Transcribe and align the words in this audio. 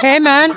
Hey, 0.00 0.20
man. 0.20 0.50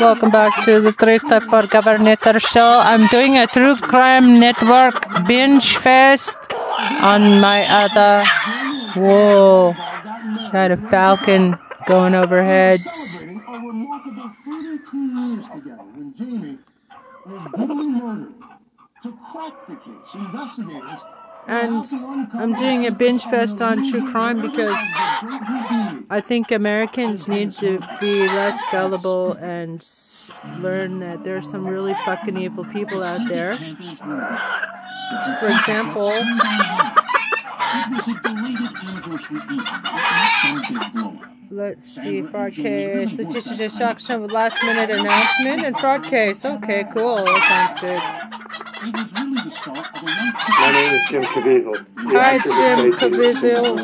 Welcome 0.00 0.30
back 0.30 0.64
to 0.64 0.80
the 0.80 0.92
Three 0.92 1.18
Step 1.18 1.42
for 1.44 1.66
Governor 1.66 2.16
show. 2.38 2.80
I'm 2.82 3.06
doing 3.08 3.36
a 3.36 3.46
true 3.46 3.76
crime 3.76 4.40
network 4.40 4.94
binge 5.26 5.76
fest 5.76 6.52
on 6.52 7.40
my 7.40 7.66
other. 7.68 8.24
Whoa. 8.98 9.74
Got 10.52 10.70
a 10.70 10.76
falcon 10.88 11.58
going 11.86 12.14
overheads. 12.14 13.24
And 21.48 21.86
I'm 22.34 22.54
doing 22.54 22.86
a 22.86 22.90
binge 22.90 23.24
fest 23.24 23.62
on 23.62 23.88
true 23.88 24.10
crime 24.10 24.42
because 24.42 24.76
I 26.10 26.20
think 26.24 26.50
Americans 26.50 27.28
need 27.28 27.52
to 27.52 27.78
be 28.00 28.26
less 28.26 28.60
gullible 28.72 29.32
and 29.32 29.80
learn 30.58 30.98
that 31.00 31.22
there's 31.22 31.48
some 31.48 31.66
really 31.66 31.94
fucking 32.04 32.36
evil 32.36 32.64
people 32.64 33.02
out 33.04 33.28
there. 33.28 33.56
For 35.40 35.48
example, 35.48 36.12
Let's 41.50 41.86
see, 41.86 42.22
fraud 42.22 42.52
case. 42.52 43.18
Last 43.18 44.62
minute 44.64 44.90
announcement 44.90 45.64
and 45.64 45.78
fraud 45.78 46.04
case. 46.04 46.44
Okay, 46.44 46.84
cool. 46.92 47.24
That 47.24 47.76
sounds 47.78 47.80
good. 47.80 48.65
My 48.82 50.70
name 50.72 50.94
is 50.94 51.02
Jim 51.08 51.22
Caviezel. 51.22 51.86
Hi, 52.12 52.38
Jim 52.38 52.92
Caviezel. 52.92 53.76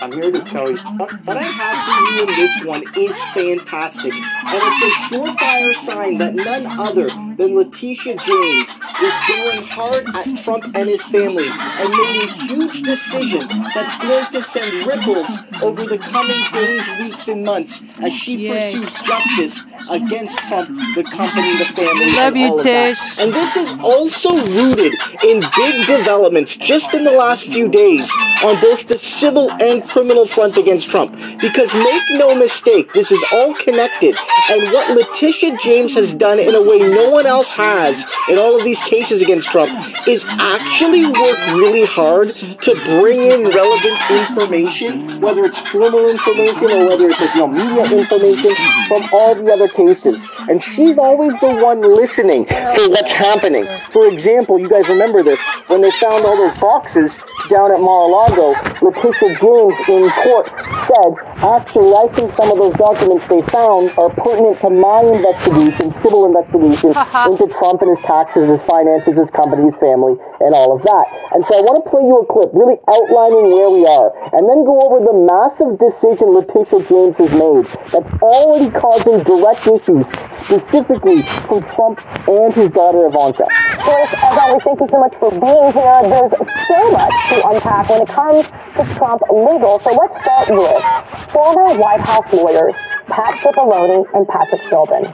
I'm 0.00 0.12
here 0.12 0.30
to 0.30 0.40
tell 0.44 0.70
you 0.70 0.76
what, 0.76 1.12
what 1.24 1.36
I 1.36 1.42
have 1.42 1.78
for 1.84 2.14
you 2.14 2.20
in 2.22 2.26
this 2.28 2.64
one 2.64 2.84
is 2.96 3.20
fantastic, 3.34 4.12
and 4.12 4.62
it's 4.62 4.82
a 4.82 4.90
surefire 5.08 5.74
sign 5.74 6.18
that 6.18 6.34
none 6.34 6.66
other 6.66 7.08
than 7.08 7.56
Letitia 7.56 8.16
James 8.16 8.68
is 9.02 9.14
going 9.28 9.62
hard 9.66 10.06
at 10.14 10.44
Trump 10.44 10.64
and 10.74 10.88
his 10.88 11.02
family 11.02 11.48
and 11.48 11.90
made 11.90 12.28
a 12.28 12.32
huge 12.46 12.82
decision 12.82 13.48
that's 13.74 13.96
going 13.98 14.26
to 14.32 14.42
send 14.42 14.86
ripples 14.86 15.38
over 15.62 15.84
the 15.84 15.98
coming 15.98 16.42
days, 16.52 16.86
weeks, 17.00 17.28
and 17.28 17.44
months 17.44 17.82
as 18.00 18.12
she 18.12 18.36
Yay. 18.48 18.72
pursues 18.72 18.94
justice 19.02 19.62
against 19.90 20.38
Trump, 20.38 20.68
the 20.94 21.04
company, 21.04 21.56
the 21.58 21.64
family, 21.74 22.12
Love 22.12 22.34
and 22.34 22.40
you, 22.40 22.46
all 22.48 22.58
Tish. 22.58 23.00
of 23.00 23.16
that. 23.16 23.24
And 23.24 23.32
this 23.32 23.56
is 23.56 23.72
also 23.80 24.30
rooted 24.30 24.94
in 25.24 25.40
big 25.56 25.86
developments 25.86 26.56
just 26.56 26.94
in 26.94 27.02
the 27.04 27.12
last 27.12 27.44
few 27.44 27.68
days 27.68 28.12
on 28.44 28.60
both 28.60 28.86
the 28.86 28.98
civil 28.98 29.50
and 29.60 29.87
criminal 29.88 30.26
front 30.26 30.56
against 30.56 30.90
Trump. 30.90 31.12
Because 31.40 31.72
make 31.74 32.02
no 32.12 32.34
mistake, 32.34 32.92
this 32.92 33.12
is 33.12 33.24
all 33.32 33.54
connected. 33.54 34.16
And 34.50 34.72
what 34.72 34.90
Letitia 34.96 35.58
James 35.62 35.94
has 35.94 36.14
done 36.14 36.38
in 36.38 36.54
a 36.54 36.62
way 36.62 36.78
no 36.78 37.10
one 37.10 37.26
else 37.26 37.52
has 37.54 38.04
in 38.28 38.38
all 38.38 38.56
of 38.56 38.64
these 38.64 38.80
cases 38.82 39.22
against 39.22 39.50
Trump 39.50 39.70
is 40.06 40.24
actually 40.28 41.06
worked 41.06 41.48
really 41.52 41.84
hard 41.84 42.30
to 42.30 42.74
bring 43.00 43.20
in 43.20 43.48
relevant 43.50 43.98
information, 44.10 45.20
whether 45.20 45.44
it's 45.44 45.58
formal 45.58 46.08
information 46.08 46.70
or 46.72 46.88
whether 46.88 47.08
it's 47.08 47.20
you 47.20 47.40
know, 47.40 47.48
media 47.48 47.84
information 47.98 48.52
from 48.86 49.02
all 49.12 49.34
the 49.34 49.52
other 49.52 49.68
cases. 49.68 50.24
And 50.48 50.62
she's 50.62 50.98
always 50.98 51.32
the 51.40 51.56
one 51.62 51.82
listening 51.82 52.46
for 52.46 52.88
what's 52.90 53.12
happening. 53.12 53.66
For 53.90 54.08
example, 54.08 54.58
you 54.58 54.68
guys 54.68 54.88
remember 54.88 55.22
this, 55.22 55.40
when 55.66 55.80
they 55.82 55.90
found 55.92 56.24
all 56.24 56.36
those 56.36 56.56
boxes 56.58 57.12
down 57.48 57.72
at 57.72 57.80
Mar-a-Lago, 57.80 58.54
Letitia 58.80 59.34
James 59.40 59.76
in 59.88 60.08
court 60.10 60.46
said, 60.86 61.27
actually, 61.42 61.94
I 61.94 62.06
think 62.14 62.32
some 62.32 62.50
of 62.50 62.58
those 62.58 62.74
documents 62.74 63.26
they 63.28 63.42
found 63.52 63.94
are 63.98 64.10
pertinent 64.10 64.60
to 64.62 64.70
my 64.70 65.06
investigation, 65.06 65.94
civil 66.02 66.26
investigation, 66.26 66.90
uh-huh. 66.96 67.30
into 67.30 67.46
Trump 67.58 67.82
and 67.82 67.94
his 67.96 68.02
taxes, 68.06 68.48
his 68.50 68.62
finances, 68.66 69.14
his 69.14 69.30
company, 69.30 69.70
his 69.70 69.78
family, 69.78 70.18
and 70.40 70.54
all 70.54 70.74
of 70.74 70.82
that. 70.82 71.04
And 71.32 71.44
so 71.46 71.58
I 71.58 71.62
want 71.62 71.82
to 71.82 71.86
play 71.86 72.02
you 72.02 72.18
a 72.18 72.26
clip 72.26 72.50
really 72.52 72.78
outlining 72.90 73.54
where 73.54 73.70
we 73.70 73.86
are, 73.86 74.10
and 74.34 74.50
then 74.50 74.66
go 74.66 74.82
over 74.82 74.98
the 75.04 75.14
massive 75.14 75.78
decision 75.78 76.34
Letitia 76.34 76.82
James 76.90 77.16
has 77.22 77.30
made 77.30 77.66
that's 77.94 78.10
already 78.22 78.70
causing 78.74 79.22
direct 79.22 79.62
issues, 79.66 80.06
specifically 80.42 81.22
for 81.46 81.62
Trump 81.74 82.02
and 82.26 82.50
his 82.54 82.70
daughter 82.74 83.06
Ivanka. 83.06 83.46
Joyce, 83.84 84.12
as 84.26 84.34
always, 84.38 84.62
thank 84.66 84.80
you 84.80 84.88
so 84.90 84.98
much 84.98 85.14
for 85.22 85.30
being 85.30 85.70
here. 85.72 86.00
There's 86.08 86.34
so 86.66 86.80
much 86.90 87.14
to 87.30 87.36
unpack 87.48 87.88
when 87.88 88.02
it 88.02 88.10
comes 88.10 88.46
to 88.46 88.82
Trump 88.98 89.22
legal. 89.30 89.80
So 89.80 89.90
let's 89.94 90.18
start 90.18 90.50
with 90.50 91.27
former 91.32 91.78
White 91.78 92.00
House 92.00 92.26
lawyers 92.32 92.74
Pat 93.08 93.40
Cipollone 93.40 94.04
and 94.14 94.28
Patrick 94.28 94.62
Philbin. 94.68 95.08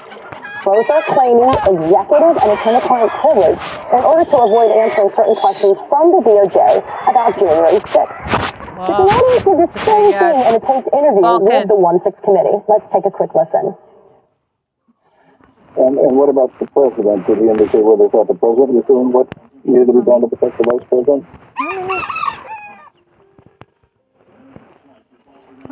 Both 0.65 0.89
are 0.89 1.05
claiming 1.13 1.53
executive 1.69 2.37
and 2.41 2.51
attorney-client 2.57 3.13
privilege 3.21 3.61
in 3.93 4.01
order 4.01 4.25
to 4.25 4.37
avoid 4.41 4.73
answering 4.73 5.13
certain 5.13 5.37
questions 5.37 5.77
from 5.93 6.11
the 6.17 6.21
DOJ 6.25 6.81
about 7.05 7.37
January 7.37 7.79
6th. 7.79 8.25
Wow. 8.75 8.89
Cipollone 8.89 9.39
did 9.45 9.57
the 9.61 9.71
same 9.85 10.11
thing 10.17 10.37
in 10.41 10.53
a 10.57 10.63
taped 10.65 10.89
interview 10.91 11.25
with 11.45 11.69
the 11.69 11.77
1-6 11.77 12.23
committee. 12.25 12.59
Let's 12.67 12.87
take 12.91 13.05
a 13.05 13.13
quick 13.13 13.35
listen. 13.37 13.77
And, 15.77 15.99
and 15.99 16.17
what 16.17 16.29
about 16.31 16.51
the 16.59 16.67
president? 16.73 17.27
Did 17.27 17.39
he 17.39 17.47
indicate 17.51 17.85
whether 17.85 18.05
he 18.05 18.11
thought 18.11 18.29
the 18.29 18.39
president 18.39 18.79
was 18.79 18.85
doing 18.89 19.13
what 19.13 19.29
needed 19.69 19.87
to 19.87 19.93
be 19.93 20.05
done 20.07 20.23
to 20.23 20.29
protect 20.33 20.57
the 20.59 20.65
vice 20.71 20.87
president? 20.89 21.27
Uh, 21.29 22.24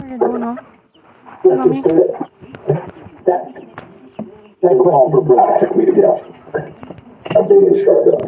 I 0.03 0.17
don't 0.17 0.41
know. 0.41 0.57
That, 3.23 3.55
Take 3.55 4.75
it 4.75 4.83
for 4.83 5.23
Brad. 5.23 5.61
Took 5.61 5.77
me 5.77 5.87
to 5.87 5.93
get 5.95 6.05
I'm 7.37 7.47
being 7.47 7.71
instructed 7.71 8.19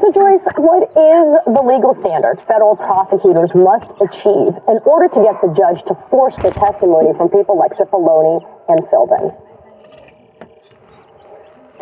So, 0.00 0.10
Joyce, 0.10 0.42
what 0.58 0.82
is 0.82 1.26
the 1.46 1.62
legal 1.62 1.94
standard 2.02 2.42
federal 2.48 2.74
prosecutors 2.74 3.54
must 3.54 3.86
achieve 4.02 4.58
in 4.66 4.78
order 4.82 5.06
to 5.06 5.22
get 5.22 5.38
the 5.38 5.54
judge 5.54 5.78
to 5.86 5.94
force 6.10 6.34
the 6.42 6.50
testimony 6.50 7.14
from 7.16 7.30
people 7.30 7.56
like 7.56 7.70
Cipollone 7.78 8.42
and 8.66 8.80
Philbin? 8.90 9.30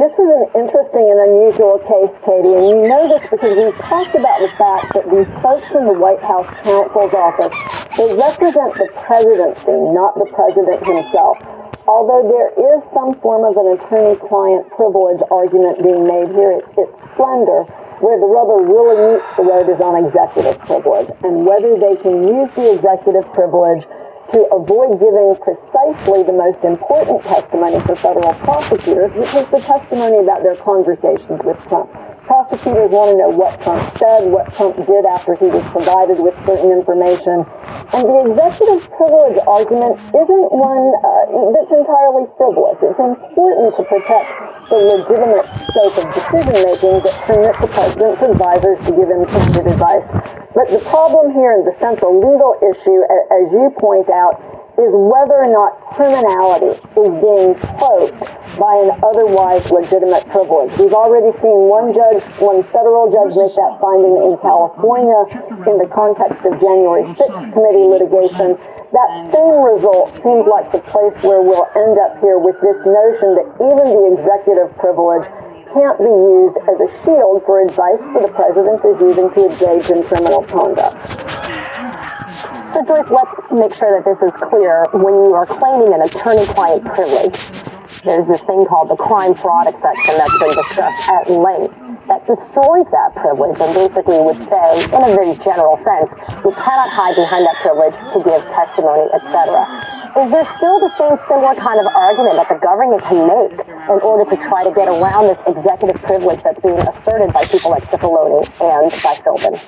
This 0.01 0.17
is 0.17 0.33
an 0.33 0.49
interesting 0.57 1.13
and 1.13 1.21
unusual 1.29 1.77
case, 1.85 2.09
Katie, 2.25 2.57
and 2.57 2.73
you 2.73 2.89
know 2.89 3.05
this 3.13 3.21
because 3.29 3.53
we've 3.53 3.77
talked 3.85 4.17
about 4.17 4.41
the 4.41 4.49
fact 4.57 4.97
that 4.97 5.05
these 5.13 5.29
folks 5.45 5.69
in 5.77 5.85
the 5.85 5.93
White 5.93 6.25
House 6.25 6.49
counsel's 6.65 7.13
office, 7.13 7.53
they 8.01 8.09
represent 8.09 8.81
the 8.81 8.89
presidency, 9.05 9.77
not 9.93 10.17
the 10.17 10.25
president 10.33 10.81
himself. 10.89 11.37
Although 11.85 12.33
there 12.33 12.49
is 12.49 12.81
some 12.97 13.13
form 13.21 13.45
of 13.45 13.61
an 13.61 13.77
attorney-client 13.77 14.73
privilege 14.73 15.21
argument 15.29 15.85
being 15.85 16.09
made 16.09 16.33
here, 16.33 16.65
it's, 16.65 16.71
it's 16.81 16.97
slender. 17.21 17.69
Where 18.01 18.17
the 18.17 18.25
rubber 18.25 18.65
really 18.65 18.97
meets 19.05 19.29
the 19.37 19.45
road 19.45 19.69
is 19.69 19.85
on 19.85 20.01
executive 20.01 20.57
privilege 20.65 21.13
and 21.21 21.45
whether 21.45 21.77
they 21.77 22.01
can 22.01 22.25
use 22.25 22.49
the 22.57 22.73
executive 22.73 23.29
privilege 23.37 23.85
to 24.33 24.45
avoid 24.53 25.01
giving 25.01 25.37
precisely 25.43 26.23
the 26.23 26.33
most 26.33 26.63
important 26.65 27.23
testimony 27.23 27.81
for 27.81 27.97
federal 27.97 28.35
prosecutors, 28.45 29.13
which 29.15 29.35
is 29.35 29.47
the 29.51 29.61
testimony 29.61 30.19
about 30.19 30.43
their 30.43 30.57
conversations 30.57 31.41
with 31.45 31.59
Trump. 31.69 31.91
Prosecutors 32.31 32.95
want 32.95 33.11
to 33.11 33.17
know 33.19 33.33
what 33.35 33.59
Trump 33.67 33.83
said, 33.99 34.31
what 34.31 34.47
Trump 34.55 34.79
did 34.87 35.03
after 35.03 35.35
he 35.35 35.51
was 35.51 35.67
provided 35.75 36.23
with 36.23 36.31
certain 36.47 36.71
information. 36.71 37.43
And 37.91 38.07
the 38.07 38.19
executive 38.31 38.87
privilege 38.95 39.35
argument 39.51 39.99
isn't 40.15 40.47
one 40.55 40.95
uh, 40.95 41.27
that's 41.51 41.75
entirely 41.75 42.31
frivolous. 42.39 42.79
It's 42.87 43.03
important 43.03 43.75
to 43.75 43.83
protect 43.83 44.31
the 44.71 44.79
legitimate 44.79 45.43
scope 45.75 45.99
of 45.99 46.07
decision 46.15 46.55
making 46.71 46.97
that 47.03 47.19
permits 47.27 47.59
the 47.59 47.67
president's 47.67 48.23
advisors 48.23 48.79
to 48.87 48.91
give 48.95 49.11
him 49.11 49.27
trusted 49.27 49.67
advice. 49.67 50.07
But 50.55 50.71
the 50.71 50.87
problem 50.87 51.35
here 51.35 51.51
and 51.51 51.67
the 51.67 51.75
central 51.83 52.15
legal 52.15 52.55
issue, 52.63 53.11
as 53.11 53.51
you 53.51 53.75
point 53.75 54.07
out, 54.07 54.39
is 54.81 54.93
whether 54.97 55.45
or 55.45 55.53
not 55.53 55.77
criminality 55.93 56.73
is 56.73 57.13
being 57.21 57.53
cloaked 57.77 58.21
by 58.57 58.75
an 58.81 58.91
otherwise 59.05 59.63
legitimate 59.69 60.25
privilege. 60.33 60.73
We've 60.81 60.97
already 60.97 61.37
seen 61.45 61.69
one 61.69 61.93
judge, 61.93 62.25
one 62.41 62.65
federal 62.73 63.13
judge 63.13 63.37
make 63.37 63.53
that 63.55 63.77
finding 63.79 64.17
in 64.17 64.41
California 64.41 65.21
in 65.69 65.77
the 65.77 65.89
context 65.93 66.41
of 66.49 66.57
January 66.57 67.05
6th 67.13 67.53
committee 67.53 67.87
litigation. 67.87 68.57
That 68.91 69.11
same 69.31 69.61
result 69.63 70.17
seems 70.25 70.49
like 70.49 70.73
the 70.73 70.83
place 70.89 71.15
where 71.23 71.45
we'll 71.45 71.69
end 71.77 72.01
up 72.01 72.19
here 72.25 72.41
with 72.41 72.57
this 72.65 72.81
notion 72.83 73.39
that 73.39 73.47
even 73.61 73.87
the 73.87 74.05
executive 74.17 74.73
privilege 74.81 75.29
can't 75.77 75.99
be 76.03 76.11
used 76.11 76.57
as 76.67 76.77
a 76.83 76.89
shield 77.05 77.45
for 77.47 77.63
advice 77.63 78.03
that 78.17 78.27
the 78.27 78.33
president 78.35 78.83
is 78.83 78.97
using 78.99 79.31
to 79.31 79.41
engage 79.47 79.87
in 79.93 80.03
criminal 80.09 80.43
conduct. 80.51 80.99
So, 82.71 82.87
Joyce, 82.87 83.11
let's 83.11 83.35
make 83.51 83.75
sure 83.75 83.91
that 83.99 84.07
this 84.07 84.23
is 84.23 84.31
clear. 84.47 84.87
When 84.95 85.27
you 85.27 85.35
are 85.35 85.43
claiming 85.47 85.91
an 85.91 86.03
attorney-client 86.07 86.87
privilege, 86.87 87.35
there's 88.07 88.31
this 88.31 88.39
thing 88.47 88.63
called 88.71 88.95
the 88.95 88.97
crime 88.97 89.35
fraud 89.35 89.67
exception 89.67 90.15
that's 90.15 90.39
been 90.39 90.55
discussed 90.55 91.03
at 91.11 91.27
length. 91.27 91.75
that 92.07 92.27
destroys 92.27 92.87
that 92.91 93.15
privilege 93.15 93.55
and 93.59 93.71
basically 93.71 94.19
would 94.19 94.39
say, 94.47 94.67
in 94.87 95.03
a 95.03 95.11
very 95.15 95.35
general 95.47 95.79
sense, 95.83 96.11
you 96.47 96.51
cannot 96.59 96.91
hide 96.95 97.15
behind 97.15 97.47
that 97.47 97.59
privilege 97.63 97.95
to 98.15 98.19
give 98.23 98.43
testimony, 98.55 99.07
etc. 99.15 99.67
Is 100.19 100.31
there 100.31 100.47
still 100.59 100.79
the 100.79 100.91
same 100.99 101.15
similar 101.27 101.55
kind 101.59 101.79
of 101.79 101.87
argument 101.95 102.39
that 102.39 102.51
the 102.51 102.59
government 102.59 103.03
can 103.07 103.27
make 103.27 103.63
in 103.67 103.99
order 104.03 104.27
to 104.27 104.37
try 104.47 104.67
to 104.67 104.71
get 104.75 104.87
around 104.87 105.31
this 105.31 105.39
executive 105.47 106.03
privilege 106.03 106.43
that's 106.43 106.59
being 106.63 106.79
asserted 106.83 107.35
by 107.35 107.43
people 107.47 107.71
like 107.71 107.87
Cipollone 107.91 108.43
and 108.59 108.91
by 108.91 109.15
Philbin? 109.23 109.59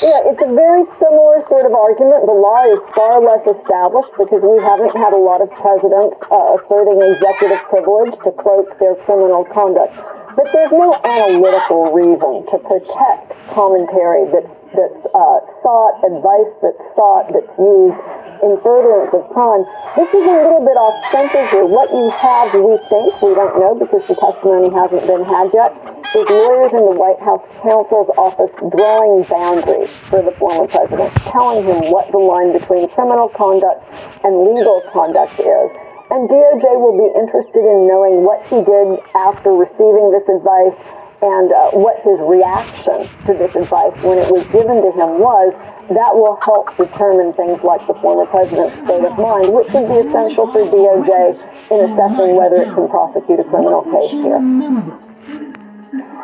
Yeah, 0.00 0.32
it's 0.32 0.40
a 0.40 0.48
very 0.48 0.88
similar 0.96 1.44
sort 1.44 1.68
of 1.68 1.76
argument. 1.76 2.24
The 2.24 2.32
law 2.32 2.64
is 2.72 2.80
far 2.96 3.20
less 3.20 3.44
established 3.44 4.08
because 4.16 4.40
we 4.40 4.56
haven't 4.64 4.96
had 4.96 5.12
a 5.12 5.20
lot 5.20 5.44
of 5.44 5.52
presidents 5.60 6.16
uh, 6.32 6.56
asserting 6.56 7.04
executive 7.04 7.60
privilege 7.68 8.16
to 8.24 8.32
cloak 8.32 8.72
their 8.80 8.96
criminal 9.04 9.44
conduct. 9.52 9.92
But 10.40 10.48
there's 10.56 10.72
no 10.72 10.96
analytical 11.04 11.92
reason 11.92 12.48
to 12.48 12.56
protect 12.64 13.36
commentary 13.52 14.24
that's, 14.32 14.48
that's 14.72 15.02
uh, 15.12 15.38
sought, 15.60 16.00
advice 16.00 16.48
that's 16.64 16.80
sought, 16.96 17.28
that's 17.36 17.52
used 17.60 18.00
in 18.40 18.56
furtherance 18.64 19.12
of 19.12 19.28
crime. 19.36 19.68
This 20.00 20.08
is 20.16 20.24
a 20.24 20.36
little 20.48 20.64
bit 20.64 20.80
off 20.80 20.96
center 21.12 21.44
here. 21.52 21.68
What 21.68 21.92
you 21.92 22.08
have, 22.08 22.56
we 22.56 22.80
think, 22.88 23.20
we 23.20 23.36
don't 23.36 23.52
know 23.60 23.76
because 23.76 24.00
the 24.08 24.16
testimony 24.16 24.72
hasn't 24.72 25.04
been 25.04 25.28
had 25.28 25.52
yet, 25.52 25.76
is 26.14 26.26
lawyers 26.26 26.74
in 26.74 26.82
the 26.90 26.96
White 26.98 27.22
House 27.22 27.42
counsel's 27.62 28.10
office 28.18 28.50
drawing 28.74 29.22
boundaries 29.30 29.90
for 30.10 30.22
the 30.26 30.34
former 30.42 30.66
president, 30.66 31.14
telling 31.30 31.62
him 31.62 31.90
what 31.94 32.10
the 32.10 32.18
line 32.18 32.50
between 32.50 32.90
criminal 32.90 33.30
conduct 33.30 33.86
and 34.26 34.34
legal 34.50 34.82
conduct 34.90 35.38
is. 35.38 35.68
And 36.10 36.26
DOJ 36.26 36.66
will 36.82 36.98
be 36.98 37.06
interested 37.14 37.62
in 37.62 37.86
knowing 37.86 38.26
what 38.26 38.42
he 38.50 38.58
did 38.58 38.98
after 39.14 39.54
receiving 39.54 40.10
this 40.10 40.26
advice 40.26 40.74
and 41.22 41.52
uh, 41.52 41.70
what 41.78 42.02
his 42.02 42.18
reaction 42.26 43.06
to 43.28 43.32
this 43.38 43.54
advice 43.54 43.94
when 44.02 44.18
it 44.18 44.26
was 44.26 44.42
given 44.50 44.82
to 44.82 44.90
him 44.90 45.22
was 45.22 45.54
that 45.94 46.10
will 46.14 46.38
help 46.42 46.74
determine 46.74 47.30
things 47.34 47.62
like 47.62 47.82
the 47.86 47.94
former 48.02 48.26
president's 48.26 48.74
state 48.82 49.04
of 49.06 49.14
mind, 49.14 49.52
which 49.52 49.70
would 49.70 49.86
be 49.86 49.98
essential 50.02 50.50
for 50.50 50.66
DOJ 50.66 51.38
in 51.70 51.78
assessing 51.86 52.34
whether 52.34 52.62
it 52.62 52.74
can 52.74 52.88
prosecute 52.88 53.38
a 53.38 53.46
criminal 53.46 53.86
case 53.86 54.10
here. 54.10 55.09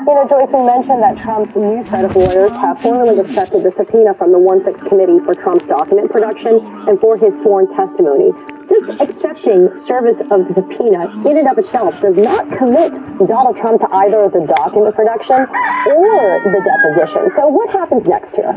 You 0.05 0.15
know, 0.15 0.29
Joyce, 0.29 0.53
we 0.53 0.61
mentioned 0.61 1.01
that 1.03 1.17
Trump's 1.25 1.57
new 1.57 1.81
set 1.89 2.05
of 2.05 2.15
lawyers 2.15 2.53
have 2.61 2.81
formally 2.83 3.19
accepted 3.19 3.65
the 3.65 3.73
subpoena 3.73 4.13
from 4.15 4.31
the 4.31 4.39
1-6 4.39 4.89
committee 4.89 5.25
for 5.25 5.35
Trump's 5.35 5.65
document 5.65 6.13
production 6.13 6.61
and 6.87 7.01
for 7.01 7.17
his 7.17 7.33
sworn 7.41 7.65
testimony. 7.75 8.29
Just 8.69 9.01
accepting 9.01 9.73
service 9.89 10.21
of 10.29 10.45
the 10.47 10.53
subpoena 10.53 11.09
in 11.25 11.41
and 11.41 11.49
of 11.49 11.57
itself 11.57 11.97
does 12.05 12.17
not 12.21 12.45
commit 12.61 12.93
Donald 13.25 13.57
Trump 13.57 13.81
to 13.81 13.89
either 14.05 14.29
the 14.29 14.45
document 14.45 14.95
production 14.95 15.49
or 15.89 16.45
the 16.45 16.61
deposition. 16.61 17.33
So 17.33 17.49
what 17.49 17.73
happens 17.73 18.05
next 18.05 18.37
here? 18.37 18.53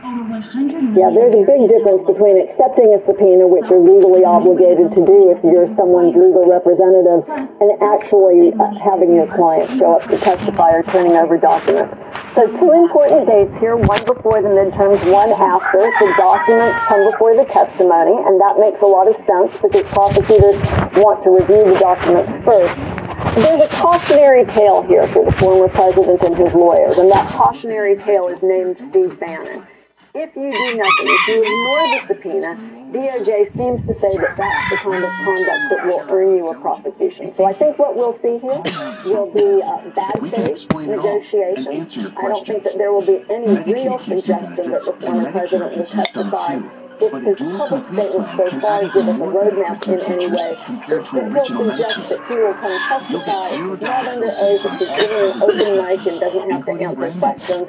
Yeah, 0.00 1.12
there's 1.12 1.36
a 1.36 1.44
big 1.44 1.68
difference 1.68 2.02
between 2.08 2.40
accepting 2.40 2.88
a 2.96 3.04
subpoena, 3.04 3.44
which 3.44 3.68
you're 3.68 3.84
legally 3.84 4.24
obligated 4.24 4.88
to 4.96 5.00
do 5.04 5.28
if 5.28 5.44
you're 5.44 5.68
someone's 5.76 6.16
legal 6.16 6.48
representative, 6.48 7.28
and 7.28 7.70
actually 7.84 8.56
uh, 8.56 8.72
having 8.80 9.12
your 9.12 9.28
client 9.28 9.68
show 9.76 10.00
up 10.00 10.08
to 10.08 10.16
testify 10.16 10.72
or 10.72 10.82
turning 10.88 11.12
over 11.20 11.36
documents. 11.36 11.92
So 12.34 12.48
two 12.48 12.72
important 12.72 13.28
dates 13.28 13.52
here, 13.60 13.76
one 13.76 14.00
before 14.08 14.40
the 14.40 14.48
midterms, 14.48 15.04
one 15.10 15.36
after. 15.36 15.84
The 16.00 16.14
documents 16.16 16.78
come 16.88 17.04
before 17.10 17.36
the 17.36 17.44
testimony, 17.44 18.16
and 18.24 18.40
that 18.40 18.56
makes 18.56 18.80
a 18.80 18.88
lot 18.88 19.04
of 19.04 19.14
sense 19.28 19.52
because 19.60 19.84
prosecutors 19.92 20.56
want 20.96 21.20
to 21.22 21.30
review 21.30 21.70
the 21.70 21.78
documents 21.78 22.32
first. 22.48 22.72
There's 23.36 23.62
a 23.62 23.70
cautionary 23.76 24.44
tale 24.56 24.82
here 24.82 25.06
for 25.12 25.24
the 25.24 25.32
former 25.38 25.68
president 25.68 26.22
and 26.22 26.36
his 26.36 26.54
lawyers, 26.54 26.98
and 26.98 27.10
that 27.12 27.28
cautionary 27.30 27.96
tale 27.96 28.28
is 28.28 28.42
named 28.42 28.78
Steve 28.90 29.20
Bannon. 29.20 29.66
If 30.12 30.34
you 30.34 30.50
do 30.50 30.76
nothing, 30.76 31.06
if 31.06 31.28
you 31.28 31.42
ignore 31.46 31.86
the 31.86 32.06
subpoena, 32.08 32.56
DOJ 32.90 33.56
seems 33.56 33.86
to 33.86 33.94
say 34.00 34.16
that 34.16 34.34
that's 34.36 34.70
the 34.70 34.76
kind 34.82 35.04
of 35.04 35.10
conduct 35.22 35.70
that 35.70 35.86
will 35.86 36.04
earn 36.10 36.36
you 36.36 36.48
a 36.48 36.60
prosecution. 36.60 37.32
So 37.32 37.44
I 37.44 37.52
think 37.52 37.78
what 37.78 37.94
we'll 37.94 38.18
see 38.18 38.38
here 38.38 38.60
will 39.14 39.30
be 39.30 39.62
uh, 39.62 39.88
bad 39.94 40.18
faith 40.28 40.66
negotiations. 40.74 41.96
I 42.16 42.22
don't 42.22 42.44
think 42.44 42.64
that 42.64 42.74
there 42.76 42.92
will 42.92 43.06
be 43.06 43.24
any 43.30 43.72
real 43.72 44.00
suggestion 44.00 44.56
that 44.72 44.82
the 44.84 44.96
former 45.00 45.30
president 45.30 45.76
will 45.76 45.86
testify 45.86 46.58
if 47.02 47.38
his 47.38 47.48
public 47.56 47.84
statements 47.86 48.30
so 48.36 48.60
far 48.60 48.82
give 48.82 48.96
us 48.96 49.08
a 49.08 49.24
roadmap 49.24 49.88
in 49.88 50.00
any 50.00 50.26
way, 50.28 50.56
it 50.88 51.32
will 51.32 51.44
suggest 51.44 52.08
that 52.08 52.28
he 52.28 52.34
will 52.34 52.54
come 52.54 52.78
testify 52.88 53.56
not 53.80 54.06
under 54.06 54.34
oath, 54.36 54.64
if 54.64 54.78
he's 54.78 54.88
given 54.88 55.20
an 55.24 55.42
open 55.42 55.70
mic 55.84 56.06
and 56.06 56.20
doesn't 56.20 56.50
have 56.50 56.64
to 56.64 56.72
answer 56.72 57.18
questions. 57.18 57.68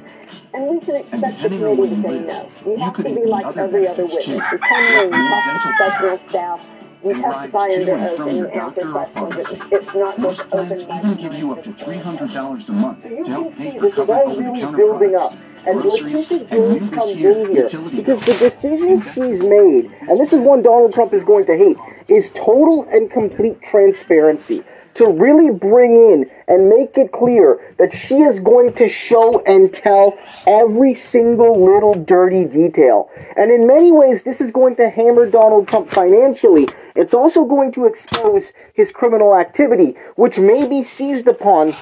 And 0.54 0.68
we 0.68 0.80
can 0.80 0.95
expect 0.98 1.42
the 1.42 1.50
committee 1.50 1.95
to 1.95 2.01
say 2.01 2.19
no. 2.19 2.50
You 2.66 2.78
have 2.78 2.95
to 2.98 3.04
be 3.04 3.25
like 3.25 3.57
every 3.57 3.88
other 3.88 4.04
witness. 4.04 4.28
You 4.28 4.57
come 4.57 4.83
in 4.83 5.13
you 5.13 5.30
talk 5.30 5.44
to 5.44 5.60
professional 5.60 6.30
staff, 6.30 6.68
you 7.04 7.13
testify 7.13 7.68
under 7.74 7.95
oath 7.95 8.19
and 8.19 8.38
you 8.38 8.48
answer 8.48 8.92
questions. 8.92 9.57
It's 9.72 9.94
not 9.95 10.18
just 10.18 10.42
open 10.51 10.78
mic. 10.88 11.04
We 11.04 11.24
give 11.24 11.33
you 11.36 11.51
up 11.54 11.63
to 11.63 11.72
$300 11.72 12.69
a 12.69 12.72
month 12.74 13.04
to 13.04 13.24
help 13.24 13.56
pay 13.56 13.80
for 13.80 13.89
cover 13.92 14.13
really 14.28 14.75
building 14.75 15.16
And 15.65 15.83
Letitia 15.83 16.45
James 16.45 16.89
comes 16.89 17.11
in 17.11 17.51
here 17.51 17.69
because 17.91 18.25
the 18.25 18.35
decision 18.39 19.03
she's 19.13 19.41
made, 19.41 19.91
and 20.09 20.19
this 20.19 20.33
is 20.33 20.39
one 20.39 20.61
Donald 20.61 20.93
Trump 20.93 21.13
is 21.13 21.23
going 21.23 21.45
to 21.45 21.55
hate, 21.55 21.77
is 22.07 22.31
total 22.31 22.87
and 22.91 23.11
complete 23.11 23.61
transparency 23.61 24.63
to 24.93 25.07
really 25.07 25.51
bring 25.53 25.95
in 25.95 26.29
and 26.47 26.67
make 26.67 26.97
it 26.97 27.11
clear 27.11 27.73
that 27.77 27.93
she 27.93 28.21
is 28.21 28.39
going 28.39 28.73
to 28.73 28.89
show 28.89 29.41
and 29.43 29.73
tell 29.73 30.17
every 30.47 30.93
single 30.93 31.63
little 31.63 31.93
dirty 31.93 32.43
detail. 32.43 33.09
And 33.37 33.51
in 33.51 33.67
many 33.67 33.91
ways, 33.91 34.23
this 34.23 34.41
is 34.41 34.51
going 34.51 34.75
to 34.77 34.89
hammer 34.89 35.29
Donald 35.29 35.67
Trump 35.67 35.89
financially. 35.89 36.67
It's 36.95 37.13
also 37.13 37.45
going 37.45 37.71
to 37.73 37.85
expose 37.85 38.51
his 38.73 38.91
criminal 38.91 39.35
activity, 39.35 39.95
which 40.15 40.39
may 40.39 40.67
be 40.67 40.83
seized 40.83 41.27
upon 41.27 41.73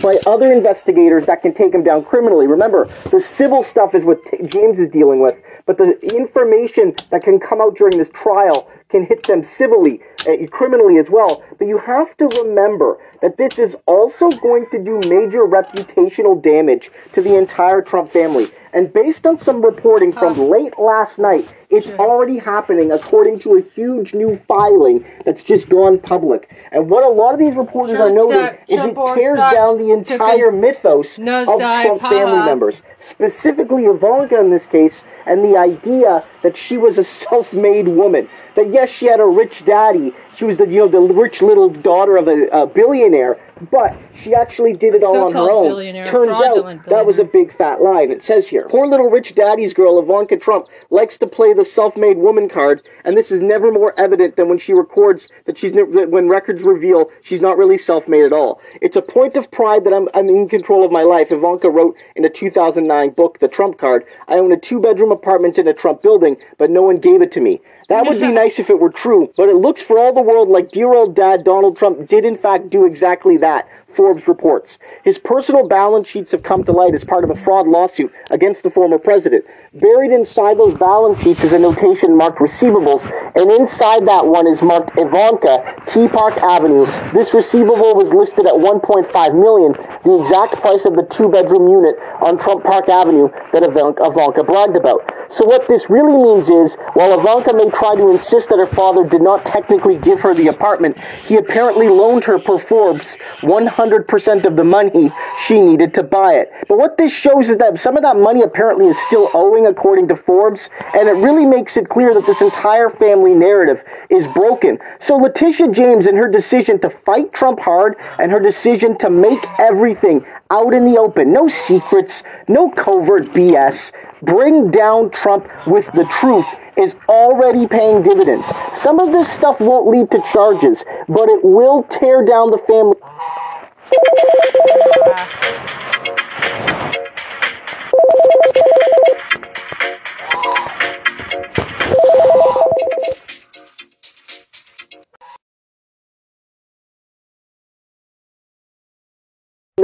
by 0.00 0.18
other 0.26 0.52
investigators 0.52 1.26
that 1.26 1.42
can 1.42 1.52
take 1.54 1.74
him 1.74 1.82
down 1.82 2.04
criminally. 2.04 2.46
Remember, 2.46 2.86
the 3.10 3.20
civil 3.20 3.62
stuff 3.62 3.94
is 3.94 4.04
what 4.04 4.18
James 4.46 4.78
is 4.78 4.88
dealing 4.88 5.20
with, 5.20 5.36
but 5.66 5.78
the 5.78 5.98
information 6.14 6.94
that 7.10 7.22
can 7.22 7.38
come 7.38 7.60
out 7.60 7.76
during 7.76 7.96
this 7.96 8.10
trial 8.10 8.70
can 8.88 9.04
hit 9.04 9.22
them 9.24 9.42
civilly, 9.42 10.00
uh, 10.28 10.46
criminally 10.50 10.98
as 10.98 11.10
well. 11.10 11.42
But 11.58 11.66
you 11.68 11.78
have 11.78 12.16
to 12.18 12.26
remember 12.42 12.98
that 13.22 13.36
this 13.36 13.58
is 13.58 13.76
also 13.86 14.28
going 14.30 14.66
to 14.70 14.78
do 14.78 15.00
major 15.08 15.44
reputational 15.44 16.40
damage 16.40 16.90
to 17.14 17.20
the 17.20 17.36
entire 17.36 17.82
Trump 17.82 18.10
family. 18.10 18.48
And 18.74 18.92
based 18.92 19.24
on 19.24 19.38
some 19.38 19.64
reporting 19.64 20.10
from 20.10 20.34
late 20.34 20.76
last 20.80 21.20
night, 21.20 21.54
it's 21.70 21.92
already 21.92 22.38
happening 22.38 22.90
according 22.90 23.38
to 23.40 23.56
a 23.56 23.62
huge 23.62 24.14
new 24.14 24.36
filing 24.48 25.04
that's 25.24 25.44
just 25.44 25.68
gone 25.68 25.98
public. 25.98 26.52
And 26.72 26.90
what 26.90 27.04
a 27.04 27.08
lot 27.08 27.34
of 27.34 27.40
these 27.40 27.54
reporters 27.54 27.94
are 27.94 28.10
noting 28.10 28.58
is 28.68 28.84
it 28.84 28.96
tears 29.14 29.38
down 29.38 29.78
the 29.78 29.92
entire 29.92 30.50
mythos 30.50 31.18
of 31.48 31.60
Trump 31.60 32.00
family 32.00 32.44
members, 32.44 32.82
specifically 32.98 33.84
Ivanka 33.84 34.40
in 34.40 34.50
this 34.50 34.66
case, 34.66 35.04
and 35.26 35.44
the 35.44 35.56
idea 35.56 36.24
that 36.42 36.56
she 36.56 36.76
was 36.76 36.98
a 36.98 37.04
self-made 37.24 37.86
woman. 37.86 38.28
That 38.56 38.70
yes, 38.70 38.90
she 38.90 39.06
had 39.06 39.20
a 39.20 39.26
rich 39.26 39.64
daddy. 39.64 40.12
She 40.36 40.44
was 40.44 40.58
the 40.58 40.66
you 40.66 40.80
know 40.80 40.88
the 40.88 41.00
rich 41.00 41.42
little 41.42 41.68
daughter 41.68 42.16
of 42.16 42.26
a, 42.28 42.46
a 42.48 42.66
billionaire, 42.66 43.38
but 43.70 43.96
she 44.16 44.34
actually 44.34 44.72
did 44.72 44.94
it 44.94 45.02
all 45.02 45.14
on 45.26 45.32
her 45.32 45.50
own. 45.50 45.68
Turns 46.10 46.36
out 46.42 46.84
that 46.86 47.06
was 47.06 47.18
a 47.18 47.24
big 47.24 47.52
fat 47.52 47.80
lie. 47.82 48.02
And 48.02 48.12
it 48.12 48.22
says 48.24 48.48
here, 48.48 48.66
poor 48.70 48.86
little 48.86 49.08
rich 49.08 49.34
daddy's 49.34 49.72
girl 49.72 49.98
Ivanka 49.98 50.36
Trump 50.36 50.66
likes 50.90 51.18
to 51.18 51.26
play 51.26 51.52
the 51.54 51.64
self-made 51.64 52.18
woman 52.18 52.48
card, 52.48 52.80
and 53.04 53.16
this 53.16 53.30
is 53.30 53.40
never 53.40 53.70
more 53.72 53.92
evident 53.98 54.36
than 54.36 54.48
when 54.48 54.58
she 54.58 54.72
records 54.72 55.30
that 55.46 55.56
she's 55.56 55.74
ne- 55.74 55.90
that 55.94 56.10
when 56.10 56.28
records 56.28 56.64
reveal 56.64 57.10
she's 57.22 57.42
not 57.42 57.56
really 57.56 57.78
self-made 57.78 58.24
at 58.24 58.32
all. 58.32 58.60
It's 58.80 58.96
a 58.96 59.02
point 59.02 59.36
of 59.36 59.50
pride 59.50 59.84
that 59.84 59.94
I'm 59.94 60.08
I'm 60.14 60.28
in 60.28 60.48
control 60.48 60.84
of 60.84 60.90
my 60.92 61.02
life. 61.02 61.30
Ivanka 61.30 61.70
wrote 61.70 61.94
in 62.16 62.24
a 62.24 62.30
2009 62.30 63.10
book, 63.16 63.38
The 63.38 63.48
Trump 63.48 63.78
Card. 63.78 64.04
I 64.28 64.34
own 64.34 64.52
a 64.52 64.58
two-bedroom 64.58 65.12
apartment 65.12 65.58
in 65.58 65.68
a 65.68 65.74
Trump 65.74 66.02
building, 66.02 66.36
but 66.58 66.70
no 66.70 66.82
one 66.82 66.96
gave 66.96 67.22
it 67.22 67.32
to 67.32 67.40
me. 67.40 67.60
That 67.88 68.06
would 68.06 68.20
be 68.20 68.32
nice 68.42 68.58
if 68.58 68.70
it 68.70 68.80
were 68.80 68.90
true, 68.90 69.28
but 69.36 69.48
it 69.48 69.56
looks 69.56 69.82
for 69.82 69.98
all 69.98 70.12
the 70.12 70.22
world 70.22 70.48
like 70.48 70.70
dear 70.72 70.92
old 70.92 71.14
dad 71.14 71.44
Donald 71.44 71.76
Trump 71.76 72.08
did 72.08 72.24
in 72.24 72.34
fact 72.36 72.70
do 72.70 72.84
exactly 72.86 73.36
that 73.38 73.53
that. 73.54 73.83
Forbes 73.94 74.26
reports. 74.28 74.78
His 75.04 75.18
personal 75.18 75.68
balance 75.68 76.08
sheets 76.08 76.32
have 76.32 76.42
come 76.42 76.64
to 76.64 76.72
light 76.72 76.94
as 76.94 77.04
part 77.04 77.24
of 77.24 77.30
a 77.30 77.36
fraud 77.36 77.66
lawsuit 77.68 78.12
against 78.30 78.64
the 78.64 78.70
former 78.70 78.98
president. 78.98 79.44
Buried 79.74 80.12
inside 80.12 80.58
those 80.58 80.74
balance 80.74 81.20
sheets 81.20 81.42
is 81.42 81.52
a 81.52 81.58
notation 81.58 82.16
marked 82.16 82.38
receivables, 82.38 83.10
and 83.34 83.50
inside 83.50 84.06
that 84.06 84.26
one 84.26 84.46
is 84.46 84.62
marked 84.62 84.90
Ivanka, 84.96 85.82
T 85.86 86.06
Park 86.06 86.36
Avenue. 86.38 86.86
This 87.12 87.34
receivable 87.34 87.94
was 87.94 88.12
listed 88.12 88.46
at 88.46 88.54
1.5 88.54 89.10
million, 89.34 89.72
the 90.04 90.18
exact 90.18 90.60
price 90.60 90.84
of 90.84 90.94
the 90.94 91.02
two-bedroom 91.02 91.66
unit 91.66 91.96
on 92.22 92.38
Trump 92.38 92.62
Park 92.62 92.88
Avenue 92.88 93.28
that 93.52 93.62
Ivanka, 93.64 94.04
bragged 94.44 94.76
about. 94.76 95.12
So 95.28 95.44
what 95.44 95.66
this 95.68 95.90
really 95.90 96.16
means 96.16 96.50
is, 96.50 96.76
while 96.94 97.18
Ivanka 97.18 97.52
may 97.52 97.68
try 97.70 97.96
to 97.96 98.10
insist 98.10 98.50
that 98.50 98.58
her 98.58 98.66
father 98.66 99.04
did 99.04 99.22
not 99.22 99.44
technically 99.44 99.96
give 99.96 100.20
her 100.20 100.34
the 100.34 100.48
apartment, 100.48 100.96
he 101.24 101.36
apparently 101.36 101.88
loaned 101.88 102.24
her 102.24 102.38
per 102.38 102.58
Forbes 102.58 103.18
100% 103.42 103.83
of 103.92 104.56
the 104.56 104.64
money 104.64 105.12
she 105.44 105.60
needed 105.60 105.92
to 105.94 106.02
buy 106.02 106.34
it. 106.34 106.50
But 106.68 106.78
what 106.78 106.96
this 106.96 107.12
shows 107.12 107.48
is 107.48 107.58
that 107.58 107.78
some 107.80 107.96
of 107.96 108.02
that 108.02 108.16
money 108.16 108.42
apparently 108.42 108.86
is 108.86 108.98
still 109.02 109.30
owing, 109.34 109.66
according 109.66 110.08
to 110.08 110.16
Forbes, 110.16 110.70
and 110.94 111.08
it 111.08 111.12
really 111.12 111.46
makes 111.46 111.76
it 111.76 111.88
clear 111.88 112.14
that 112.14 112.26
this 112.26 112.40
entire 112.40 112.90
family 112.90 113.34
narrative 113.34 113.82
is 114.10 114.26
broken. 114.28 114.78
So 114.98 115.16
Letitia 115.16 115.68
James, 115.72 116.06
and 116.06 116.16
her 116.16 116.28
decision 116.28 116.78
to 116.80 116.90
fight 117.04 117.32
Trump 117.32 117.60
hard 117.60 117.96
and 118.18 118.32
her 118.32 118.40
decision 118.40 118.96
to 118.98 119.10
make 119.10 119.44
everything 119.58 120.24
out 120.50 120.72
in 120.72 120.84
the 120.84 120.98
open, 120.98 121.32
no 121.32 121.48
secrets, 121.48 122.22
no 122.48 122.70
covert 122.70 123.26
BS, 123.32 123.92
bring 124.22 124.70
down 124.70 125.10
Trump 125.10 125.46
with 125.66 125.86
the 125.94 126.04
truth 126.20 126.46
is 126.76 126.94
already 127.08 127.66
paying 127.66 128.02
dividends. 128.02 128.50
Some 128.72 128.98
of 128.98 129.12
this 129.12 129.28
stuff 129.30 129.60
won't 129.60 129.88
lead 129.88 130.10
to 130.10 130.20
charges, 130.32 130.84
but 131.08 131.28
it 131.28 131.44
will 131.44 131.84
tear 131.84 132.24
down 132.24 132.50
the 132.50 132.58
family. 132.66 132.96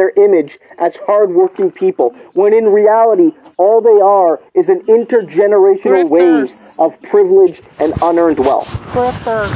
Their 0.01 0.11
image 0.25 0.59
as 0.79 0.97
hardworking 1.05 1.71
people, 1.71 2.11
when 2.33 2.55
in 2.55 2.67
reality, 2.67 3.33
all 3.59 3.81
they 3.81 4.01
are 4.01 4.41
is 4.55 4.69
an 4.69 4.81
intergenerational 4.87 6.09
wave 6.09 6.51
of 6.79 7.01
privilege 7.03 7.61
and 7.79 7.93
unearned 8.01 8.39
wealth. 8.39 8.69
Grifters. 8.93 9.51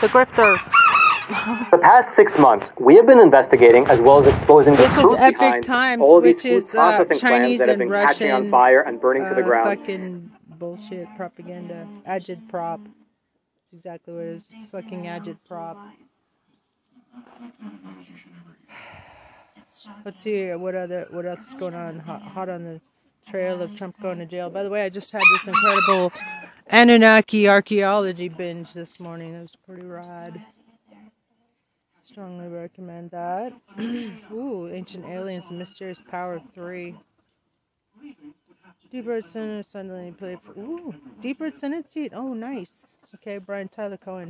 The 0.00 0.08
grifters. 0.08 1.05
For 1.26 1.68
the 1.72 1.78
past 1.78 2.14
six 2.14 2.38
months, 2.38 2.70
we 2.78 2.94
have 2.96 3.06
been 3.06 3.18
investigating 3.20 3.86
as 3.88 4.00
well 4.00 4.20
as 4.24 4.32
exposing 4.32 4.74
This 4.76 4.94
the 4.94 5.00
is 5.02 5.06
truth 5.08 5.20
Epoch 5.20 5.40
behind 5.40 5.64
Times, 5.64 6.02
all 6.02 6.18
of 6.18 6.24
these 6.24 6.36
which 6.36 6.42
food 6.44 6.52
is, 6.52 6.74
uh, 6.74 6.78
processing 6.78 7.18
Chinese 7.18 7.20
plants 7.20 7.58
that 7.58 7.68
have 7.68 7.80
and 7.80 7.90
been 7.90 8.06
catching 8.06 8.30
on 8.30 8.50
fire 8.50 8.80
and 8.82 9.00
burning 9.00 9.24
to 9.24 9.34
the 9.34 9.40
Uh, 9.42 9.44
ground. 9.44 9.78
fucking 9.80 10.30
bullshit 10.58 11.08
propaganda. 11.16 11.86
Agitprop. 12.06 12.84
That's 12.84 13.72
exactly 13.72 14.14
what 14.14 14.22
it 14.22 14.28
is. 14.36 14.48
It's 14.54 14.66
fucking 14.66 15.02
agitprop. 15.04 15.76
Let's 20.04 20.20
see 20.22 20.50
what 20.52 20.74
other 20.74 21.06
what 21.10 21.26
else 21.26 21.48
is 21.48 21.54
going 21.54 21.74
on 21.74 21.98
hot, 21.98 22.22
hot 22.22 22.48
on 22.48 22.62
the 22.64 22.80
trail 23.28 23.60
of 23.62 23.74
Trump 23.76 23.98
going 24.00 24.18
to 24.18 24.26
jail. 24.26 24.48
By 24.48 24.62
the 24.62 24.70
way, 24.70 24.84
I 24.84 24.88
just 24.90 25.10
had 25.12 25.22
this 25.32 25.48
incredible 25.48 26.12
Anunnaki 26.68 27.48
archaeology 27.48 28.28
binge 28.28 28.72
this 28.74 29.00
morning. 29.00 29.34
It 29.34 29.42
was 29.42 29.56
pretty 29.56 29.84
rad. 29.84 30.40
Strongly 32.06 32.46
recommend 32.46 33.10
that. 33.10 33.52
Ooh, 34.32 34.70
Ancient 34.72 35.04
Aliens, 35.06 35.50
Mysterious 35.50 36.00
Power 36.08 36.40
Three. 36.54 36.94
Deep 38.92 39.08
Red 39.08 39.24
Senate 39.24 39.66
suddenly 39.66 40.12
played 40.12 40.38
for. 40.40 40.52
Ooh, 40.52 40.94
Deep 41.20 41.40
Red 41.40 41.58
Senate 41.58 41.90
seat. 41.90 42.12
Oh, 42.14 42.32
nice. 42.32 42.96
Okay, 43.16 43.38
Brian 43.38 43.66
Tyler 43.66 43.96
Cohen. 43.96 44.28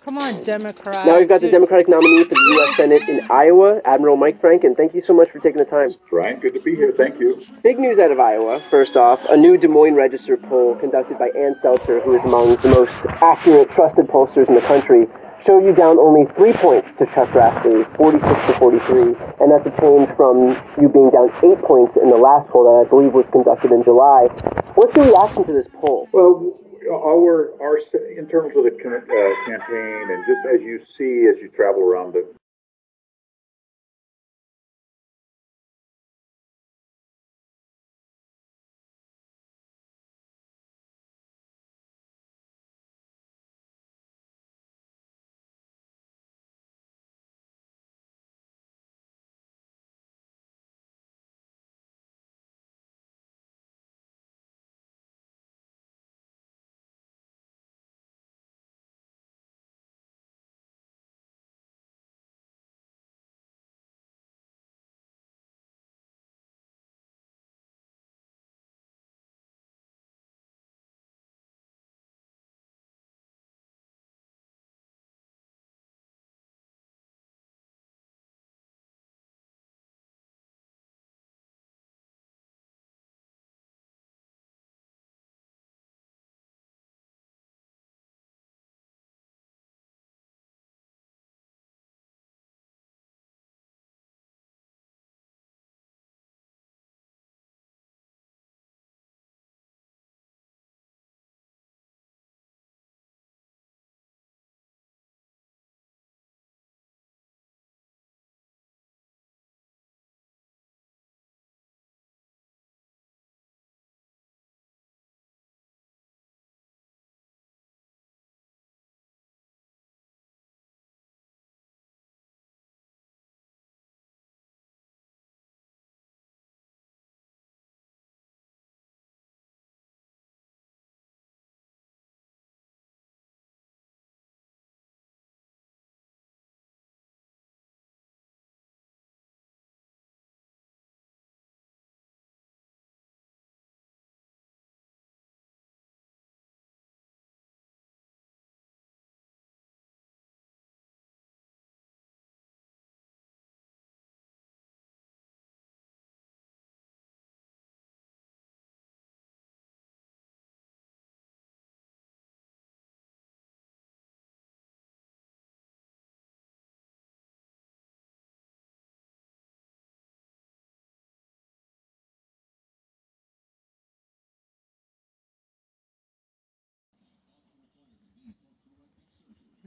Come 0.00 0.16
on, 0.16 0.42
Democrats. 0.42 1.06
Now 1.06 1.18
we've 1.18 1.28
got 1.28 1.42
the 1.42 1.50
Democratic 1.50 1.88
nominee 1.88 2.24
for 2.24 2.30
the 2.30 2.54
U.S. 2.54 2.76
Senate 2.76 3.06
in 3.06 3.30
Iowa, 3.30 3.82
Admiral 3.84 4.16
Mike 4.16 4.40
Franken. 4.40 4.74
Thank 4.74 4.94
you 4.94 5.02
so 5.02 5.12
much 5.12 5.28
for 5.28 5.40
taking 5.40 5.58
the 5.58 5.66
time. 5.66 5.90
Brian, 6.08 6.40
good 6.40 6.54
to 6.54 6.60
be 6.60 6.74
here. 6.74 6.92
Thank 6.96 7.20
you. 7.20 7.38
Big 7.62 7.78
news 7.78 7.98
out 7.98 8.10
of 8.10 8.18
Iowa. 8.18 8.62
First 8.70 8.96
off, 8.96 9.26
a 9.26 9.36
new 9.36 9.58
Des 9.58 9.68
Moines 9.68 9.94
Register 9.94 10.38
poll 10.38 10.74
conducted 10.76 11.18
by 11.18 11.28
Ann 11.36 11.54
Selzer, 11.62 12.02
who 12.02 12.14
is 12.14 12.24
among 12.24 12.56
the 12.56 12.70
most 12.70 12.92
accurate, 13.20 13.70
trusted 13.70 14.06
pollsters 14.06 14.48
in 14.48 14.54
the 14.54 14.62
country, 14.62 15.06
showed 15.44 15.64
you 15.64 15.74
down 15.74 15.98
only 15.98 16.26
three 16.34 16.52
points 16.54 16.88
to 16.98 17.06
Chuck 17.14 17.28
Grassley, 17.30 17.84
46 17.96 18.22
to 18.46 18.58
43, 18.58 19.02
and 19.40 19.50
that's 19.50 19.66
a 19.66 19.74
change 19.80 20.08
from 20.16 20.56
you 20.80 20.88
being 20.88 21.10
down 21.10 21.30
eight 21.44 21.60
points 21.62 21.96
in 21.96 22.10
the 22.10 22.16
last 22.16 22.48
poll 22.50 22.64
that 22.64 22.86
I 22.86 22.88
believe 22.88 23.12
was 23.12 23.26
conducted 23.32 23.72
in 23.72 23.82
July. 23.84 24.26
What's 24.74 24.94
your 24.96 25.06
reaction 25.06 25.44
to 25.46 25.52
this 25.52 25.68
poll? 25.68 26.08
Well, 26.12 26.58
our 26.90 27.54
our 27.62 27.78
s- 27.78 27.94
internal 28.16 28.50
to 28.50 28.62
the 28.62 28.74
uh, 28.74 29.46
campaign, 29.46 30.10
and 30.10 30.24
just 30.26 30.46
as 30.46 30.62
you 30.62 30.80
see 30.84 31.26
as 31.30 31.40
you 31.40 31.48
travel 31.54 31.82
around 31.82 32.12
the 32.12 32.26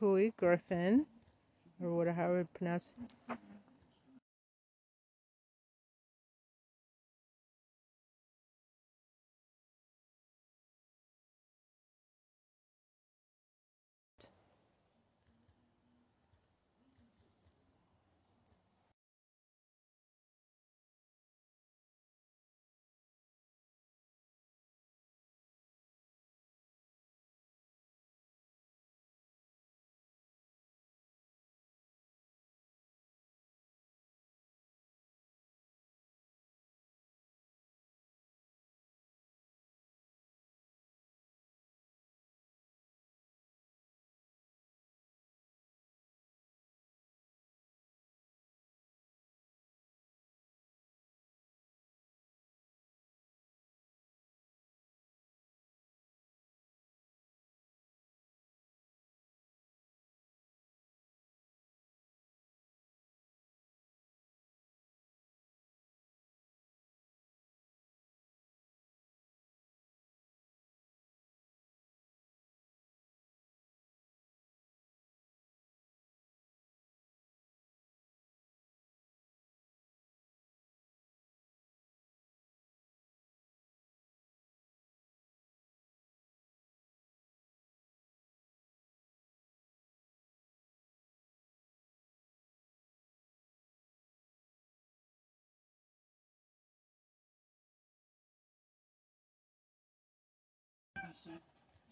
Couy 0.00 0.32
Griffin, 0.38 1.04
or 1.82 1.94
whatever 1.94 2.16
how 2.16 2.32
would 2.32 2.54
pronounce 2.54 2.88
it. 3.28 3.36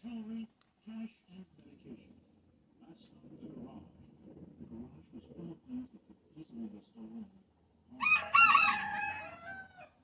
Jewelry, 0.02 0.46
cash, 0.86 1.10
and 1.34 1.42
medication. 1.58 2.14
Last 2.86 3.02
found 3.18 3.34
in 3.34 3.42
the 3.42 3.50
garage. 3.58 3.90
The 4.30 4.70
garage 4.70 5.10
was 5.10 5.26
full 5.34 5.50
of 5.50 5.58
things 5.66 5.90
that 5.90 6.02
could 6.06 6.20
easily 6.38 6.70
be 6.70 6.78
stolen. 6.78 7.26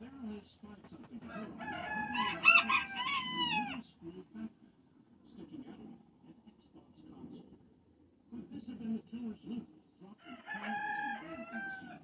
There 0.02 0.10
is 0.34 0.50
quite 0.58 0.82
something 0.90 1.18
to 1.22 1.30
her 1.30 1.46
eyes. 1.46 1.78
A 3.94 4.04
little 4.04 4.26
backpack. 4.34 4.74
Sticking 5.30 5.62
out 5.70 5.78
of 5.78 5.86
it, 5.86 6.02
an 6.26 6.34
Xbox 6.42 6.86
console. 7.14 7.54
Could 8.34 8.50
this 8.50 8.66
have 8.66 8.78
been 8.82 8.98
the 8.98 9.04
killer's 9.14 9.38
loot, 9.46 9.62
dropped 10.02 10.26
in 10.26 10.34
plain 10.42 10.74
as 10.74 10.90
he 11.22 11.38
from 11.46 11.62
the 11.62 11.70
scene? 11.78 12.02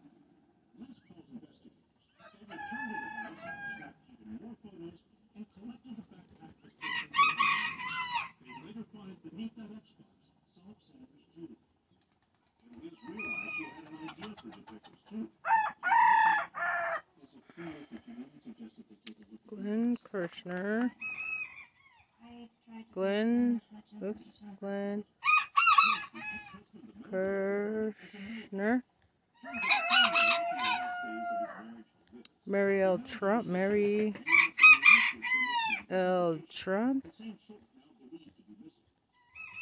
Liz 0.79 0.95
calls 1.11 1.27
investigators. 1.35 1.91
They 2.39 2.47
returned 2.47 2.91
to 2.91 3.03
the 3.03 3.11
house, 3.19 3.43
snapped 3.75 3.99
even 4.15 4.39
more 4.39 4.55
photos, 4.63 5.03
and 5.35 5.43
collected 5.59 5.95
the 5.99 6.07
backpack 6.07 6.55
as 6.65 6.73
they 8.41 8.55
later 8.65 8.85
find 8.95 9.13
beneath 9.41 9.57
Sandra's 9.57 9.81
jewelry. 11.35 11.57
And 12.67 12.83
Liz 12.83 12.93
realized 13.09 13.53
she 13.57 13.65
had 13.65 13.85
an 13.89 13.97
idea 14.11 14.31
for 14.37 14.49
detectives 14.49 15.01
too. 15.09 15.25
Glenn 19.49 19.97
Kirshner. 20.13 20.91
Glenn, 22.95 23.61
oops, 24.03 24.31
Glenn 24.61 25.05
Kirshner. 27.11 28.83
Mary 32.47 32.83
L. 32.83 32.99
Trump, 33.09 33.47
Mary 33.47 34.15
L. 35.91 36.39
Trump. 36.51 37.07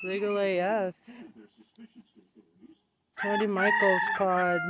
Legal 0.05 0.39
AF. 0.39 0.95
Tony 3.21 3.47
Michaels 3.49 4.03
Pod. 4.17 4.61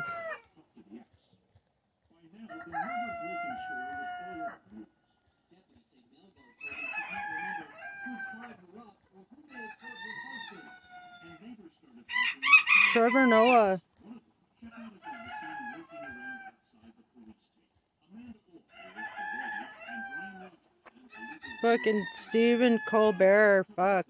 Trevor 12.92 13.26
Noah. 13.26 13.82
Fucking 21.60 22.06
Stephen 22.14 22.78
Colbert. 22.88 23.66
Fuck. 23.76 24.06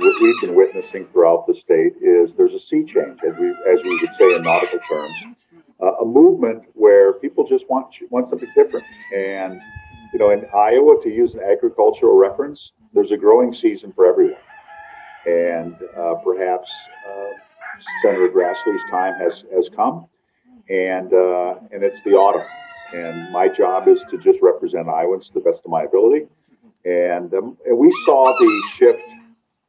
What 0.00 0.22
we've 0.22 0.40
been 0.40 0.54
witnessing 0.54 1.06
throughout 1.12 1.46
the 1.46 1.54
state 1.54 1.94
is 2.00 2.34
there's 2.34 2.54
a 2.54 2.60
sea 2.60 2.84
change, 2.84 3.18
as 3.26 3.36
we, 3.38 3.50
as 3.50 3.82
we 3.84 4.00
would 4.00 4.12
say 4.14 4.34
in 4.34 4.42
nautical 4.42 4.78
terms, 4.88 5.36
uh, 5.82 5.92
a 6.00 6.04
movement 6.04 6.64
where 6.74 7.14
people 7.14 7.46
just 7.46 7.68
want 7.68 7.94
want 8.10 8.28
something 8.28 8.50
different. 8.56 8.84
And 9.14 9.60
you 10.12 10.18
know, 10.18 10.30
in 10.30 10.46
Iowa, 10.54 10.96
to 11.02 11.08
use 11.08 11.34
an 11.34 11.40
agricultural 11.40 12.16
reference, 12.16 12.72
there's 12.92 13.12
a 13.12 13.16
growing 13.16 13.54
season 13.54 13.92
for 13.92 14.06
everyone, 14.06 14.36
and 15.26 15.76
uh, 15.96 16.14
perhaps 16.24 16.70
uh, 17.08 17.30
Senator 18.02 18.28
Grassley's 18.28 18.82
time 18.90 19.14
has 19.14 19.44
has 19.54 19.68
come, 19.74 20.06
and 20.68 21.12
uh, 21.12 21.54
and 21.72 21.82
it's 21.82 22.02
the 22.02 22.12
autumn. 22.12 22.46
And 22.92 23.30
my 23.32 23.48
job 23.48 23.86
is 23.86 24.02
to 24.10 24.18
just 24.18 24.40
represent 24.42 24.88
Iowans 24.88 25.28
to 25.28 25.34
the 25.34 25.40
best 25.40 25.62
of 25.64 25.70
my 25.70 25.84
ability. 25.84 26.26
And, 26.84 27.32
um, 27.34 27.56
and 27.64 27.78
we 27.78 27.92
saw 28.04 28.36
the 28.36 28.62
shift 28.76 29.02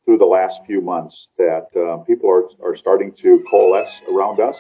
through 0.06 0.18
the 0.18 0.26
last 0.26 0.62
few 0.66 0.82
months 0.82 1.28
that 1.38 1.68
uh, 1.76 1.98
people 2.06 2.30
are, 2.30 2.46
are 2.68 2.76
starting 2.76 3.12
to 3.22 3.44
coalesce 3.50 4.02
around 4.10 4.40
us, 4.40 4.58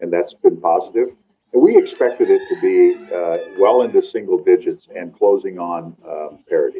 and 0.00 0.12
that's 0.12 0.34
been 0.34 0.60
positive. 0.60 1.08
We 1.56 1.78
expected 1.78 2.28
it 2.28 2.42
to 2.50 2.60
be 2.60 2.94
uh, 3.14 3.38
well 3.58 3.80
into 3.80 4.04
single 4.04 4.36
digits 4.44 4.88
and 4.94 5.14
closing 5.16 5.58
on 5.58 5.96
um, 6.06 6.40
parity. 6.50 6.78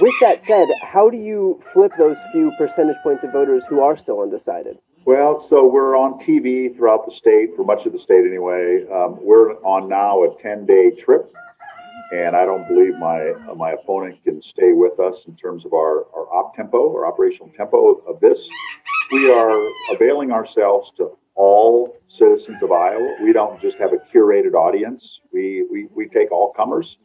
With 0.00 0.14
that 0.20 0.44
said, 0.44 0.68
how 0.80 1.10
do 1.10 1.16
you 1.16 1.60
flip 1.72 1.90
those 1.98 2.16
few 2.30 2.52
percentage 2.56 2.96
points 3.02 3.24
of 3.24 3.32
voters 3.32 3.64
who 3.68 3.80
are 3.80 3.96
still 3.96 4.20
undecided? 4.20 4.78
Well, 5.04 5.40
so 5.40 5.66
we're 5.66 5.96
on 5.96 6.20
TV 6.20 6.74
throughout 6.76 7.04
the 7.04 7.12
state, 7.12 7.56
for 7.56 7.64
much 7.64 7.84
of 7.84 7.92
the 7.92 7.98
state 7.98 8.24
anyway. 8.24 8.84
Um, 8.92 9.18
we're 9.20 9.56
on 9.64 9.88
now 9.88 10.22
a 10.22 10.40
10 10.40 10.66
day 10.66 10.92
trip, 10.92 11.34
and 12.12 12.36
I 12.36 12.44
don't 12.44 12.68
believe 12.68 12.96
my 12.98 13.30
uh, 13.50 13.56
my 13.56 13.72
opponent 13.72 14.22
can 14.22 14.40
stay 14.40 14.72
with 14.72 15.00
us 15.00 15.24
in 15.26 15.34
terms 15.34 15.64
of 15.64 15.72
our, 15.72 16.06
our 16.14 16.32
op 16.32 16.54
tempo, 16.54 16.94
our 16.94 17.06
operational 17.06 17.50
tempo 17.56 17.94
of 18.06 18.20
this. 18.20 18.48
We 19.10 19.32
are 19.32 19.58
availing 19.90 20.30
ourselves 20.30 20.92
to 20.98 21.16
all 21.34 21.96
citizens 22.08 22.62
of 22.62 22.72
Iowa. 22.72 23.16
We 23.22 23.32
don't 23.32 23.60
just 23.60 23.78
have 23.78 23.92
a 23.92 23.96
curated 23.96 24.54
audience, 24.54 25.20
we, 25.32 25.66
we, 25.70 25.88
we 25.94 26.08
take 26.08 26.30
all 26.30 26.52
comers. 26.52 26.96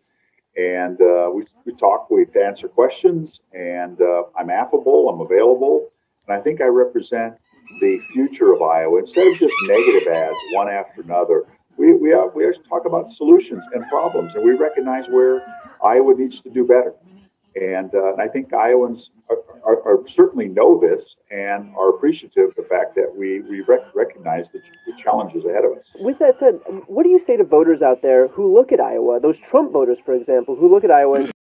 And 0.57 0.99
uh, 0.99 1.29
we, 1.31 1.45
we 1.65 1.75
talk, 1.75 2.09
we 2.09 2.25
answer 2.43 2.67
questions, 2.67 3.41
and 3.53 4.01
uh, 4.01 4.23
I'm 4.35 4.49
affable, 4.49 5.07
I'm 5.07 5.21
available, 5.21 5.89
and 6.27 6.35
I 6.35 6.41
think 6.41 6.61
I 6.61 6.65
represent 6.65 7.35
the 7.79 7.99
future 8.11 8.53
of 8.53 8.63
Iowa. 8.63 8.99
Instead 8.99 9.27
of 9.27 9.37
just 9.37 9.53
negative 9.67 10.07
ads, 10.07 10.35
one 10.53 10.67
after 10.67 11.01
another, 11.01 11.43
we, 11.77 11.93
we, 11.93 12.11
are, 12.11 12.29
we 12.29 12.47
actually 12.47 12.67
talk 12.67 12.85
about 12.87 13.07
solutions 13.11 13.63
and 13.73 13.87
problems, 13.87 14.33
and 14.33 14.43
we 14.43 14.53
recognize 14.53 15.07
where 15.09 15.45
Iowa 15.83 16.15
needs 16.15 16.41
to 16.41 16.49
do 16.49 16.65
better. 16.65 16.95
And, 17.60 17.93
uh, 17.96 18.13
and 18.13 18.22
I 18.22 18.28
think 18.28 18.54
Iowans 18.54 19.10
are, 19.30 19.38
are, 19.65 19.82
are, 19.82 20.08
certainly 20.08 20.48
know 20.48 20.80
this 20.80 21.15
and 21.32 21.74
are 21.76 21.89
appreciative 21.89 22.50
of 22.50 22.56
the 22.56 22.63
fact 22.63 22.93
that 22.96 23.12
we, 23.15 23.41
we 23.41 23.62
rec- 23.62 23.96
recognize 23.96 24.48
the, 24.54 24.60
the, 24.86 24.93
challenges 25.02 25.43
ahead 25.46 25.65
of 25.65 25.72
us. 25.78 25.86
With 25.96 26.20
that 26.20 26.38
said, 26.39 26.60
what 26.88 27.04
do 27.04 27.10
you 27.10 27.20
say 27.26 27.36
to 27.38 27.43
voters 27.43 27.82
out 27.82 28.02
there 28.02 28.28
who 28.28 28.54
look 28.54 28.72
at 28.72 28.80
Iowa, 28.80 29.20
those 29.20 29.39
Trump 29.39 29.72
voters, 29.72 29.98
for 30.06 30.13
example, 30.13 30.56
who 30.56 30.72
look 30.72 30.84
at 30.84 30.91
Iowa 30.91 31.22
and 31.22 31.34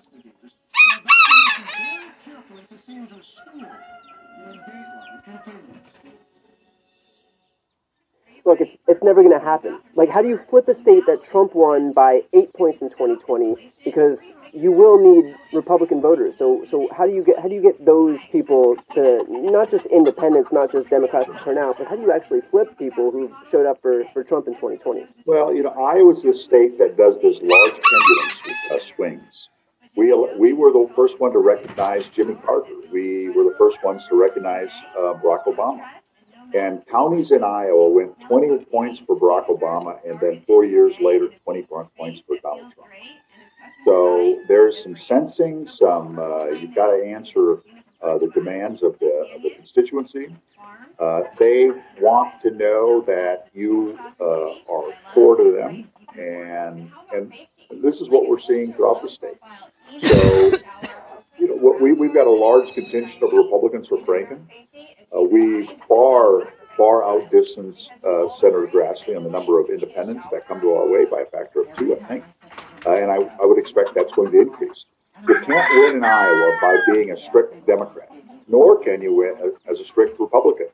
investigators 0.00 0.56
are 0.74 0.98
evaluating 0.98 1.68
very 1.76 2.10
carefully 2.24 2.62
to 2.68 2.78
see 2.78 2.96
into 2.96 3.22
school 3.22 3.68
when 4.44 4.58
Dateline 4.60 5.24
continues. 5.24 6.16
Look, 8.46 8.60
it's, 8.62 8.74
it's 8.88 9.02
never 9.02 9.22
going 9.22 9.38
to 9.38 9.44
happen. 9.44 9.78
Like, 9.96 10.08
how 10.08 10.22
do 10.22 10.28
you 10.28 10.38
flip 10.48 10.66
a 10.68 10.74
state 10.74 11.02
that 11.06 11.22
Trump 11.30 11.54
won 11.54 11.92
by 11.92 12.20
eight 12.32 12.50
points 12.54 12.80
in 12.80 12.88
2020? 12.88 13.72
Because 13.84 14.16
you 14.54 14.72
will 14.72 14.96
need 14.96 15.34
Republican 15.52 16.00
voters. 16.00 16.36
So, 16.38 16.64
so 16.70 16.88
how 16.96 17.04
do 17.04 17.12
you 17.12 17.22
get 17.22 17.38
how 17.38 17.48
do 17.48 17.54
you 17.54 17.60
get 17.60 17.84
those 17.84 18.18
people 18.32 18.76
to 18.94 19.24
not 19.28 19.70
just 19.70 19.84
independents, 19.86 20.50
not 20.52 20.72
just 20.72 20.88
Democrats 20.88 21.28
to 21.28 21.38
turn 21.44 21.58
out, 21.58 21.76
but 21.76 21.86
how 21.86 21.96
do 21.96 22.02
you 22.02 22.12
actually 22.12 22.40
flip 22.50 22.68
people 22.78 23.10
who 23.10 23.30
showed 23.50 23.66
up 23.66 23.82
for, 23.82 24.04
for 24.14 24.24
Trump 24.24 24.48
in 24.48 24.54
2020? 24.54 25.04
Well, 25.26 25.54
you 25.54 25.62
know, 25.62 25.76
Iowa's 25.76 26.22
the 26.22 26.32
state 26.32 26.78
that 26.78 26.96
does 26.96 27.16
this 27.20 27.36
large 27.42 27.76
pendulum 27.76 28.30
uh, 28.72 28.78
swings. 28.96 29.49
We, 29.96 30.12
we 30.38 30.52
were 30.52 30.72
the 30.72 30.92
first 30.94 31.20
one 31.20 31.32
to 31.32 31.38
recognize 31.38 32.04
Jimmy 32.08 32.36
Carter. 32.44 32.74
We 32.92 33.28
were 33.30 33.44
the 33.44 33.54
first 33.58 33.82
ones 33.82 34.06
to 34.08 34.16
recognize 34.16 34.70
uh, 34.96 35.14
Barack 35.14 35.44
Obama. 35.44 35.84
And 36.54 36.84
counties 36.86 37.30
in 37.30 37.44
Iowa 37.44 37.88
went 37.88 38.18
20 38.20 38.64
points 38.64 39.00
for 39.06 39.18
Barack 39.18 39.46
Obama, 39.46 39.98
and 40.08 40.18
then 40.20 40.42
four 40.46 40.64
years 40.64 40.94
later, 41.00 41.28
20 41.44 41.62
points 41.96 42.22
for 42.26 42.36
Donald 42.42 42.72
Trump. 42.74 42.90
So 43.84 44.40
there's 44.48 44.82
some 44.82 44.96
sensing, 44.96 45.66
some 45.68 46.18
uh, 46.18 46.46
you've 46.46 46.74
got 46.74 46.88
to 46.90 47.04
answer 47.04 47.62
uh, 48.02 48.18
the 48.18 48.28
demands 48.34 48.82
of 48.82 48.98
the, 48.98 49.30
of 49.34 49.42
the 49.42 49.50
constituency. 49.50 50.34
Uh, 50.98 51.22
they 51.38 51.70
want 52.00 52.40
to 52.42 52.50
know 52.50 53.00
that 53.02 53.48
you 53.54 53.98
uh, 54.20 54.72
are 54.72 54.92
core 55.14 55.36
to 55.36 55.52
them, 55.52 55.90
and 56.16 56.90
and 57.12 57.32
this 57.82 58.00
is 58.00 58.08
what 58.08 58.28
we're 58.28 58.38
seeing 58.38 58.72
throughout 58.72 59.02
the 59.02 59.10
state. 59.10 59.38
So, 60.02 60.58
you 61.38 61.48
know, 61.48 61.54
what 61.56 61.80
we 61.80 61.92
we've 61.92 62.14
got 62.14 62.26
a 62.26 62.30
large 62.30 62.72
contingent 62.74 63.22
of 63.22 63.32
Republicans 63.32 63.88
for 63.88 63.98
Franken. 63.98 64.46
Uh, 65.16 65.22
we 65.22 65.68
far 65.88 66.52
far 66.76 67.04
outdistance 67.04 67.88
uh, 68.04 68.28
Senator 68.38 68.68
Grassley 68.72 69.16
on 69.16 69.22
the 69.22 69.30
number 69.30 69.58
of 69.60 69.68
independents 69.68 70.24
that 70.32 70.46
come 70.46 70.60
to 70.60 70.72
our 70.72 70.88
way 70.88 71.04
by 71.04 71.20
a 71.20 71.26
factor 71.26 71.62
of 71.62 71.76
two, 71.76 71.96
I 71.96 72.04
think, 72.04 72.24
uh, 72.86 72.92
and 72.92 73.10
I, 73.10 73.16
I 73.16 73.44
would 73.44 73.58
expect 73.58 73.90
that's 73.94 74.12
going 74.12 74.30
to 74.32 74.40
increase. 74.40 74.84
You 75.28 75.34
can't 75.40 75.70
win 75.74 75.96
in 75.96 76.04
Iowa 76.04 76.58
by 76.62 76.78
being 76.94 77.10
a 77.10 77.18
strict 77.18 77.66
Democrat, 77.66 78.10
nor 78.48 78.82
can 78.82 79.02
you 79.02 79.14
win 79.14 79.52
as 79.70 79.78
a 79.78 79.84
strict 79.84 80.18
Republican. 80.18 80.68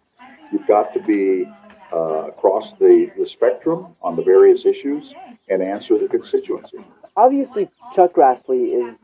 You've 0.52 0.66
got 0.68 0.94
to 0.94 1.00
be 1.00 1.48
uh, 1.92 2.28
across 2.28 2.72
the, 2.74 3.10
the 3.18 3.26
spectrum 3.26 3.94
on 4.02 4.16
the 4.16 4.22
various 4.22 4.64
issues 4.64 5.14
and 5.48 5.62
answer 5.62 5.98
the 5.98 6.08
constituency. 6.08 6.78
Obviously, 7.16 7.68
Chuck 7.94 8.12
Grassley 8.14 8.74
is 8.74 8.98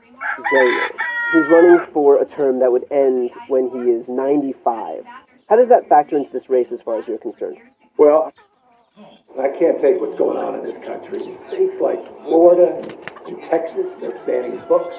very 0.50 0.80
old. 0.80 0.90
He's 1.32 1.48
running 1.48 1.86
for 1.92 2.20
a 2.20 2.26
term 2.26 2.58
that 2.58 2.70
would 2.70 2.84
end 2.90 3.30
when 3.48 3.70
he 3.70 3.90
is 3.90 4.06
95. 4.08 5.04
How 5.48 5.56
does 5.56 5.68
that 5.68 5.88
factor 5.88 6.16
into 6.16 6.30
this 6.30 6.50
race 6.50 6.72
as 6.72 6.82
far 6.82 6.98
as 6.98 7.08
you're 7.08 7.18
concerned? 7.18 7.58
Well, 7.96 8.32
I 9.40 9.48
can't 9.58 9.80
take 9.80 9.98
what's 10.00 10.16
going 10.18 10.36
on 10.36 10.58
in 10.58 10.64
this 10.66 10.76
country. 10.84 11.20
States 11.48 11.80
like 11.80 12.04
Florida 12.24 12.76
and 13.26 13.42
Texas, 13.44 13.86
they're 14.00 14.18
banning 14.26 14.60
books, 14.68 14.96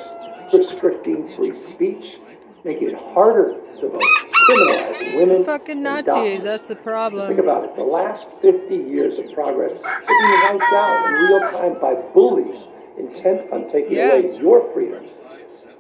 restricting 0.51 1.35
free 1.35 1.53
speech, 1.73 2.17
making 2.65 2.89
it 2.89 2.97
harder 3.13 3.53
to 3.79 3.89
vote, 3.89 4.32
criminalizing 4.47 5.15
women. 5.15 5.43
Fucking 5.45 5.82
Nazis, 5.84 6.43
that's 6.43 6.67
the 6.67 6.75
problem. 6.75 7.27
Think 7.27 7.39
about 7.39 7.63
it. 7.65 7.75
The 7.75 7.84
last 7.84 8.27
50 8.41 8.75
years 8.75 9.19
of 9.19 9.32
progress 9.34 9.82
are 9.84 10.01
being 10.08 10.60
wiped 10.60 10.73
out 10.73 11.08
in 11.08 11.13
real 11.25 11.39
time 11.51 11.82
by 11.82 11.95
bullies 12.13 12.60
intent 12.97 13.51
on 13.51 13.69
taking 13.71 13.93
Yeah. 13.93 14.13
away 14.13 14.38
your 14.39 14.71
freedoms 14.73 15.10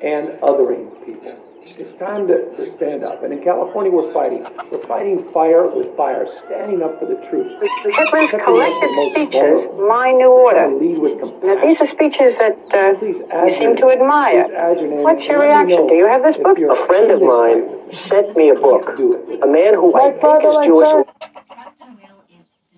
and 0.01 0.29
othering 0.41 0.89
people. 1.05 1.31
It's 1.63 1.97
time 1.99 2.27
to, 2.27 2.55
to 2.57 2.71
stand 2.75 3.03
up. 3.03 3.23
And 3.23 3.31
in 3.33 3.43
California, 3.43 3.91
we're 3.91 4.11
fighting. 4.13 4.45
We're 4.71 4.85
fighting 4.85 5.31
fire 5.31 5.67
with 5.69 5.95
fire, 5.95 6.27
standing 6.45 6.81
up 6.83 6.99
for 6.99 7.05
the 7.05 7.15
truth. 7.29 7.47
Hitler's 7.83 8.29
Protecting 8.31 8.39
collected 8.43 8.91
speeches, 9.11 9.65
vulnerable. 9.71 9.87
My 9.87 10.11
New 10.11 10.31
Order. 10.31 10.67
Lead 10.75 10.97
with 10.99 11.43
Now, 11.43 11.61
these 11.65 11.79
are 11.81 11.87
speeches 11.87 12.37
that 12.37 12.55
uh, 12.73 12.99
you 13.05 13.13
seem 13.57 13.75
to 13.77 13.89
admire. 13.89 14.45
please 14.45 14.55
add 14.55 14.77
your 14.79 14.89
name 14.89 15.03
What's 15.03 15.23
your 15.25 15.41
and 15.41 15.49
let 15.49 15.67
me 15.67 15.73
reaction? 15.73 15.87
Do 15.87 15.95
you 15.95 16.07
have 16.07 16.21
this 16.23 16.37
book? 16.37 16.57
A 16.59 16.85
friend 16.87 17.11
of 17.11 17.21
mine 17.21 17.91
sent 17.91 18.35
me 18.35 18.49
a 18.49 18.55
book. 18.55 18.87
A 18.89 19.47
man 19.47 19.73
who 19.75 19.93
I 19.95 20.11
think 20.11 20.43
is 20.43 20.55
Jewish. 20.67 21.05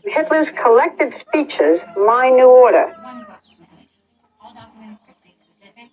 Hitler's 0.06 0.52
collected 0.62 1.14
speeches, 1.16 1.82
My 1.98 2.30
New 2.30 2.46
Order. 2.48 2.94
All 4.40 4.54
documents 4.54 5.02
are 5.10 5.14
state 5.16 5.34
specific, 5.50 5.90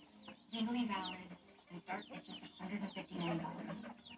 legally 0.52 0.86
valid, 0.86 1.16
and 1.70 1.80
just 1.86 2.08
$159. 2.10 3.40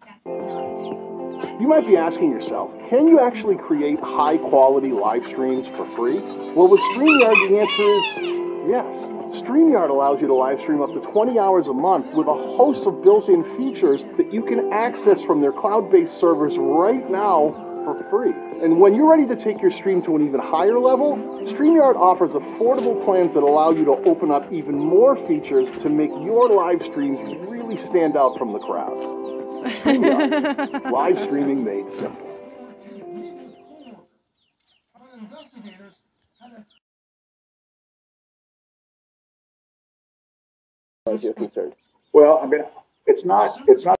That's 0.05 0.25
not 0.25 1.61
You 1.61 1.67
might 1.67 1.87
be 1.87 1.95
asking 1.95 2.31
yourself, 2.31 2.71
can 2.89 3.07
you 3.07 3.19
actually 3.21 3.55
create 3.55 3.99
high 3.99 4.37
quality 4.37 4.91
live 4.91 5.23
streams 5.27 5.65
for 5.77 5.85
free? 5.95 6.19
Well, 6.53 6.67
with 6.67 6.81
StreamYard, 6.81 7.49
the 7.49 7.59
answer 7.59 7.83
is 7.83 8.05
yes. 8.67 9.45
StreamYard 9.45 9.89
allows 9.89 10.19
you 10.19 10.27
to 10.27 10.33
live 10.33 10.59
stream 10.59 10.81
up 10.81 10.93
to 10.93 10.99
20 10.99 11.39
hours 11.39 11.67
a 11.67 11.73
month 11.73 12.13
with 12.13 12.27
a 12.27 12.33
host 12.33 12.85
of 12.85 13.01
built 13.01 13.29
in 13.29 13.43
features 13.55 14.01
that 14.17 14.33
you 14.33 14.43
can 14.43 14.73
access 14.73 15.21
from 15.21 15.41
their 15.41 15.53
cloud 15.53 15.89
based 15.89 16.19
servers 16.19 16.57
right 16.57 17.09
now 17.09 17.74
for 17.85 18.03
free. 18.09 18.33
And 18.63 18.79
when 18.79 18.95
you're 18.95 19.09
ready 19.09 19.25
to 19.27 19.35
take 19.35 19.61
your 19.61 19.71
stream 19.71 20.01
to 20.01 20.15
an 20.15 20.27
even 20.27 20.39
higher 20.41 20.79
level, 20.79 21.15
StreamYard 21.45 21.95
offers 21.95 22.31
affordable 22.31 23.03
plans 23.05 23.33
that 23.35 23.43
allow 23.43 23.71
you 23.71 23.85
to 23.85 23.91
open 24.09 24.31
up 24.31 24.51
even 24.51 24.77
more 24.77 25.15
features 25.27 25.71
to 25.83 25.89
make 25.89 26.09
your 26.09 26.49
live 26.49 26.81
streams 26.81 27.19
really 27.49 27.77
stand 27.77 28.17
out 28.17 28.37
from 28.37 28.51
the 28.51 28.59
crowd. 28.59 28.97
StreamYard, 29.65 30.91
live 30.91 31.19
streaming 31.19 31.63
made 31.63 31.89
simple. 31.91 32.25
Investigators 35.17 36.01
had 36.41 36.51
a 36.51 36.59
As 36.59 36.65
far 41.05 41.13
as 41.13 41.23
you're 41.23 41.33
concerned. 41.33 41.73
Well, 42.13 42.39
I 42.43 42.47
mean, 42.47 42.63
it's 43.05 43.23
not. 43.23 43.57
It's 43.67 43.85
not. 43.85 43.97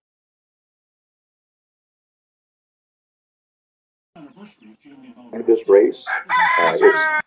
This 5.47 5.67
race, 5.69 6.03
uh, 6.59 6.77
it's 6.81 7.21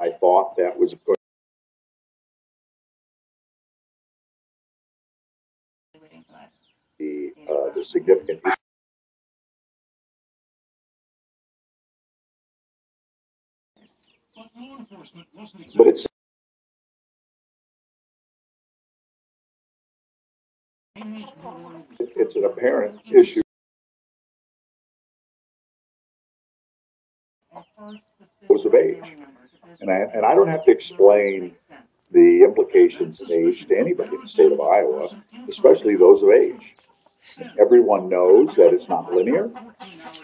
I 0.00 0.10
thought 0.20 0.56
that 0.56 0.78
was 0.78 0.94
going. 1.06 1.16
The 6.98 7.32
uh, 7.50 7.74
the 7.74 7.84
significant 7.84 8.42
but 15.76 15.86
it's 15.88 16.06
It's 21.98 22.36
an 22.36 22.44
apparent 22.44 23.00
issue. 23.10 23.42
Of 28.48 28.74
age, 28.74 29.16
and 29.80 29.90
I 29.90 29.94
and 30.14 30.24
I 30.24 30.34
don't 30.34 30.46
have 30.46 30.64
to 30.66 30.70
explain 30.70 31.56
the 32.12 32.44
implications 32.44 33.20
of 33.20 33.30
age 33.30 33.66
to 33.66 33.76
anybody 33.76 34.14
in 34.14 34.20
the 34.20 34.28
state 34.28 34.52
of 34.52 34.60
Iowa, 34.60 35.08
especially 35.48 35.96
those 35.96 36.22
of 36.22 36.28
age. 36.30 36.74
Everyone 37.58 38.08
knows 38.08 38.54
that 38.56 38.72
it's 38.72 38.88
not 38.88 39.12
linear 39.12 39.44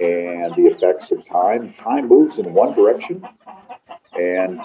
and 0.01 0.55
the 0.55 0.69
effects 0.71 1.11
of 1.11 1.27
time. 1.27 1.73
Time 1.75 2.07
moves 2.09 2.39
in 2.39 2.55
one 2.55 2.75
direction 2.75 3.27
and 4.19 4.61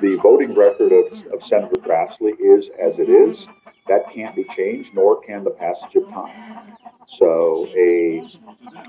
the 0.00 0.16
voting 0.22 0.54
record 0.54 0.92
of, 0.92 1.12
of 1.32 1.44
Senator 1.44 1.76
Grassley 1.80 2.32
is 2.40 2.70
as 2.80 2.98
it 2.98 3.08
is. 3.08 3.46
That 3.86 4.10
can't 4.10 4.34
be 4.34 4.44
changed, 4.56 4.94
nor 4.94 5.20
can 5.20 5.44
the 5.44 5.50
passage 5.50 5.94
of 5.96 6.08
time. 6.08 6.74
So 7.06 7.68
a 7.76 8.26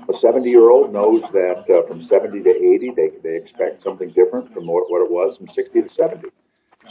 a 0.08 0.14
70 0.14 0.48
year 0.48 0.70
old 0.70 0.92
knows 0.92 1.22
that 1.32 1.68
uh, 1.68 1.86
from 1.86 2.02
70 2.02 2.42
to 2.42 2.50
80, 2.50 2.92
they, 2.96 3.10
they 3.22 3.36
expect 3.36 3.82
something 3.82 4.08
different 4.10 4.52
from 4.54 4.66
what, 4.66 4.90
what 4.90 5.02
it 5.02 5.10
was 5.10 5.36
from 5.36 5.48
60 5.48 5.82
to 5.82 5.90
70. 5.90 6.28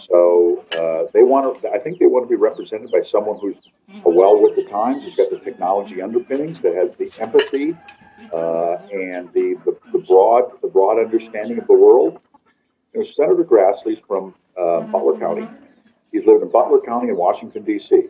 So 0.08 0.64
uh, 0.78 1.10
they 1.14 1.24
want 1.24 1.62
to. 1.62 1.70
I 1.72 1.80
think 1.80 2.00
they 2.00 2.06
want 2.06 2.26
to 2.26 2.30
be 2.30 2.36
represented 2.36 2.92
by 2.92 3.02
someone 3.02 3.40
who's 3.40 3.58
well 4.04 4.42
with 4.42 4.56
the 4.56 4.64
times, 4.66 5.04
who's 5.04 5.16
got 5.16 5.30
the 5.32 5.40
technology 5.40 6.02
underpinnings, 6.02 6.60
that 6.62 6.76
has 6.76 6.92
the 6.96 7.12
empathy 7.22 7.76
uh, 8.34 8.76
and 8.92 9.32
the, 9.34 9.56
the, 9.66 9.78
the 9.94 10.00
broad 10.00 10.52
the 10.62 10.68
broad 10.68 11.00
understanding 11.00 11.58
of 11.60 11.68
the 11.68 11.74
world. 11.74 12.20
You 12.96 13.02
know, 13.02 13.08
Senator 13.12 13.44
Grassley's 13.44 14.00
from 14.08 14.34
uh, 14.58 14.82
Butler 14.84 15.20
County. 15.20 15.48
He's 16.14 16.26
lived 16.26 16.44
in 16.44 16.50
Butler 16.50 16.80
County 16.80 17.10
and 17.10 17.18
Washington 17.18 17.64
D.C. 17.64 18.04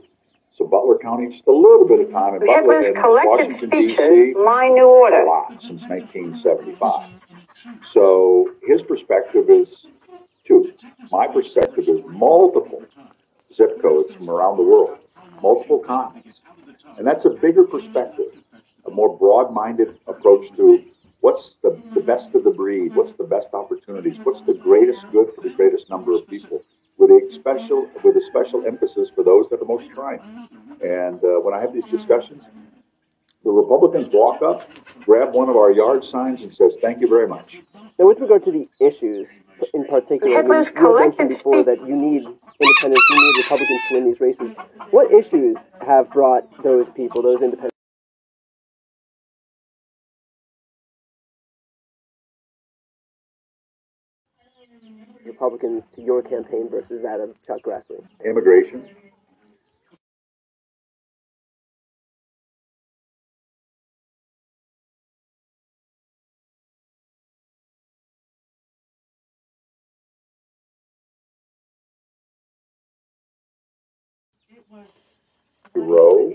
So 0.52 0.68
Butler 0.68 1.00
County, 1.00 1.28
just 1.32 1.48
a 1.48 1.52
little 1.52 1.88
bit 1.88 2.02
of 2.02 2.12
time 2.12 2.36
in 2.36 2.46
Butler 2.46 2.82
Hitler's 2.82 2.86
and 2.86 2.96
collected 2.98 3.30
Washington 3.30 3.70
speeches, 3.70 3.98
D.C. 3.98 4.34
My 4.46 4.68
New 4.70 4.86
Order. 4.86 5.22
A 5.22 5.26
lot 5.26 5.60
since 5.60 5.82
1975. 5.88 7.10
So 7.92 8.52
his 8.62 8.84
perspective 8.84 9.50
is 9.50 9.88
two. 10.46 10.72
My 11.12 11.28
perspective 11.28 11.86
is 11.88 12.02
multiple 12.08 12.84
zip 13.52 13.82
codes 13.82 14.14
from 14.14 14.30
around 14.30 14.58
the 14.58 14.64
world, 14.64 15.00
multiple 15.42 15.80
continents. 15.80 16.42
And 17.00 17.08
that's 17.08 17.26
a 17.26 17.32
bigger 17.32 17.64
perspective, 17.64 18.38
a 18.86 18.92
more 18.92 19.18
broad 19.18 19.52
minded 19.52 19.98
approach 20.06 20.56
to 20.58 20.86
what's 21.22 21.58
the, 21.64 21.70
the 21.70 21.76
mm-hmm. 21.76 22.06
best 22.06 22.36
of 22.36 22.44
the 22.44 22.52
breed, 22.52 22.96
what's 22.96 23.14
the 23.14 23.24
best 23.24 23.50
opportunities, 23.54 24.18
what's 24.24 24.42
the 24.42 24.54
mm-hmm. 24.54 24.64
greatest 24.64 25.06
good 25.12 25.28
for 25.36 25.42
the 25.42 25.50
greatest 25.50 25.90
number 25.90 26.14
of 26.14 26.22
mm-hmm. 26.22 26.32
people, 26.32 26.64
with 26.98 27.10
a 27.10 27.34
special, 27.34 27.90
with 28.04 28.16
a 28.16 28.22
special 28.30 28.66
emphasis 28.66 29.10
for 29.16 29.24
those 29.24 29.46
that 29.50 29.62
are 29.62 29.66
most 29.66 29.90
trying. 29.94 30.22
And 30.82 31.24
uh, 31.24 31.40
when 31.42 31.54
I 31.54 31.62
have 31.62 31.74
these 31.74 31.86
discussions, 31.86 32.44
the 33.44 33.52
Republicans 33.52 34.08
walk 34.12 34.42
up, 34.42 34.68
grab 35.06 35.36
one 35.36 35.50
of 35.50 35.56
our 35.56 35.72
yard 35.72 36.04
signs, 36.04 36.42
and 36.42 36.52
says, 36.52 36.74
"Thank 36.82 37.00
you 37.00 37.08
very 37.08 37.28
much." 37.28 37.58
Now, 38.00 38.08
with 38.08 38.20
regard 38.20 38.44
to 38.44 38.52
the 38.52 38.68
issues 38.80 39.28
in 39.74 39.86
particular, 39.86 40.38
I 40.38 40.42
mean, 40.42 40.46
you 40.46 40.52
mentioned 40.52 40.78
collective 40.78 41.30
before 41.30 41.64
that 41.64 41.80
you 41.88 41.96
need 41.96 42.24
independents, 42.60 43.06
you 43.10 43.22
need 43.22 43.44
Republicans 43.44 43.82
to 43.88 43.94
win 43.96 44.06
these 44.06 44.20
races. 44.20 44.56
What 44.90 45.14
issues 45.14 45.58
have 45.86 46.10
brought 46.10 46.44
those 46.64 46.88
people, 46.96 47.22
those 47.22 47.42
independents? 47.42 47.75
Republicans 55.26 55.84
to 55.96 56.02
your 56.02 56.22
campaign 56.22 56.70
versus 56.70 57.02
that 57.04 57.20
of 57.20 57.36
Chuck 57.46 57.62
Grassley? 57.64 58.04
Immigration, 58.24 58.88
Roe 75.74 76.34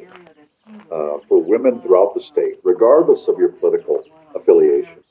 uh, 0.90 1.18
for 1.28 1.42
women 1.42 1.80
throughout 1.80 2.14
the 2.14 2.20
state, 2.20 2.60
regardless 2.62 3.26
of 3.28 3.38
your 3.38 3.48
political 3.50 4.04
affiliation. 4.34 5.02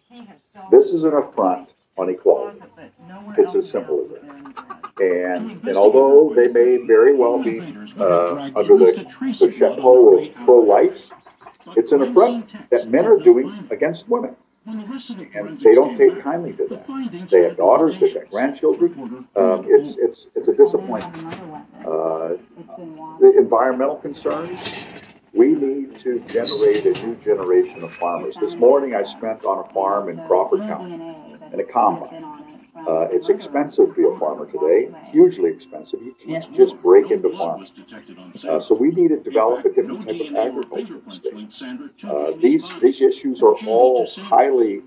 This 0.71 0.87
is 0.87 1.03
an 1.03 1.13
affront 1.13 1.69
on 1.99 2.09
equality. 2.09 2.59
It's 3.37 3.55
as 3.55 3.69
simple 3.69 4.01
as 4.01 4.09
that. 4.11 4.23
And, 5.01 5.63
and 5.65 5.77
although 5.77 6.33
they 6.35 6.47
may 6.47 6.85
very 6.85 7.15
well 7.15 7.41
be 7.41 7.59
uh, 7.99 8.51
under 8.55 8.77
the, 8.77 9.05
the 9.39 9.51
chapeau 9.51 10.17
of 10.17 10.33
pro-life, 10.45 10.97
it's 11.75 11.91
an 11.91 12.01
affront 12.01 12.55
that 12.69 12.89
men 12.89 13.05
are 13.05 13.17
doing 13.17 13.67
against 13.69 14.07
women. 14.07 14.35
And 14.65 15.59
they 15.59 15.73
don't 15.73 15.95
take 15.95 16.21
kindly 16.21 16.53
to 16.53 16.67
that. 16.67 17.29
They 17.31 17.43
have 17.43 17.57
daughters, 17.57 17.99
they've 17.99 18.29
grandchildren. 18.29 19.27
Um, 19.35 19.65
it's, 19.67 19.95
it's, 19.97 20.27
it's 20.35 20.47
a 20.47 20.53
disappointment. 20.53 21.33
Uh, 21.85 22.35
the 23.19 23.33
environmental 23.37 23.95
concerns, 23.95 24.59
we 25.33 25.53
need 25.53 25.99
to 25.99 26.19
generate 26.27 26.85
a 26.85 26.93
new 27.05 27.15
generation 27.15 27.83
of 27.83 27.93
farmers. 27.95 28.35
This 28.39 28.53
morning 28.55 28.95
I 28.95 29.03
spent 29.03 29.45
on 29.45 29.65
a 29.65 29.73
farm 29.73 30.09
in 30.09 30.17
Crawford 30.27 30.59
County 30.61 31.28
in 31.53 31.59
a 31.59 31.63
combine. 31.63 32.25
Uh, 32.87 33.07
it's 33.11 33.29
expensive 33.29 33.89
to 33.89 33.93
be 33.93 34.03
a 34.03 34.19
farmer 34.19 34.45
today, 34.45 34.89
hugely 35.11 35.49
expensive. 35.51 36.01
You 36.01 36.15
can't 36.25 36.53
just 36.55 36.81
break 36.81 37.11
into 37.11 37.29
farming. 37.37 37.69
Uh, 38.47 38.59
so 38.59 38.75
we 38.75 38.89
need 38.91 39.09
to 39.09 39.17
develop 39.17 39.65
a 39.65 39.69
different 39.69 40.05
type 40.05 40.19
of 40.19 40.35
agriculture 40.35 40.95
in 40.95 41.05
the 41.05 41.11
state. 41.11 41.63
Uh, 42.07 42.31
these, 42.41 42.65
these 42.81 43.01
issues 43.01 43.41
are 43.41 43.55
all 43.67 44.07
highly 44.07 44.81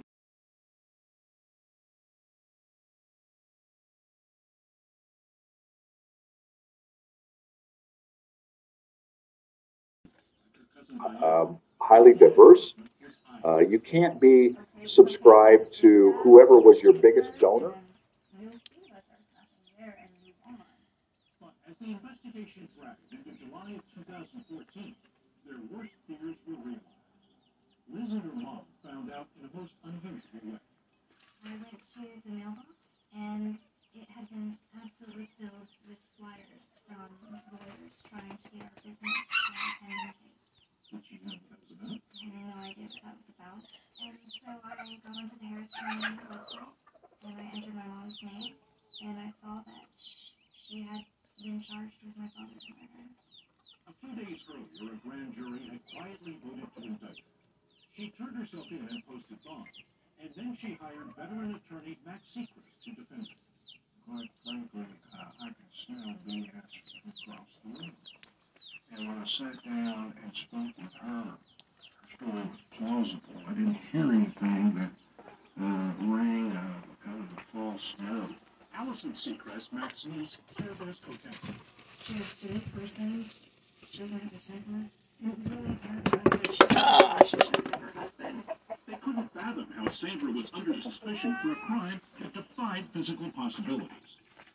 um, 11.23 11.59
highly 11.81 12.15
diverse. 12.15 12.75
Uh, 13.45 13.59
you 13.59 13.79
can't 13.79 14.21
be 14.21 14.57
subscribed 14.87 15.75
to 15.81 16.13
whoever 16.23 16.59
was 16.59 16.83
your 16.83 16.93
biggest 16.93 17.39
donor. 17.39 17.75
The 21.81 21.99
investigation 21.99 22.69
progressed 22.79 23.11
into 23.11 23.35
July 23.43 23.75
of 23.75 23.83
2014, 24.07 24.95
their 25.43 25.59
worst 25.75 25.91
fears 26.07 26.37
were 26.47 26.55
realized. 26.63 27.03
Liz 27.91 28.13
and 28.13 28.23
her 28.23 28.37
mom 28.39 28.63
found 28.87 29.11
out 29.11 29.27
in 29.35 29.51
a 29.51 29.57
most 29.57 29.75
unusual 29.83 30.55
way. 30.55 30.63
I 31.45 31.51
went 31.59 31.83
to 31.83 32.07
the 32.23 32.31
mailbox 32.31 33.03
and 33.19 33.59
it 33.99 34.07
had 34.15 34.31
been 34.31 34.57
absolutely 34.79 35.29
filled 35.35 35.75
with 35.89 35.99
flyers 36.17 36.79
from 36.87 37.11
lawyers 37.51 37.99
trying 38.09 38.39
to 38.39 38.49
get 38.55 38.63
our 38.63 38.79
business 38.87 39.27
case. 39.83 40.32
Did 40.93 41.01
she 41.09 41.17
know? 41.25 41.33
I 41.33 41.89
had 42.21 42.37
no 42.37 42.53
idea 42.69 42.85
what 42.93 43.01
that 43.03 43.17
was 43.17 43.29
about. 43.33 43.65
And 44.05 44.15
so 44.45 44.51
I 44.61 45.01
got 45.01 45.17
onto 45.17 45.37
the 45.41 45.49
Harris 45.49 45.73
County 45.81 46.05
website 46.29 46.69
and 47.25 47.35
I 47.41 47.45
entered 47.57 47.75
my 47.75 47.89
mom's 47.89 48.21
name 48.21 48.53
and 49.01 49.17
I 49.17 49.33
saw 49.41 49.65
that 49.65 49.85
sh- 49.97 50.37
she 50.53 50.85
had 50.85 51.03
been 51.41 51.65
charged 51.65 51.97
with 52.05 52.13
my 52.21 52.29
father's 52.37 52.67
murder. 52.69 53.09
A 53.89 53.93
few 54.05 54.13
days 54.21 54.45
earlier, 54.53 54.93
a 54.93 54.99
grand 55.01 55.33
jury 55.35 55.65
had 55.73 55.81
quietly 55.97 56.37
voted 56.45 56.69
to 56.77 56.81
indict 56.85 57.17
her. 57.17 57.33
She 57.97 58.13
turned 58.21 58.37
herself 58.37 58.69
in 58.71 58.85
and 58.85 59.01
posted 59.09 59.41
bond, 59.49 59.73
and 60.21 60.31
then 60.37 60.57
she 60.61 60.77
hired 60.77 61.09
veteran 61.17 61.57
attorney 61.57 61.97
Max 62.05 62.21
Secrest 62.37 62.69
to 62.85 62.91
defend 62.93 63.27
her. 63.33 63.41
Quite 64.07 64.31
frankly, 64.45 64.87
I 65.41 65.49
could 65.57 65.73
smell 65.73 66.15
BS 66.29 66.69
across 67.09 67.49
the 67.65 67.71
room. 67.81 67.97
And 68.95 69.09
when 69.09 69.19
I 69.19 69.27
sat 69.27 69.65
down 69.65 70.13
and 70.23 70.33
spoke 70.35 70.77
with 70.77 70.93
her, 71.01 71.25
her 71.25 71.39
story 72.15 72.33
was 72.33 72.61
plausible. 72.77 73.43
I 73.49 73.53
didn't 73.55 73.79
hear 73.91 74.13
anything 74.13 74.75
that 74.75 74.91
uh, 75.63 75.93
rang 76.01 76.53
uh, 76.53 77.11
out 77.11 77.19
of 77.19 77.39
a 77.39 77.41
false 77.53 77.95
note. 78.01 78.35
Allison 78.75 79.15
Secrest, 79.15 79.73
Maxine's 79.73 80.37
Fairbanks 80.59 80.99
co-counsel. 80.99 81.55
She's 82.05 82.21
a 82.21 82.25
sweet 82.25 82.79
person. 82.79 83.25
She 83.91 83.99
doesn't 83.99 84.19
have 84.21 84.33
a 84.33 84.39
temper. 84.39 84.89
It 85.25 85.39
was 85.39 85.49
really 85.49 85.79
hard 85.87 86.09
for 86.09 86.17
us 86.17 86.57
she 86.57 86.75
had 86.75 86.77
a 86.77 87.09
relationship 87.09 87.57
with 87.57 87.81
her 87.81 88.01
husband. 88.01 88.49
They 88.87 88.95
couldn't 88.97 89.33
fathom 89.33 89.67
how 89.75 89.89
Sandra 89.89 90.33
was 90.33 90.51
under 90.53 90.81
suspicion 90.81 91.37
for 91.43 91.53
a 91.53 91.57
crime 91.67 92.01
that 92.21 92.35
defied 92.35 92.85
physical 92.93 93.31
possibilities. 93.31 93.89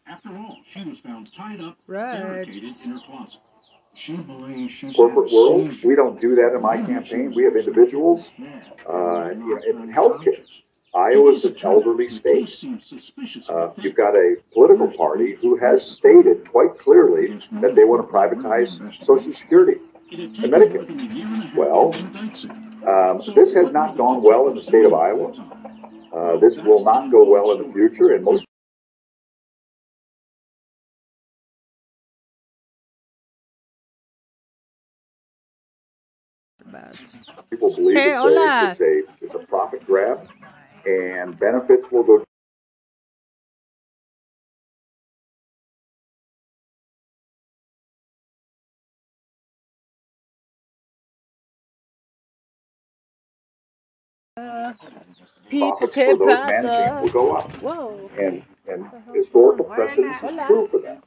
After 0.05 0.29
all, 0.29 0.59
she 0.65 0.83
was 0.83 0.99
found 0.99 1.33
tied 1.33 1.59
up, 1.61 1.77
barricaded 1.87 2.63
in 2.85 2.91
her 2.91 2.99
closet. 3.05 3.39
Corporate 4.95 5.31
world. 5.31 5.71
We 5.83 5.95
don't 5.95 6.19
do 6.21 6.35
that 6.35 6.53
in 6.55 6.61
my 6.61 6.77
campaign. 6.77 7.33
We 7.35 7.43
have 7.43 7.55
individuals 7.55 8.31
uh, 8.87 9.31
know, 9.35 9.59
in 9.67 9.91
healthcare. 9.93 10.43
Iowa's 10.95 11.45
an 11.45 11.55
elderly 11.63 12.09
state. 12.09 12.49
Uh, 13.49 13.69
you've 13.77 13.95
got 13.95 14.15
a 14.15 14.35
political 14.53 14.91
party 14.97 15.35
who 15.41 15.57
has 15.57 15.85
stated 15.85 16.49
quite 16.49 16.79
clearly 16.79 17.39
that 17.61 17.75
they 17.75 17.83
want 17.83 18.07
to 18.07 18.11
privatize 18.11 18.79
Social 19.05 19.33
Security 19.33 19.79
and 20.11 20.35
Medicare. 20.35 21.55
Well, 21.55 21.93
um, 22.87 23.21
this 23.35 23.53
has 23.53 23.71
not 23.71 23.97
gone 23.97 24.23
well 24.23 24.47
in 24.47 24.55
the 24.55 24.63
state 24.63 24.85
of 24.85 24.93
Iowa. 24.93 25.33
Uh, 26.15 26.39
this 26.39 26.55
will 26.65 26.83
not 26.83 27.11
go 27.11 27.29
well 27.29 27.51
in 27.51 27.67
the 27.67 27.73
future, 27.73 28.13
and 28.15 28.23
most 28.23 28.46
People 37.49 37.75
believe 37.75 37.97
Hey, 37.97 38.11
it's, 38.11 38.19
a, 38.21 38.71
it's 38.71 38.81
a 38.81 39.25
it's 39.25 39.35
a 39.35 39.39
profit 39.47 39.85
grab, 39.85 40.27
and 40.85 41.37
benefits 41.39 41.91
will 41.91 42.03
go 42.03 42.23
profits 55.59 55.93
for 55.93 56.17
those 56.17 56.47
managing 56.47 57.01
will 57.01 57.09
go 57.09 57.35
up. 57.35 57.51
Whoa. 57.61 58.09
And 58.19 58.43
and 58.67 58.85
historical 59.13 59.65
precedence 59.65 60.23
is 60.23 60.35
true 60.47 60.67
for 60.71 60.79
that. 60.79 61.03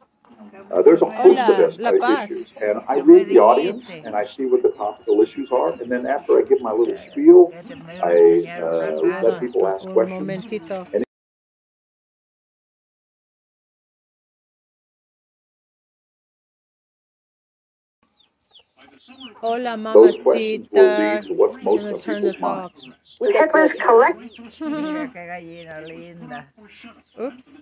Uh, 0.73 0.83
there's 0.83 1.03
a 1.03 1.07
host 1.07 1.49
Hola, 1.49 1.69
of 1.69 1.81
La 1.81 1.93
Paz. 1.93 2.31
issues, 2.31 2.63
and 2.63 2.81
I 2.89 2.97
read 3.01 3.29
the 3.29 3.39
audience 3.39 3.91
and 3.91 4.15
I 4.15 4.25
see 4.25 4.47
what 4.47 4.63
the 4.63 4.71
topical 4.71 5.21
issues 5.23 5.51
are, 5.53 5.73
and 5.81 5.91
then 5.91 6.07
after 6.07 6.39
I 6.39 6.43
give 6.43 6.61
my 6.61 6.73
little 6.73 6.97
spiel, 6.97 7.53
I 8.03 8.43
uh, 8.63 9.25
let 9.25 9.41
people 9.41 9.67
ask 9.69 9.89
questions. 9.89 10.21
momentito. 10.21 10.87
And 10.95 11.05
Hola, 19.41 19.77
those 19.93 20.23
questions 20.23 20.69
will 20.73 20.85
mamacita. 20.85 20.97
lead 20.97 21.27
to 21.27 21.35
what's 21.35 21.57
I'm 21.57 21.65
most 21.65 21.83
gonna 21.83 21.95
on 21.95 22.01
turn 22.01 22.23
people's 22.23 22.35
this 22.35 22.43
off. 22.43 22.73
minds. 22.75 22.89
Collect. 23.79 24.19
Mira 24.61 25.11
qué 25.13 25.27
gallina 25.27 25.81
linda. 25.89 26.47
Oops. 27.21 27.59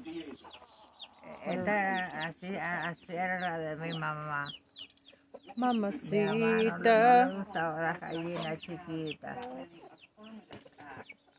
Esta 1.45 1.73
era 1.73 2.27
así, 2.29 2.57
así 2.57 3.12
era 3.14 3.41
la 3.41 3.59
de 3.59 3.77
mi 3.77 3.93
mamá. 3.99 4.49
Mi 5.57 5.62
mamá 5.64 5.91
no, 5.91 5.91
le- 5.91 6.71
no 6.71 6.79
le 6.79 7.38
gustaba 7.38 7.81
la 7.83 7.93
gallina 7.99 8.57
chiquita. 8.57 9.37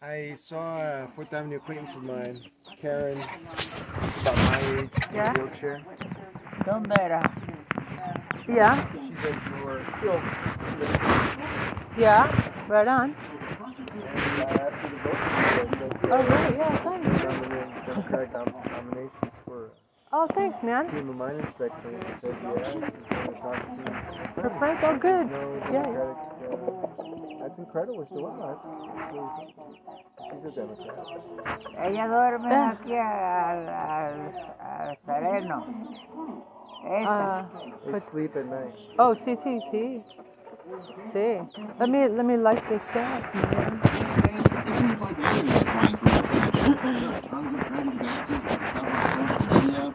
I 0.01 0.33
saw 0.35 0.79
a 0.81 1.07
Fourth 1.15 1.33
Avenue 1.33 1.57
acquaintance 1.57 1.95
of 1.95 2.03
mine, 2.03 2.41
Karen, 2.81 3.17
about 3.17 4.37
my 4.37 4.59
age, 4.59 4.89
in 5.09 5.15
Yeah? 5.15 5.31
a 5.31 5.39
wheelchair. 5.39 5.81
¿Dónde 6.65 6.95
era? 6.99 7.21
Yeah. 8.47 8.87
She 8.93 9.13
said 9.21 9.35
you 9.49 9.65
were 9.65 9.81
still 9.99 10.21
Yeah. 11.97 12.27
Right 12.69 12.87
on. 12.87 13.13
and 13.13 14.41
uh, 14.41 14.45
after 14.45 14.87
the 14.89 14.97
vote, 15.03 15.19
she 15.25 15.41
said 15.49 16.11
Oh, 16.11 16.23
really? 16.23 16.57
Yeah, 16.57 16.83
thanks. 16.83 17.23
nominated 17.23 17.85
Democratic 17.85 18.31
nom- 18.33 18.53
nominations 18.71 19.11
for 19.19 19.28
Oh, 20.11 20.25
thanks, 20.33 20.57
man. 20.63 20.87
FEMA 20.89 21.13
mine 21.15 21.35
inspection. 21.39 21.93
And 21.93 22.19
said, 22.19 22.35
yeah, 22.41 22.49
to 22.49 23.31
talk 23.41 23.59
to 24.35 24.41
Her 24.41 24.49
friends 24.57 24.83
are 24.83 24.97
good. 24.97 25.29
no 25.29 25.61
Yeah. 25.71 25.85
Uh, 25.85 26.15
that's 27.41 27.57
incredible. 27.59 28.03
She 28.09 28.15
said, 28.15 28.23
wow, 28.23 28.41
that's. 28.49 28.63
She's 30.25 30.45
a 30.45 30.51
Democrat. 30.55 31.05
Ella 31.77 32.07
duerme 32.07 32.49
Ah. 32.51 32.71
aquí 32.73 32.93
al, 32.95 33.69
al, 33.69 34.17
al 34.59 34.97
sereno. 35.05 35.57
Uh, 36.81 37.45
They 37.91 38.01
sleep 38.11 38.35
at 38.35 38.45
night. 38.45 38.73
oh, 38.97 39.13
sí, 39.23 39.35
see, 39.43 39.59
sí. 39.71 40.03
Sí. 41.13 41.39
Let 41.79 41.89
me 41.89 42.07
let 42.07 42.25
me 42.25 42.37
light 42.37 42.63
this 42.69 42.83
up, 42.95 43.33
man. 43.35 43.81
It 43.83 44.77
seems 44.77 45.01
like 45.01 45.19
everything 45.19 45.49
is 45.49 45.63
trying 45.63 45.97
for 45.97 46.09
attention. 46.09 46.49
Tons 47.29 47.53
of 47.53 47.61
trending 47.67 47.97
dances 47.97 48.43
and 48.43 48.61
stuff 48.69 48.85
on 48.85 49.27
social 49.39 49.48
media. 49.61 49.93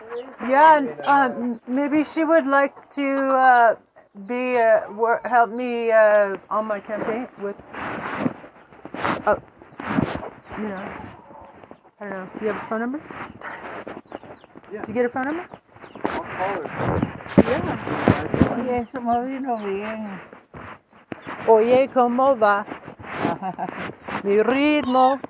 Really? 0.00 0.34
Yeah, 0.50 0.78
and, 0.78 0.88
um, 1.06 1.60
maybe 1.66 2.04
she 2.04 2.24
would 2.24 2.46
like 2.46 2.74
to 2.94 3.06
uh, 3.34 3.74
be 4.26 4.56
uh, 4.58 4.90
wor- 4.92 5.20
help 5.24 5.50
me 5.50 5.90
uh, 5.92 6.36
on 6.50 6.66
my 6.66 6.80
campaign 6.80 7.28
with. 7.42 7.56
Oh, 9.26 9.36
you 10.58 10.68
know, 10.68 10.84
I 12.00 12.04
don't 12.04 12.10
know. 12.10 12.28
Do 12.38 12.44
you 12.46 12.52
have 12.52 12.62
a 12.62 12.68
phone 12.68 12.80
number? 12.80 13.02
Yeah. 14.72 14.80
Did 14.80 14.88
you 14.88 14.94
get 14.94 15.04
a 15.06 15.08
phone 15.10 15.24
number? 15.26 15.46
I'll 16.04 16.24
call 16.24 16.62
her. 16.62 17.00
Yeah. 17.38 18.56
Oye, 18.56 18.78
eso 18.80 19.00
me 19.00 19.26
vino 19.26 19.56
bien. 19.58 20.20
Oye, 21.48 21.88
¿cómo 21.94 22.36
va? 22.38 22.66
Mi 24.24 24.42
ritmo. 24.42 25.20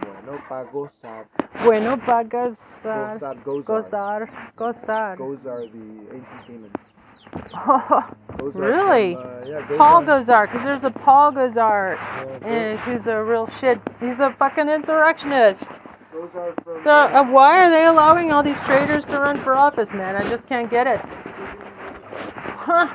Bueno, 0.00 0.38
pa 0.48 0.62
gozar. 0.64 1.26
Bueno, 1.66 1.98
para 1.98 2.22
gozar. 2.22 3.18
Gozar, 3.18 3.36
gozar. 3.64 4.28
Gozar. 4.56 5.16
Gozar. 5.16 5.60
The 5.72 6.14
ancient. 6.14 6.76
Oh, 7.54 8.04
Those 8.38 8.54
really? 8.54 9.14
from, 9.14 9.26
uh, 9.26 9.44
yeah, 9.44 9.66
those 9.66 9.76
Paul 9.78 10.02
Gosar, 10.04 10.46
because 10.46 10.62
there's 10.62 10.84
a 10.84 10.92
Paul 10.92 11.32
Gosar, 11.32 11.96
Yeah, 11.96 12.48
and 12.48 12.78
who's 12.78 13.08
a 13.08 13.20
real 13.20 13.48
shit. 13.58 13.80
He's 13.98 14.20
a 14.20 14.32
fucking 14.38 14.68
insurrectionist. 14.68 15.66
Are 15.66 16.54
from. 16.62 16.84
So, 16.84 16.90
uh, 16.90 17.24
why 17.24 17.58
are 17.58 17.68
they 17.68 17.86
allowing 17.86 18.30
all 18.30 18.44
these 18.44 18.60
traitors 18.60 19.04
to 19.06 19.18
run 19.18 19.42
for 19.42 19.56
office, 19.56 19.90
man? 19.90 20.14
I 20.14 20.28
just 20.28 20.46
can't 20.46 20.70
get 20.70 20.86
it. 20.86 21.00
Huh? 22.62 22.94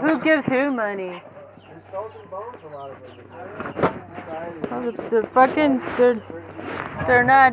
Who 0.00 0.20
gives 0.22 0.46
who 0.46 0.70
money? 0.70 1.22
The, 4.26 4.94
the 5.10 5.28
fucking 5.34 5.78
they're 5.98 6.22
they're 7.06 7.24
not. 7.24 7.52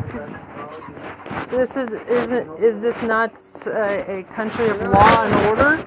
This 1.49 1.75
is 1.75 1.93
isn't 2.09 2.63
is 2.63 2.81
this 2.81 3.01
not 3.01 3.33
a, 3.67 4.19
a 4.19 4.23
country 4.35 4.69
of 4.69 4.79
law 4.81 5.23
and 5.23 5.33
order? 5.47 5.85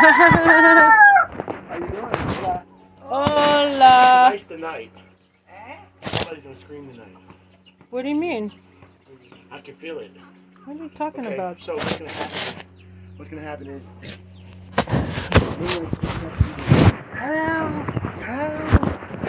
Hola. 3.02 4.30
Nice 4.30 4.44
tonight. 4.46 4.90
Somebody's 6.02 6.44
gonna 6.44 6.58
scream 6.60 6.90
tonight. 6.90 7.14
What 7.90 8.02
do 8.02 8.08
you 8.08 8.14
mean? 8.14 8.50
I 9.50 9.60
can 9.60 9.74
feel 9.74 9.98
it. 9.98 10.12
What 10.64 10.76
are 10.78 10.82
you 10.84 10.88
talking 10.90 11.26
Okay, 11.26 11.34
about? 11.34 11.60
so 11.60 11.74
what's 11.74 11.98
gonna 11.98 12.10
happen? 12.10 12.38
Is, 12.38 12.64
what's 13.16 13.30
gonna 13.30 13.42
happen 13.42 13.66
is. 13.68 13.88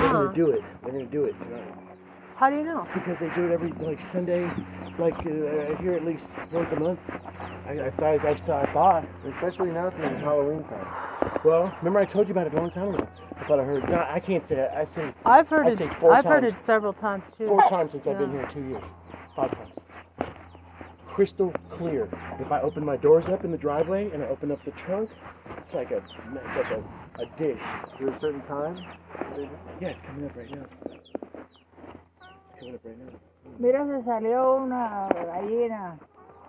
They're 0.02 0.14
gonna 0.14 0.34
do 0.34 0.50
it. 0.52 0.62
They're 0.84 0.92
gonna 0.92 1.06
do 1.06 1.26
it 1.26 1.36
tonight 1.40 1.74
How 2.36 2.50
do 2.50 2.58
you 2.58 2.64
know? 2.64 2.88
because 2.94 3.18
they 3.20 3.30
do 3.36 3.46
it 3.46 3.52
every 3.52 3.72
like 3.86 4.00
Sunday, 4.12 4.50
like 4.98 5.14
uh, 5.20 5.82
here 5.82 5.94
at 5.94 6.04
least 6.06 6.24
once 6.52 6.72
a 6.72 6.80
month. 6.80 7.00
I, 7.68 7.86
I 7.86 7.92
thought 7.92 8.26
I 8.26 8.36
thought 8.36 8.70
I 8.70 8.74
thought, 8.74 9.06
especially 9.36 9.72
now 9.72 9.92
since 9.92 10.04
it's 10.06 10.22
Halloween 10.22 10.64
time. 10.64 10.88
Well, 11.46 11.74
remember 11.80 12.00
I 12.00 12.06
told 12.06 12.28
you 12.28 12.32
about 12.32 12.48
it 12.48 12.54
a 12.54 12.58
long 12.58 12.72
time 12.72 12.94
ago. 12.94 13.08
I 13.38 13.48
thought 13.48 13.60
I 13.60 13.64
heard. 13.64 13.88
No, 13.90 14.06
I 14.10 14.20
can't 14.20 14.48
say 14.48 14.56
it. 14.56 14.72
I 14.76 14.86
say. 14.96 15.14
I've 15.26 15.48
heard 15.48 15.68
I 15.68 15.72
it. 15.72 15.82
I've 16.04 16.26
heard 16.26 16.44
it 16.44 16.56
several 16.66 16.94
times 16.94 17.24
too. 17.38 17.48
Four 17.48 17.62
times 17.70 17.92
since 17.92 18.06
I've 18.08 18.18
been 18.18 18.32
here, 18.32 18.50
two 18.54 18.62
years. 18.62 18.84
Five 19.36 19.52
times. 19.52 19.72
Crystal 21.14 21.52
clear. 21.78 22.10
If 22.40 22.52
I 22.52 22.62
open 22.62 22.86
my 22.86 22.98
doors 22.98 23.26
up 23.32 23.44
in 23.44 23.52
the 23.52 23.58
driveway 23.58 24.10
and 24.14 24.24
I 24.24 24.28
open 24.28 24.52
up 24.52 24.64
the 24.66 24.72
trunk, 24.86 25.10
it's 25.58 25.74
like 25.74 25.92
a, 25.92 25.98
it's 25.98 26.08
like 26.58 26.72
a, 26.72 27.22
a 27.22 27.26
dish. 27.38 27.60
At 27.62 28.16
a 28.16 28.20
certain 28.20 28.42
time. 28.44 28.78
Yeah, 29.82 29.90
it's 29.90 30.00
coming 30.08 30.26
up 30.26 30.36
right 30.36 30.50
now. 30.50 30.66
It's 30.86 32.60
coming 32.60 32.76
up 32.76 32.82
right 32.86 32.98
now. 32.98 33.14
Mira, 33.60 33.86
se 33.86 34.06
salió 34.06 34.56
una 34.64 35.08
gallina. 35.14 36.00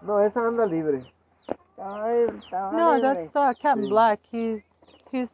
No, 0.07 0.19
esa 0.19 0.41
anda 0.47 0.65
libre. 0.67 1.05
Estaba, 1.77 2.13
estaba 2.15 2.73
No, 2.73 2.93
libre. 2.95 3.01
that's 3.03 3.37
uh, 3.37 3.53
Captain 3.61 3.89
Black. 3.89 4.21
He's 4.31 4.61
he's 5.11 5.29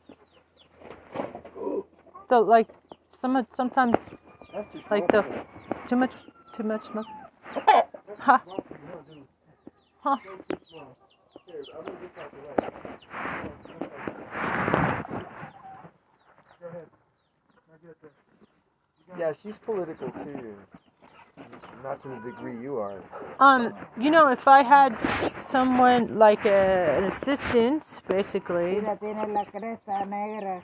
the 2.31 2.41
like 2.41 2.68
some 3.20 3.47
sometimes 3.55 3.97
like 4.91 5.07
this 5.12 5.33
too 5.89 5.97
much 5.97 6.12
too 6.57 6.62
much 6.64 6.85
smoke. 6.91 7.07
Ha. 8.18 8.43
Huh. 10.09 10.16
Yeah, 19.18 19.32
she's 19.42 19.59
political 19.64 20.11
too. 20.11 20.54
Not 21.82 22.02
to 22.02 22.09
the 22.09 22.16
degree 22.30 22.61
you 22.62 22.76
are. 22.76 23.00
Um, 23.40 23.74
you 23.98 24.11
know, 24.11 24.28
if 24.28 24.46
I 24.46 24.62
had 24.62 25.00
someone 25.00 26.18
like 26.18 26.44
a, 26.44 26.98
an 26.98 27.04
assistant, 27.04 28.02
basically, 28.09 28.80
Mira, 28.80 28.96
tiene 28.98 29.32
la 29.32 29.44
cresta 29.44 30.06
negra. 30.06 30.62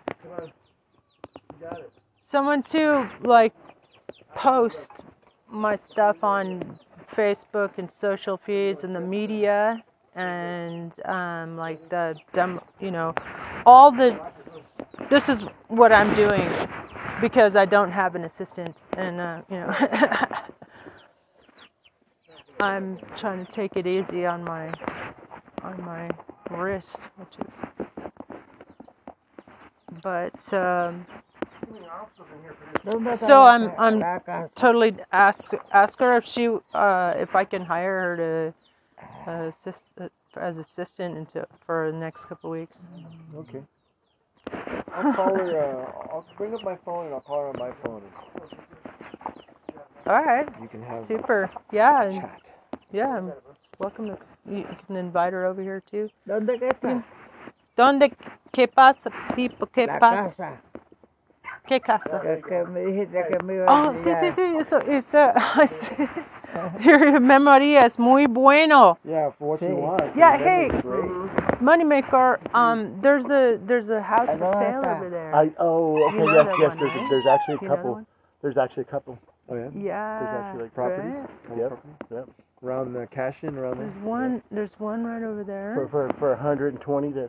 someone 2.22 2.62
to 2.64 3.09
like 3.22 3.55
post 4.34 4.90
my 5.51 5.76
stuff 5.76 6.22
on 6.22 6.78
Facebook 7.15 7.79
and 7.79 7.91
social 7.91 8.37
feeds 8.37 8.85
and 8.85 8.95
the 8.95 9.01
media 9.01 9.83
and 10.15 10.93
um, 11.07 11.57
like 11.57 11.89
the 11.89 12.17
you 12.81 12.91
know, 12.91 13.15
all 13.67 13.91
the. 13.91 14.19
This 15.11 15.29
is 15.29 15.43
what 15.69 15.93
I'm 15.93 16.15
doing 16.15 16.49
because 17.21 17.57
I 17.57 17.65
don't 17.65 17.91
have 17.91 18.15
an 18.15 18.25
assistant, 18.25 18.77
and 18.97 19.21
uh, 19.21 19.41
you 19.51 19.57
know, 19.57 19.75
I'm 22.61 22.99
trying 23.19 23.45
to 23.45 23.53
take 23.53 23.77
it 23.77 23.87
easy 23.87 24.25
on 24.25 24.45
my 24.45 24.73
on 25.62 25.83
my 25.85 26.09
wrist, 26.51 27.01
which 27.17 27.35
is. 27.47 27.55
But 30.03 30.53
um, 30.53 31.07
¿Dónde 31.07 31.07
está 31.07 31.24
so 33.16 33.43
I'm 33.43 33.70
I'm 33.79 34.03
totally 34.55 34.97
ask 35.12 35.53
ask 35.72 35.99
her 36.01 36.16
if 36.16 36.27
she 36.27 36.49
uh, 36.75 37.14
if 37.16 37.35
I 37.35 37.45
can 37.45 37.64
hire 37.64 38.01
her 38.01 38.16
to 39.27 39.31
uh, 39.31 39.51
assist 39.51 39.83
uh, 40.01 40.09
as 40.37 40.57
assistant 40.59 41.16
into 41.16 41.47
for 41.66 41.91
the 41.93 41.99
next 41.99 42.25
couple 42.29 42.51
weeks. 42.51 42.77
Okay. 43.37 43.62
I'll 44.93 45.12
call 45.14 45.35
her. 45.35 45.59
Uh, 45.59 46.12
I'll 46.12 46.27
bring 46.37 46.55
up 46.55 46.62
my 46.62 46.77
phone 46.85 47.07
and 47.07 47.14
I'll 47.14 47.20
call 47.20 47.41
her 47.43 47.49
on 47.49 47.59
my 47.59 47.72
phone. 47.83 48.03
All 50.07 50.22
right. 50.22 50.47
You 50.61 50.68
can 50.68 50.83
have 50.83 51.07
Super. 51.07 51.51
Yeah. 51.72 52.03
and- 52.05 52.29
Yeah. 52.93 53.20
Welcome 53.79 54.07
to. 54.09 54.18
You 54.49 54.64
can 54.87 54.97
invite 54.97 55.33
her 55.33 55.47
over 55.47 55.62
here 55.62 55.83
too. 55.91 56.11
¿Dónde 56.29 56.59
que 56.59 56.68
está? 56.68 57.03
¿Dónde? 57.77 58.12
¿Qué 58.53 58.68
pasa, 58.68 59.11
people? 59.35 59.66
¿Qué 59.66 59.87
La 59.87 59.99
pasa? 59.99 60.61
Casa. 61.69 61.69
¿Qué 61.69 61.81
casa? 61.81 62.21
Que, 62.21 62.43
que 62.43 62.65
me 62.65 62.81
dijiste 62.81 63.25
que 63.29 63.45
me 63.45 63.55
iba 63.55 63.67
a 63.67 63.89
Oh, 63.89 63.95
sí, 63.95 64.03
sí, 64.05 64.11
enseñar. 64.11 64.35
sí. 64.35 64.57
Eso, 64.59 64.79
eso, 64.81 65.91
Your 66.81 67.19
memory 67.21 67.77
es 67.77 67.99
muy 67.99 68.27
bueno. 68.27 68.97
Yeah, 69.05 69.31
for 69.39 69.49
what 69.59 69.62
you 69.62 69.75
want. 69.75 70.15
Yeah, 70.17 70.37
hey, 70.39 70.69
memory's 70.69 70.83
great. 70.83 71.61
Moneymaker. 71.61 72.39
Um, 72.55 73.01
there's 73.03 73.29
a 73.31 73.59
there's 73.67 73.89
a 73.91 74.01
house 74.01 74.29
for 74.39 74.53
sale 74.55 74.85
over 74.89 75.11
there. 75.11 75.35
I 75.35 75.51
oh 75.59 75.99
okay 76.11 76.25
yes 76.33 76.47
yes 76.47 76.69
one, 76.69 76.79
there's 76.79 76.95
right? 76.95 77.11
there's 77.11 77.27
actually 77.27 77.55
a 77.55 77.59
You 77.62 77.69
know 77.69 77.75
that 77.75 77.77
couple 77.77 78.07
there's 78.43 78.57
actually 78.57 78.83
a 78.83 78.87
couple 78.87 79.19
Oh 79.49 79.55
yeah. 79.57 79.69
Yeah. 79.75 80.19
there's 80.21 80.45
actually 80.45 80.62
like 80.65 80.75
Properties. 80.75 81.15
right? 81.49 81.59
yep 81.59 81.85
yep 82.12 82.29
Around 82.62 82.93
the 82.95 83.07
cash 83.11 83.37
in 83.43 83.59
around 83.59 83.79
There's 83.81 83.93
there. 83.95 84.03
one. 84.05 84.43
There's 84.53 84.79
one 84.79 85.05
right 85.05 85.23
over 85.25 85.43
there. 85.43 85.75
for 85.75 85.89
for 85.89 86.15
for 86.21 86.29
120 86.31 87.12
to 87.15 87.29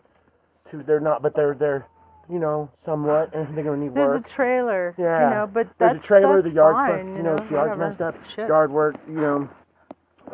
to 0.70 0.84
they're 0.84 1.00
not 1.00 1.24
but 1.24 1.34
they're 1.36 1.56
they're 1.56 1.88
you 2.30 2.40
know 2.40 2.70
somewhat 2.86 3.34
and 3.34 3.56
they're 3.56 3.64
gonna 3.64 3.78
need 3.78 3.94
There's 3.94 4.08
work 4.08 4.24
There's 4.24 4.34
a 4.34 4.36
trailer. 4.36 4.96
yeah 4.98 5.30
You 5.30 5.36
know, 5.36 5.48
but 5.52 5.68
there's 5.80 5.98
a 6.04 6.08
trailer 6.08 6.42
that's 6.42 6.54
the 6.54 6.56
yard's 6.56 6.78
fine. 6.78 7.06
fu- 7.12 7.18
you 7.18 7.24
know 7.24 7.36
know, 7.36 7.50
yard's 7.50 7.80
messed 7.80 8.02
up 8.02 8.16
Shit. 8.36 8.48
yard 8.48 8.72
work 8.72 8.96
you 9.08 9.22
know 9.22 9.50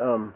um 0.00 0.34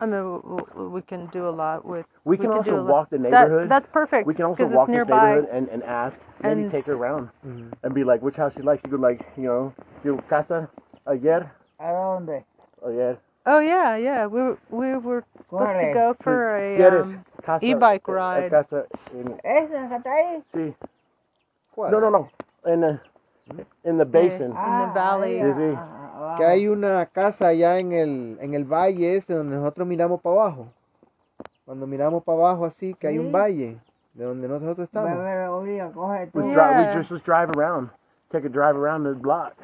I 0.00 0.06
mean, 0.06 0.20
w- 0.42 0.66
w- 0.66 0.90
we 0.90 1.02
can 1.02 1.26
do 1.28 1.48
a 1.48 1.50
lot 1.54 1.84
with. 1.84 2.04
we 2.24 2.36
can 2.36 2.46
do 2.46 2.52
also 2.56 2.82
walk 2.84 3.10
the 3.10 3.18
That- 3.18 3.30
neighborhood 3.30 3.68
that's 3.70 3.86
perfect. 3.92 4.26
we 4.26 4.34
can 4.34 4.44
also 4.46 4.66
walk 4.66 4.88
the 4.88 4.92
neighborhood 5.04 5.48
and, 5.52 5.68
and 5.68 5.82
ask 5.84 6.18
maybe 6.42 6.62
And- 6.62 6.70
take 6.72 6.86
her 6.86 6.94
around 6.94 7.28
and 7.42 7.94
be 7.94 8.02
like 8.04 8.20
which 8.22 8.36
house 8.36 8.52
she 8.56 8.62
likes 8.62 8.82
you 8.84 8.90
go 8.90 8.96
like 8.96 9.20
you 9.36 9.44
know 9.44 9.72
you 10.04 10.18
casa 10.28 10.68
ayer 11.06 11.50
¿A 11.80 11.84
dónde? 11.92 12.44
ayer 12.86 13.18
Oh 13.46 13.58
yeah, 13.58 13.94
yeah. 13.96 14.24
We 14.24 14.40
were, 14.40 14.58
we 14.70 14.96
were 14.96 15.22
supposed 15.36 15.78
to 15.78 15.92
go 15.92 16.16
for 16.22 16.56
a 16.56 17.02
um, 17.02 17.22
e-bike 17.60 18.08
ride. 18.08 18.48
casa 18.50 18.86
en, 19.12 19.38
¿Esa 19.44 19.86
que 19.90 19.96
está 19.98 20.10
ahí? 20.14 20.42
sí 20.54 20.74
¿Cuál? 21.74 21.90
no 21.90 22.00
no 22.00 22.10
no 22.10 22.28
in 22.66 22.80
the 22.80 23.00
in 23.84 23.98
the 23.98 24.04
basin 24.04 24.42
eh, 24.42 24.44
in 24.44 24.52
the 24.52 24.56
ah, 24.56 24.92
valley. 24.94 25.38
Sí, 25.40 25.52
sí. 25.56 25.74
Ah, 25.76 25.88
ah, 25.90 26.32
ah 26.32 26.36
Que 26.38 26.44
hay 26.46 26.68
una 26.68 27.04
casa 27.06 27.48
allá 27.48 27.78
en 27.78 27.92
el, 27.92 28.38
en 28.40 28.54
el 28.54 28.64
valle 28.64 29.16
ese 29.16 29.34
donde 29.34 29.56
nosotros 29.56 29.86
miramos 29.86 30.20
para 30.22 30.36
abajo. 30.36 30.66
Cuando 31.66 31.86
miramos 31.86 32.22
para 32.24 32.38
abajo 32.38 32.64
así, 32.66 32.94
que 32.94 33.08
hay 33.08 33.18
un 33.18 33.26
Sí. 33.26 33.32
valle 33.32 33.78
de 34.14 34.24
donde 34.24 34.48
nosotros 34.48 34.86
estamos. 34.86 35.10
Bebé, 35.18 35.48
oye, 35.48 35.90
coge 35.92 36.26
tú. 36.28 36.38
We, 36.38 36.44
dri- 36.54 36.76
we 36.76 36.82
Yeah. 36.84 36.94
just 36.94 37.10
just 37.10 37.24
drive 37.26 37.50
around, 37.56 37.90
take 38.30 38.46
a 38.46 38.50
drive 38.50 38.76
around 38.76 39.04
the 39.04 39.14
block. 39.14 39.54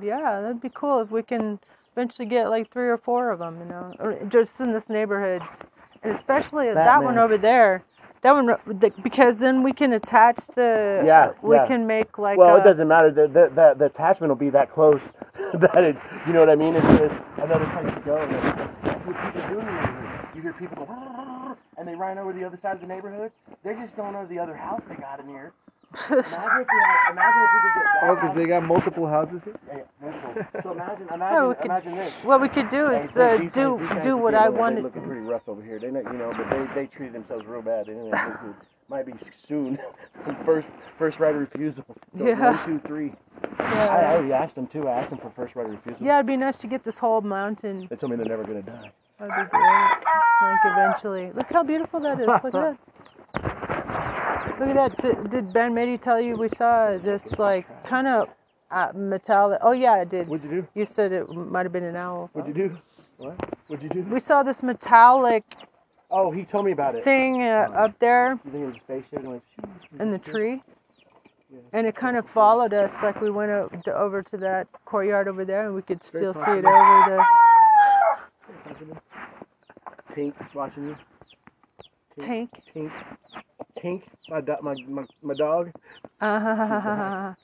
Yeah, 0.00 0.40
that'd 0.40 0.60
be 0.60 0.70
cool 0.70 1.00
if 1.02 1.10
we 1.12 1.22
can 1.22 1.60
eventually 1.94 2.28
get 2.28 2.48
like 2.48 2.70
three 2.72 2.88
or 2.88 2.96
four 2.98 3.30
of 3.30 3.38
them. 3.38 3.58
You 3.60 3.66
know, 3.66 3.92
or 4.00 4.14
just 4.28 4.58
in 4.60 4.72
this 4.72 4.88
neighborhood, 4.88 5.42
and 6.02 6.16
especially 6.16 6.72
that, 6.72 7.02
one 7.02 7.14
Batman. 7.14 7.18
over 7.18 7.38
there. 7.38 7.82
That 8.22 8.34
one, 8.34 8.46
the- 8.46 8.92
because 9.02 9.38
then 9.38 9.62
we 9.64 9.72
can 9.72 9.92
attach 9.92 10.46
the. 10.54 11.02
Yeah, 11.04 11.32
We 11.42 11.56
yeah. 11.56 11.66
can 11.66 11.86
make 11.88 12.18
like. 12.18 12.38
well, 12.38 12.54
a, 12.56 12.60
it 12.60 12.64
doesn't 12.64 12.86
matter. 12.86 13.10
The, 13.10 13.26
the 13.26 13.50
the 13.54 13.74
the 13.78 13.84
attachment 13.86 14.30
will 14.30 14.36
be 14.36 14.50
that 14.50 14.72
close 14.72 15.00
that 15.54 15.82
it's 15.84 15.98
you 16.26 16.32
know 16.32 16.40
what 16.40 16.48
I 16.50 16.54
mean. 16.54 16.76
It's 16.76 16.86
just 16.98 17.14
another 17.38 17.66
place 17.74 17.92
to 17.94 18.00
go. 18.04 18.16
And 18.16 18.32
that's 18.84 19.06
what 19.06 19.16
people 19.34 19.48
do 19.48 19.58
in 19.60 19.66
the. 19.66 20.12
You 20.36 20.40
hear 20.42 20.52
people 20.54 20.86
go 20.86 20.86
ah, 20.88 21.56
and 21.76 21.86
they 21.86 21.94
run 21.94 22.16
over 22.16 22.32
the 22.32 22.44
other 22.44 22.58
side 22.62 22.76
of 22.76 22.80
the 22.80 22.86
neighborhood. 22.86 23.32
They're 23.64 23.74
just 23.74 23.96
going 23.96 24.14
over 24.14 24.26
the 24.26 24.38
other 24.38 24.56
house 24.56 24.80
they 24.88 24.94
got 24.94 25.20
in 25.20 25.28
here. 25.28 25.52
Imagine 26.10 26.24
if 26.24 26.66
we 26.72 26.80
had, 26.80 27.10
imagine 27.12 27.42
if 27.42 27.52
we 27.52 27.60
could 27.60 27.74
get 27.74 27.84
that. 27.84 28.10
Oh, 28.10 28.14
because 28.14 28.36
they 28.36 28.46
got 28.46 28.62
multiple 28.64 29.06
houses 29.06 29.42
here? 29.44 29.54
Yeah, 29.68 29.76
yeah, 29.76 30.10
multiple. 30.10 30.42
So 30.62 30.72
imagine, 30.72 31.06
Yeah, 31.08 31.14
imagine, 31.14 31.48
we 31.48 31.54
could- 31.54 31.64
imagine 31.66 31.94
this. 31.96 32.14
What 32.24 32.40
we 32.40 32.48
could 32.48 32.68
do 32.68 32.90
is 32.90 33.16
uh, 33.16 33.36
these 33.38 33.52
do 33.52 33.78
guys- 33.78 33.94
these 33.96 34.02
do 34.04 34.16
what 34.16 34.30
getting 34.32 34.44
I 34.44 34.48
old. 34.48 34.56
wanted. 34.58 34.76
They're 34.76 34.82
looking 34.84 35.02
pretty 35.04 35.20
rough 35.20 35.42
over 35.48 35.62
here. 35.62 35.78
They, 35.78 35.90
know- 35.90 36.00
you 36.00 36.12
know, 36.18 36.32
but 36.36 36.48
they 36.50 36.82
they 36.82 36.86
treated 36.86 37.14
themselves 37.14 37.44
real 37.46 37.62
bad. 37.62 37.86
They 37.86 37.92
didn't 37.94 38.12
have 38.12 38.40
food. 38.40 38.54
Might 38.88 39.06
be 39.06 39.12
soon. 39.48 39.78
first 40.44 40.66
first 40.98 41.18
right 41.18 41.34
of 41.34 41.40
refusal. 41.40 41.84
So 42.18 42.26
Yeah. 42.26 42.38
One, 42.56 42.66
two, 42.66 42.80
three. 42.86 43.12
I, 43.58 43.64
I 43.64 44.12
already 44.14 44.32
asked 44.32 44.54
them 44.54 44.66
too. 44.66 44.88
I 44.88 45.00
asked 45.00 45.10
them 45.10 45.18
for 45.18 45.30
first 45.34 45.54
right 45.56 45.66
of 45.66 45.72
refusal. 45.72 46.04
Yeah, 46.04 46.16
it'd 46.18 46.26
be 46.26 46.36
nice 46.36 46.58
to 46.58 46.66
get 46.66 46.84
this 46.84 46.98
whole 46.98 47.20
mountain. 47.22 47.86
They 47.88 47.96
told 47.96 48.10
me 48.10 48.16
they're 48.16 48.26
never 48.26 48.44
gonna 48.44 48.62
die. 48.62 48.90
That'd 49.18 49.34
be 49.34 49.50
great. 49.50 49.62
Like 50.42 50.58
eventually. 50.64 51.30
Look 51.34 51.46
how 51.50 51.62
beautiful 51.62 52.00
that 52.00 52.20
is. 52.20 52.26
Look 52.26 52.44
at 52.44 52.52
that. 52.52 52.76
Look 54.58 54.68
at 54.68 54.74
that. 54.74 55.00
Did, 55.00 55.30
did 55.30 55.52
Ben 55.52 55.72
Mady 55.72 56.00
tell 56.00 56.20
you 56.20 56.36
we 56.36 56.48
saw 56.48 56.96
this 56.98 57.38
like 57.38 57.66
kind 57.84 58.06
of 58.06 58.28
uh, 58.70 58.88
metallic? 58.94 59.58
Oh 59.62 59.72
yeah, 59.72 59.92
I 59.92 60.04
did. 60.04 60.28
What'd 60.28 60.50
you 60.50 60.62
do? 60.62 60.68
You 60.74 60.86
said 60.86 61.12
it 61.12 61.28
might 61.30 61.64
have 61.66 61.72
been 61.72 61.84
an 61.84 61.96
owl. 61.96 62.30
What'd 62.32 62.54
you 62.56 62.68
do? 62.68 62.78
What? 63.18 63.36
What'd 63.68 63.82
you 63.82 63.90
do? 63.90 64.08
We 64.10 64.20
saw 64.20 64.42
this 64.42 64.62
metallic 64.62 65.44
Oh, 66.10 66.30
he 66.30 66.44
told 66.44 66.66
me 66.66 66.72
about 66.72 66.94
it. 66.94 67.04
thing 67.04 67.42
uh, 67.42 67.68
up 67.74 67.98
there 67.98 68.38
You 68.44 68.50
think 68.50 68.64
it 68.64 68.66
was 68.66 68.76
a 68.76 68.80
spaceship? 68.80 69.24
Like, 69.26 69.42
in 69.98 70.10
the 70.10 70.18
tree, 70.18 70.62
and 71.72 71.86
it 71.86 71.96
kind 71.96 72.18
of 72.18 72.28
followed 72.34 72.74
us. 72.74 72.92
Like 73.02 73.20
we 73.20 73.30
went 73.30 73.50
over 73.88 74.22
to 74.22 74.36
that 74.38 74.66
courtyard 74.84 75.26
over 75.26 75.44
there, 75.44 75.66
and 75.66 75.74
we 75.74 75.82
could 75.82 76.04
still 76.04 76.34
see 76.34 76.40
it 76.40 76.64
over 76.66 77.24
the 78.76 78.94
Tink 80.14 80.34
watching 80.54 80.88
you. 80.88 80.96
tank. 82.20 82.50
Tink. 82.74 82.92
Tink. 83.82 84.02
My 84.28 84.40
do- 84.40 84.56
my 84.62 84.74
my, 84.88 85.04
my 85.22 85.34
dog. 85.34 85.70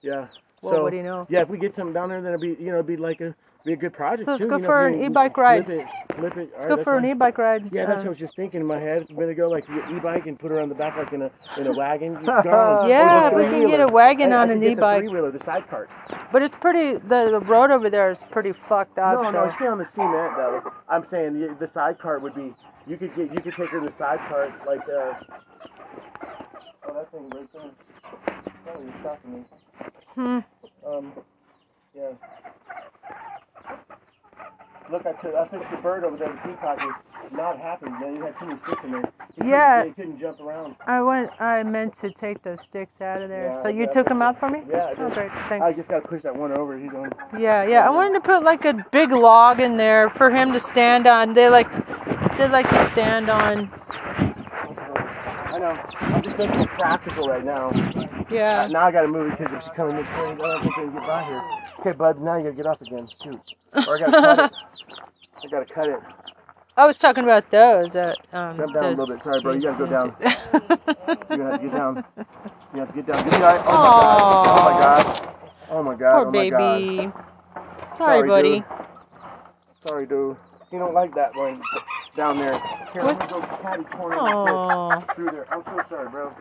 Yeah. 0.00 0.28
Well, 0.62 0.74
so, 0.74 0.82
what 0.84 0.90
do 0.90 0.96
you 0.96 1.02
know? 1.02 1.26
Yeah, 1.28 1.42
if 1.42 1.48
we 1.48 1.58
get 1.58 1.74
something 1.74 1.92
down 1.92 2.08
there, 2.08 2.20
then 2.22 2.32
it'll 2.32 2.40
be 2.40 2.56
you 2.62 2.68
know 2.70 2.74
it'd 2.74 2.86
be 2.86 2.96
like 2.96 3.20
a 3.20 3.34
be 3.64 3.72
a 3.72 3.76
good 3.76 3.92
project. 3.92 4.26
So 4.26 4.32
let's 4.32 4.42
too, 4.44 4.48
go 4.48 4.56
you 4.56 4.62
know, 4.62 4.68
for 4.68 4.86
an 4.86 5.02
e-bike 5.02 5.36
ride. 5.36 5.68
it- 5.68 5.86
flip 6.16 6.36
it. 6.36 6.50
Let's 6.52 6.66
go 6.66 6.82
for 6.84 6.96
an 6.96 7.02
fine. 7.02 7.10
e-bike 7.12 7.38
ride. 7.38 7.62
Yeah, 7.72 7.86
that's 7.86 7.98
Uh, 7.98 7.98
what 7.98 8.06
I 8.06 8.08
was 8.10 8.18
just 8.18 8.36
thinking 8.36 8.60
in 8.60 8.66
my 8.66 8.78
head. 8.78 9.06
We're 9.10 9.24
gonna 9.24 9.34
go 9.34 9.48
like 9.48 9.64
e-bike 9.90 10.26
and 10.26 10.38
put 10.38 10.50
her 10.52 10.60
on 10.60 10.68
the 10.68 10.74
back 10.74 10.96
like 10.96 11.12
in 11.12 11.22
a 11.22 11.30
in 11.58 11.66
a 11.66 11.72
wagon. 11.76 12.12
Yeah, 12.24 13.28
if 13.28 13.34
we 13.34 13.42
can 13.44 13.66
get 13.68 13.80
a 13.80 13.88
wagon 13.88 14.32
I 14.32 14.36
on 14.42 14.48
could 14.48 14.56
an 14.58 14.62
e-bike. 14.64 15.00
three-wheeler, 15.02 15.32
the 15.32 15.44
side 15.44 15.68
cart. 15.68 15.90
But 16.32 16.42
it's 16.42 16.54
pretty. 16.56 16.92
The, 16.94 17.30
the 17.32 17.40
road 17.40 17.70
over 17.72 17.90
there 17.90 18.10
is 18.12 18.20
pretty 18.30 18.52
fucked 18.68 18.98
up. 18.98 19.14
No, 19.22 19.22
so. 19.24 19.30
no, 19.32 19.52
stay 19.56 19.66
on 19.66 19.78
the 19.78 19.88
cement 19.94 20.34
though. 20.36 20.62
I'm 20.88 21.04
saying 21.10 21.34
the, 21.40 21.56
the 21.66 21.70
side 21.72 21.98
cart 21.98 22.22
would 22.22 22.34
be. 22.34 22.54
You 22.88 22.96
could 22.96 23.14
get. 23.16 23.30
You 23.32 23.42
could 23.42 23.54
take 23.56 23.70
her 23.70 23.80
to 23.80 23.86
the 23.86 23.94
side 23.98 24.18
part 24.28 24.50
like. 24.66 24.80
Uh, 24.88 25.14
oh, 26.88 26.94
that 26.94 27.10
thing 27.12 27.30
right 27.30 27.52
there. 27.52 27.70
Oh, 28.68 28.82
you're 28.82 28.94
stopping 29.00 29.34
me. 29.34 29.44
Hmm. 30.14 30.38
Um, 30.86 31.12
yeah. 31.94 32.12
Look, 34.90 35.04
I 35.06 35.12
took 35.12 35.34
I 35.34 35.46
took 35.48 35.70
the 35.70 35.76
bird 35.82 36.04
over 36.04 36.16
there. 36.16 36.28
The 36.32 36.48
peacock 36.48 36.78
was 36.78 36.94
not 37.32 37.58
happy. 37.58 37.86
Man, 37.90 38.16
you 38.16 38.22
had 38.22 38.38
too 38.38 38.46
many 38.46 38.58
sticks 38.66 38.80
in 38.84 38.92
there. 38.92 39.00
He 39.02 39.34
couldn't- 39.34 39.48
Yeah. 39.50 39.84
He 39.84 39.90
couldn't 39.92 40.18
jump 40.18 40.40
around. 40.40 40.76
I 40.86 41.02
went. 41.02 41.30
I 41.40 41.62
meant 41.62 41.98
to 42.00 42.10
take 42.10 42.42
those 42.42 42.58
sticks 42.64 43.00
out 43.02 43.20
of 43.20 43.28
there. 43.28 43.52
Yeah, 43.54 43.62
so 43.62 43.68
you 43.68 43.80
yeah, 43.80 43.86
took 43.92 44.08
them 44.08 44.22
out 44.22 44.40
for 44.40 44.48
me? 44.48 44.62
Yeah, 44.68 44.86
I 44.86 44.94
Oh, 44.98 45.10
great. 45.10 45.30
I 45.50 45.72
just 45.72 45.88
got 45.88 46.02
to 46.02 46.08
push 46.08 46.22
that 46.22 46.34
one 46.34 46.56
over. 46.56 46.78
He's 46.78 46.92
on. 46.92 47.10
Yeah, 47.38 47.64
yeah. 47.64 47.86
I 47.86 47.90
wanted 47.90 48.14
to 48.14 48.20
put 48.20 48.42
like 48.42 48.64
a 48.64 48.74
big 48.90 49.10
log 49.12 49.60
in 49.60 49.76
there 49.76 50.08
for 50.10 50.30
him 50.30 50.52
to 50.54 50.60
stand 50.60 51.06
on. 51.06 51.34
They 51.34 51.48
like. 51.50 51.68
They 52.38 52.48
like 52.48 52.68
to 52.70 52.86
stand 52.86 53.28
on. 53.28 53.70
I 55.58 55.60
know. 55.60 55.82
I'm 56.00 56.22
just 56.22 56.38
it 56.38 56.68
practical 56.70 57.28
right 57.28 57.44
now. 57.44 57.70
Yeah. 58.30 58.62
Uh, 58.62 58.68
now 58.68 58.86
I 58.86 58.92
gotta 58.92 59.08
move 59.08 59.30
because 59.30 59.52
if 59.52 59.64
she's 59.64 59.72
coming 59.74 59.96
this 59.96 60.06
way, 60.06 60.30
I 60.30 60.34
don't 60.34 60.62
think 60.62 60.76
they 60.76 60.82
can 60.84 60.92
get 60.92 61.06
by 61.06 61.24
here. 61.24 61.42
Okay, 61.80 61.92
bud, 61.92 62.20
now 62.20 62.36
you 62.36 62.44
gotta 62.44 62.56
get 62.56 62.66
off 62.66 62.80
again. 62.80 63.08
Shoot. 63.24 63.40
Or 63.88 63.96
I 63.96 63.98
gotta 63.98 64.12
cut 64.12 64.38
it. 64.38 64.52
I 65.44 65.48
gotta 65.50 65.74
cut 65.74 65.88
it. 65.88 65.98
I 66.76 66.86
was 66.86 66.98
talking 66.98 67.24
about 67.24 67.50
those. 67.50 67.96
Uh, 67.96 68.14
um, 68.32 68.56
Jump 68.56 68.74
down 68.74 68.84
a 68.84 68.90
little 68.90 69.06
bit. 69.06 69.24
Sorry, 69.24 69.40
bro. 69.40 69.52
You 69.54 69.62
gotta 69.62 69.78
go 69.78 69.86
down. 69.90 70.16
Have 70.20 71.28
to 71.28 71.58
get 71.62 71.72
down. 71.72 72.04
You 72.72 72.80
have 72.80 72.88
to 72.88 72.94
get 72.94 73.06
down. 73.06 73.26
Oh 73.28 73.32
my 73.32 73.40
god. 73.40 73.64
Oh 74.50 74.62
my 74.62 74.80
god. 74.80 75.34
Oh 75.70 75.82
my 75.82 75.94
god. 75.96 76.12
Poor 76.12 76.26
oh 76.26 76.30
my 76.30 76.48
God. 76.50 76.78
baby. 76.78 77.12
Sorry, 77.96 78.28
buddy. 78.28 78.60
Dude. 78.60 78.64
Sorry, 79.88 80.06
dude. 80.06 80.36
You 80.70 80.78
don't 80.78 80.94
like 80.94 81.14
that 81.14 81.34
one 81.34 81.62
down 82.16 82.38
there. 82.38 82.52
Here, 82.92 83.02
I'm 83.02 83.18
gonna 83.18 83.30
go 83.30 83.40
catty 83.62 83.84
corner 83.84 85.04
through 85.14 85.30
there. 85.30 85.46
I'm 85.52 85.62
so 85.64 85.82
sorry, 85.88 86.08
bro. 86.10 86.32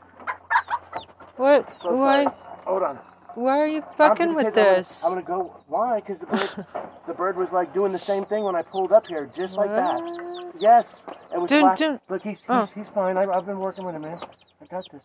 What? 1.37 1.67
So 1.81 1.93
why? 1.95 2.23
sorry. 2.23 2.35
Hold 2.65 2.83
on. 2.83 2.99
Why 3.35 3.59
are 3.59 3.67
you 3.67 3.83
fucking 3.97 4.33
with 4.35 4.47
because 4.47 4.57
I'm 4.57 4.63
gonna- 4.65 4.75
this? 4.77 5.03
I'm 5.05 5.11
gonna 5.11 5.21
go. 5.21 5.55
Why? 5.67 5.99
Because 6.01 6.19
the 6.19 6.25
bird, 6.25 6.65
the 7.07 7.13
bird 7.13 7.37
was 7.37 7.49
like 7.53 7.73
doing 7.73 7.91
the 7.93 7.99
same 7.99 8.25
thing 8.25 8.43
when 8.43 8.55
I 8.55 8.63
pulled 8.63 8.91
up 8.91 9.05
here, 9.05 9.29
just 9.35 9.53
like 9.53 9.69
that. 9.69 10.51
Yes. 10.59 10.85
It 11.33 11.39
was 11.39 11.49
black. 11.49 11.77
don't- 11.77 12.01
Look, 12.09 12.23
he's 12.23 12.39
he's, 12.39 12.45
oh. 12.49 12.65
he's 12.73 12.87
fine. 12.95 13.15
I, 13.17 13.25
I've 13.25 13.45
been 13.45 13.59
working 13.59 13.85
with 13.85 13.95
him, 13.95 14.01
man. 14.01 14.19
I 14.61 14.65
got 14.65 14.83
this. 14.91 15.01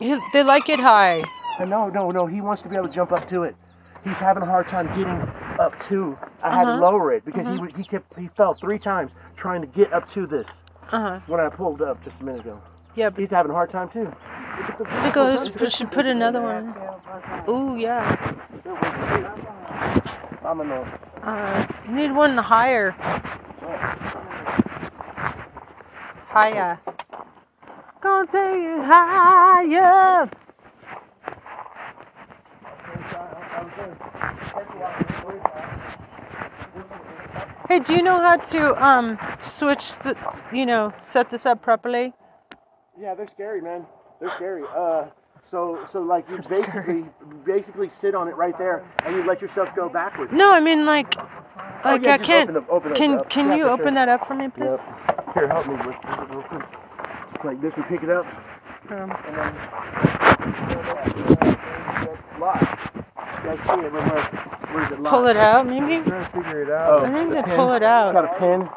He- 0.00 0.18
They 0.32 0.42
like 0.42 0.68
it 0.68 0.80
high. 0.80 1.22
Uh, 1.60 1.64
No, 1.64 1.88
no, 1.88 2.10
no. 2.10 2.26
He 2.26 2.40
wants 2.40 2.62
to 2.62 2.68
be 2.68 2.76
able 2.76 2.88
to 2.88 2.94
jump 2.94 3.12
up 3.12 3.28
to 3.28 3.44
it. 3.44 3.54
He's 4.04 4.14
having 4.14 4.42
a 4.42 4.46
hard 4.46 4.66
time 4.66 4.86
getting 4.88 5.06
up 5.60 5.74
to. 5.88 6.18
I 6.42 6.50
had 6.50 6.64
to 6.64 6.70
Uh-huh. 6.72 6.80
lower 6.80 7.12
it 7.12 7.24
because 7.24 7.46
he 7.46 7.56
would- 7.58 7.72
he 7.76 7.84
kept 7.84 8.18
he 8.18 8.28
fell 8.28 8.54
three 8.54 8.78
times 8.78 9.12
trying 9.36 9.60
to 9.60 9.66
get 9.68 9.92
up 9.92 10.08
to 10.10 10.26
this 10.26 10.46
Uh 10.90 11.00
huh. 11.00 11.18
when 11.28 11.40
I 11.40 11.48
pulled 11.48 11.80
up 11.82 12.02
just 12.04 12.20
a 12.20 12.24
minute 12.24 12.40
ago. 12.40 12.58
Yeah, 12.94 13.10
He's 13.16 13.30
having 13.30 13.50
a 13.52 13.54
hard 13.54 13.70
time 13.70 13.88
too. 13.88 14.12
Nicholas, 15.02 15.56
we 15.58 15.70
should 15.70 15.90
put 15.90 16.04
another 16.04 16.40
one. 16.42 16.74
Ooh, 17.48 17.76
yeah. 17.76 18.16
I'm 20.44 20.60
a 20.60 20.64
no. 20.64 20.84
Uh, 21.22 21.66
you 21.88 21.94
need 21.94 22.12
one 22.12 22.36
higher. 22.36 22.90
Higher. 26.28 26.78
Gonna 28.00 28.26
take 28.26 28.62
you 28.62 28.82
higher. 28.82 30.28
Hey, 37.68 37.78
do 37.80 37.94
you 37.94 38.02
know 38.02 38.20
how 38.20 38.36
to 38.36 38.84
um 38.84 39.18
switch, 39.42 39.94
the, 40.00 40.16
you 40.52 40.66
know, 40.66 40.92
set 41.08 41.30
this 41.30 41.46
up 41.46 41.62
properly? 41.62 42.12
Yeah, 43.00 43.14
they're 43.14 43.28
scary, 43.32 43.62
man. 43.62 43.86
They're 44.20 44.32
scary. 44.36 44.62
Uh, 44.76 45.06
so 45.50 45.86
so 45.92 46.00
like 46.00 46.28
you 46.28 46.38
basically 46.48 47.04
basically 47.46 47.90
sit 48.00 48.14
on 48.14 48.28
it 48.28 48.36
right 48.36 48.56
there 48.58 48.84
and 49.06 49.16
you 49.16 49.24
let 49.26 49.40
yourself 49.40 49.68
go 49.74 49.88
backwards. 49.88 50.32
No, 50.34 50.52
I 50.52 50.60
mean 50.60 50.84
like, 50.84 51.14
Oh, 51.84 51.90
like 51.94 52.02
yeah, 52.02 52.14
I 52.14 52.18
can't. 52.18 52.50
open 52.50 52.66
open 52.70 52.94
can 52.94 53.18
up. 53.18 53.30
can 53.30 53.48
Yeah, 53.48 53.56
you 53.56 53.64
open 53.68 53.86
sure. 53.86 53.94
that 53.94 54.08
up 54.08 54.26
for 54.26 54.34
me, 54.34 54.48
please? 54.48 54.64
Yep. 54.66 54.80
Here, 55.34 55.48
help 55.48 55.66
me 55.66 55.74
with 55.74 55.86
it 55.86 56.30
real 56.30 56.42
quick. 56.42 56.64
Like 57.44 57.60
this, 57.62 57.72
we 57.76 57.82
pick 57.84 58.02
it 58.02 58.10
up. 58.10 58.26
Um, 58.90 59.10
And 59.26 59.36
then 59.36 59.54
that's 62.04 62.40
locked. 62.40 62.96
You 62.96 63.02
guys 63.44 63.58
see 63.66 63.86
it? 63.86 63.92
Where, 63.92 64.02
where, 64.02 64.24
where's 64.72 64.92
it 64.92 65.00
locked? 65.00 65.14
pull 65.14 65.26
it 65.28 65.36
out, 65.36 65.66
maybe. 65.66 66.02
Trying 66.08 66.24
to 66.24 66.30
figure 66.32 66.62
it 66.62 66.70
out. 66.70 67.04
I 67.04 67.12
think 67.12 67.30
they 67.32 67.42
pin. 67.42 67.56
pull 67.56 67.72
it 67.74 67.82
out. 67.82 68.12
Got 68.14 68.24
a 68.36 68.38
pin 68.38 68.68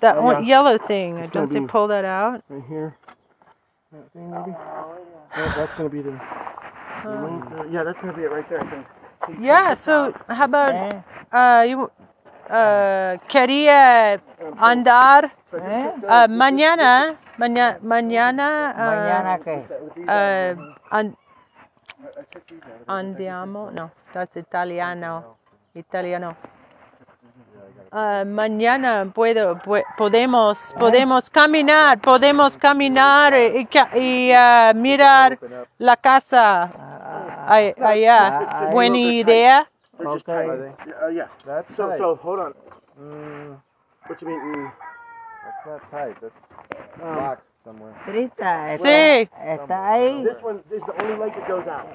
That 0.00 0.16
Oh, 0.18 0.22
one 0.22 0.42
yeah. 0.44 0.48
yellow 0.48 0.78
thing. 0.78 1.18
It's 1.18 1.32
Don't 1.32 1.48
gonna 1.52 1.66
they 1.66 1.72
pull 1.72 1.88
that 1.88 2.04
out? 2.04 2.42
right 2.48 2.62
here. 2.68 2.96
That 3.92 4.12
thing 4.12 4.30
maybe. 4.30 4.50
Yeah, 5.36 5.54
that's 5.56 5.72
gonna 5.76 5.88
be 5.88 6.02
the. 6.02 6.10
the 6.12 7.10
uh, 7.10 7.64
yeah, 7.70 7.82
that's 7.84 7.98
gonna 8.00 8.12
be 8.12 8.22
it 8.22 8.30
right 8.30 8.48
there. 8.48 8.60
I 8.60 8.70
think. 8.70 8.86
Yeah. 9.40 9.74
So 9.74 10.12
how 10.28 10.44
about 10.44 10.74
uh 11.32 11.64
you 11.66 11.90
uh 12.50 13.16
quería 13.32 14.20
andar 14.60 15.30
uh, 15.54 16.26
mañana 16.28 17.16
mañana 17.38 17.78
mañana 17.82 18.74
uh, 18.76 18.84
¿Mañana 18.84 19.38
qué? 19.42 19.64
uh, 20.08 20.54
an, 20.92 21.16
andiamo 22.86 23.70
no 23.70 23.90
that's 24.12 24.36
italiano 24.36 25.36
italiano 25.74 26.36
Uh, 27.92 28.24
mañana 28.26 29.06
puedo 29.14 29.54
pue- 29.58 29.84
podemos 29.96 30.74
podemos 30.80 31.30
caminar 31.30 31.98
podemos 32.00 32.58
caminar 32.58 33.32
y, 33.34 34.32
uh, 34.34 34.74
mirar 34.74 35.38
la 35.78 35.96
casa 35.96 36.70
ay- 37.46 37.72
allá 37.80 38.68
buena 38.72 38.98
idea. 38.98 39.68
Uh, 40.00 40.18
yeah. 41.12 41.28
That's 41.46 41.68
so 41.76 41.88
tight. 41.88 41.98
so 41.98 42.16
hold 42.16 42.40
on. 42.40 42.54
Mm, 42.98 43.60
What 44.08 44.20
you 44.20 44.26
mean? 44.28 44.40
Mm. 44.40 44.72
that's 45.44 45.66
not 45.66 45.90
tight. 45.92 46.20
That's 46.20 46.34
Um, 47.00 47.16
locked 47.16 47.46
somewhere. 47.64 47.94
Trita, 48.04 48.68
Sí. 48.78 48.82
está, 49.22 49.54
está 49.54 49.92
ahí, 49.92 50.22
This 50.24 50.42
one 50.42 50.62
is 50.70 50.82
the 50.86 50.92
only 51.02 51.16
lake 51.16 51.34
that 51.36 51.48
goes 51.48 51.66
out. 51.66 51.86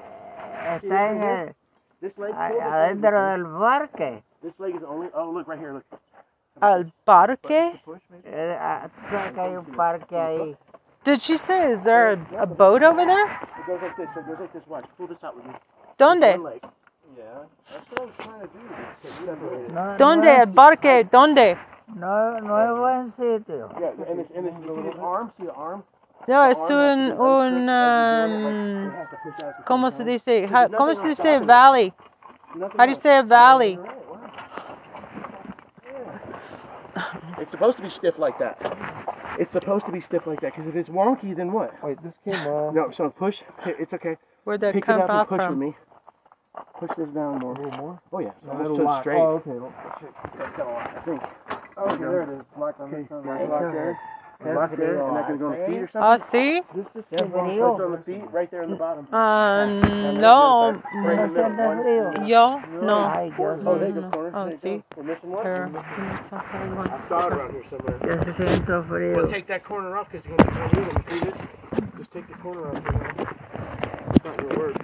está 0.82 1.10
en 1.10 1.22
el, 1.22 1.54
This 2.00 2.18
lake, 2.18 2.34
a- 2.34 2.48
pull 2.48 2.56
this 2.58 2.64
leg. 2.66 2.72
adentro 2.72 3.24
del 3.30 3.44
parque. 3.58 4.22
This 4.42 4.58
leg 4.58 4.74
is 4.76 4.82
only. 4.82 5.08
Oh, 5.14 5.30
look 5.30 5.46
right 5.48 5.58
here. 5.60 5.72
Look. 5.72 5.84
al 6.60 6.92
parque 7.04 7.80
Eh, 8.24 8.58
ah, 8.60 8.88
tú 8.88 9.10
sabes 9.10 9.32
que 9.32 9.40
hay 9.40 9.56
un 9.56 9.64
parque 9.76 10.16
ahí. 10.18 10.56
did 11.04 11.20
she 11.20 11.38
say 11.38 11.72
is 11.72 11.82
there 11.84 12.12
a, 12.36 12.42
a 12.42 12.46
boat 12.46 12.82
over 12.82 13.06
there 13.06 13.24
It 13.24 13.66
goes 13.66 13.80
like 13.80 13.96
this. 13.96 14.08
So 14.14 14.20
it 14.20 14.26
goes 14.26 14.40
like 14.40 14.52
this. 14.52 14.66
Watch. 14.66 14.84
Pull 14.98 15.06
this 15.08 15.22
out 15.24 15.36
with 15.36 15.46
me. 15.46 15.54
donde 15.96 16.38
One. 16.38 16.60
Yeah. 17.16 17.24
That's 17.72 17.90
what 17.90 18.00
I 18.00 18.04
was 18.04 18.14
trying 18.18 18.40
to 18.40 18.46
do. 18.48 18.58
to 19.02 19.08
separate. 19.26 19.72
No, 19.72 19.96
donde 19.96 20.24
no, 20.26 20.42
el 20.42 20.52
parque 20.52 21.04
donde 21.10 21.56
no, 21.94 22.38
no 22.38 22.56
es 22.56 22.78
buen 22.78 23.12
sitio. 23.18 23.68
Yeah, 23.80 23.90
and 24.08 24.18
this, 24.18 24.26
and 24.36 24.46
this, 24.46 24.54
you 24.64 24.76
see 24.76 24.82
this 24.90 24.98
arm? 25.00 25.32
See 25.38 25.46
the 25.46 25.52
arm? 25.52 25.82
no 26.28 26.42
es 26.44 26.58
un 26.58 27.12
un 27.18 27.68
um, 27.68 28.92
¿Cómo 29.66 29.90
se 29.90 30.04
dice? 30.04 30.46
How, 30.46 30.68
¿Cómo 30.68 30.94
se 30.96 31.08
dice 31.08 31.38
valley? 31.40 31.92
How 32.76 32.84
do 32.86 32.92
you 32.92 33.00
say 33.00 33.18
a 33.18 33.22
valley? 33.22 33.78
It's 37.38 37.50
supposed 37.50 37.78
to 37.78 37.82
be 37.82 37.90
stiff 37.90 38.18
like 38.18 38.38
that. 38.38 38.58
It's 39.38 39.52
supposed 39.52 39.86
to 39.86 39.92
be 39.92 40.00
stiff 40.00 40.26
like 40.26 40.40
that 40.42 40.54
because 40.54 40.68
if 40.68 40.76
it's 40.76 40.88
wonky, 40.90 41.34
then 41.34 41.52
what? 41.52 41.72
Wait, 41.82 41.96
this 42.02 42.12
came 42.24 42.46
off. 42.46 42.74
No, 42.74 42.90
so 42.90 43.08
push. 43.10 43.36
It's 43.64 43.94
okay. 43.94 44.16
Where'd 44.44 44.60
that 44.60 44.74
Pick 44.74 44.84
come 44.84 45.00
it 45.00 45.04
up 45.04 45.10
off 45.10 45.30
and 45.30 45.38
push 45.38 45.46
from? 45.46 45.58
with 45.58 45.68
me. 45.68 45.76
Push 46.78 46.90
this 46.98 47.08
down 47.10 47.38
more. 47.38 47.54
A 47.54 47.62
little 47.62 47.78
more? 47.78 48.00
Oh 48.12 48.18
yeah. 48.18 48.32
No, 48.44 48.52
So 48.52 48.64
it'll 48.64 48.76
so 48.76 49.00
straight. 49.00 49.18
Oh, 49.18 49.28
okay. 49.36 49.50
Don't- 49.50 50.38
That's 50.38 50.56
got 50.56 50.66
a 50.66 50.70
lock, 50.70 50.90
I 50.96 51.00
think. 51.00 51.22
Oh, 51.80 51.84
okay, 51.88 51.98
there 52.04 52.22
it 52.22 52.28
is. 52.38 52.44
Locked 52.58 52.80
on 52.80 52.90
this 52.90 53.00
Okay, 53.00 53.08
side. 53.08 53.48
lock 53.48 53.72
there. 53.72 53.98
Lock 54.44 54.76
there. 54.76 55.00
And 55.00 55.16
that 55.16 55.26
gonna 55.26 55.38
go 55.38 55.46
on 55.46 55.52
the 55.52 55.64
feet 55.66 55.80
or 55.80 55.90
Oh, 55.96 56.18
something? 56.18 56.28
sí? 56.32 56.60
This 56.76 56.86
is 56.94 57.04
Qué 57.10 57.16
yeah, 57.16 57.24
frío. 57.24 57.72
it's 57.72 57.80
on 57.80 57.92
the 57.92 57.98
feet, 58.04 58.24
right 58.32 58.50
there 58.50 58.62
on 58.62 58.70
the 58.70 58.76
bottom. 58.76 59.06
Um, 59.12 60.20
no, 60.20 60.72
Right 61.04 61.18
in 61.18 61.20
the 61.20 61.28
No 61.28 61.28
middle. 61.28 61.50
sientes 61.50 61.66
One, 61.66 61.76
frío. 61.80 62.12
two. 62.16 62.26
yo, 62.26 62.60
no. 62.84 62.96
Ay, 63.08 63.32
Dios 63.36 63.60
Oh, 63.66 63.78
there 63.78 63.88
you 63.88 63.94
mío. 63.94 64.02
go, 64.02 64.10
corner. 64.10 64.32
Oh, 64.34 64.44
There 64.44 64.52
you 64.52 64.58
sí. 64.60 64.76
go. 64.76 64.84
We're 64.96 65.02
missing 65.04 65.30
one. 65.30 65.44
Here. 65.44 65.70
I 65.72 67.08
saw 67.08 67.26
it 67.26 67.32
around 67.32 67.50
here 67.52 67.64
somewhere. 67.70 67.96
Yo 68.04 68.12
siento 68.36 68.82
Well, 68.82 68.88
frío. 68.88 69.30
take 69.30 69.46
that 69.48 69.64
corner 69.64 69.96
off 69.96 70.08
because 70.10 70.26
it's 70.26 70.36
going 70.36 70.68
to 70.70 70.76
be 70.76 70.84
tiny. 70.84 71.20
See 71.20 71.24
this? 71.24 71.38
Just 71.98 72.12
take 72.12 72.28
the 72.28 72.34
corner 72.42 72.68
off. 72.68 72.82
For 72.84 72.92
now. 72.92 73.12
It's 74.14 74.24
not 74.24 74.36
going 74.36 74.50
to 74.52 74.58
work. 74.58 74.76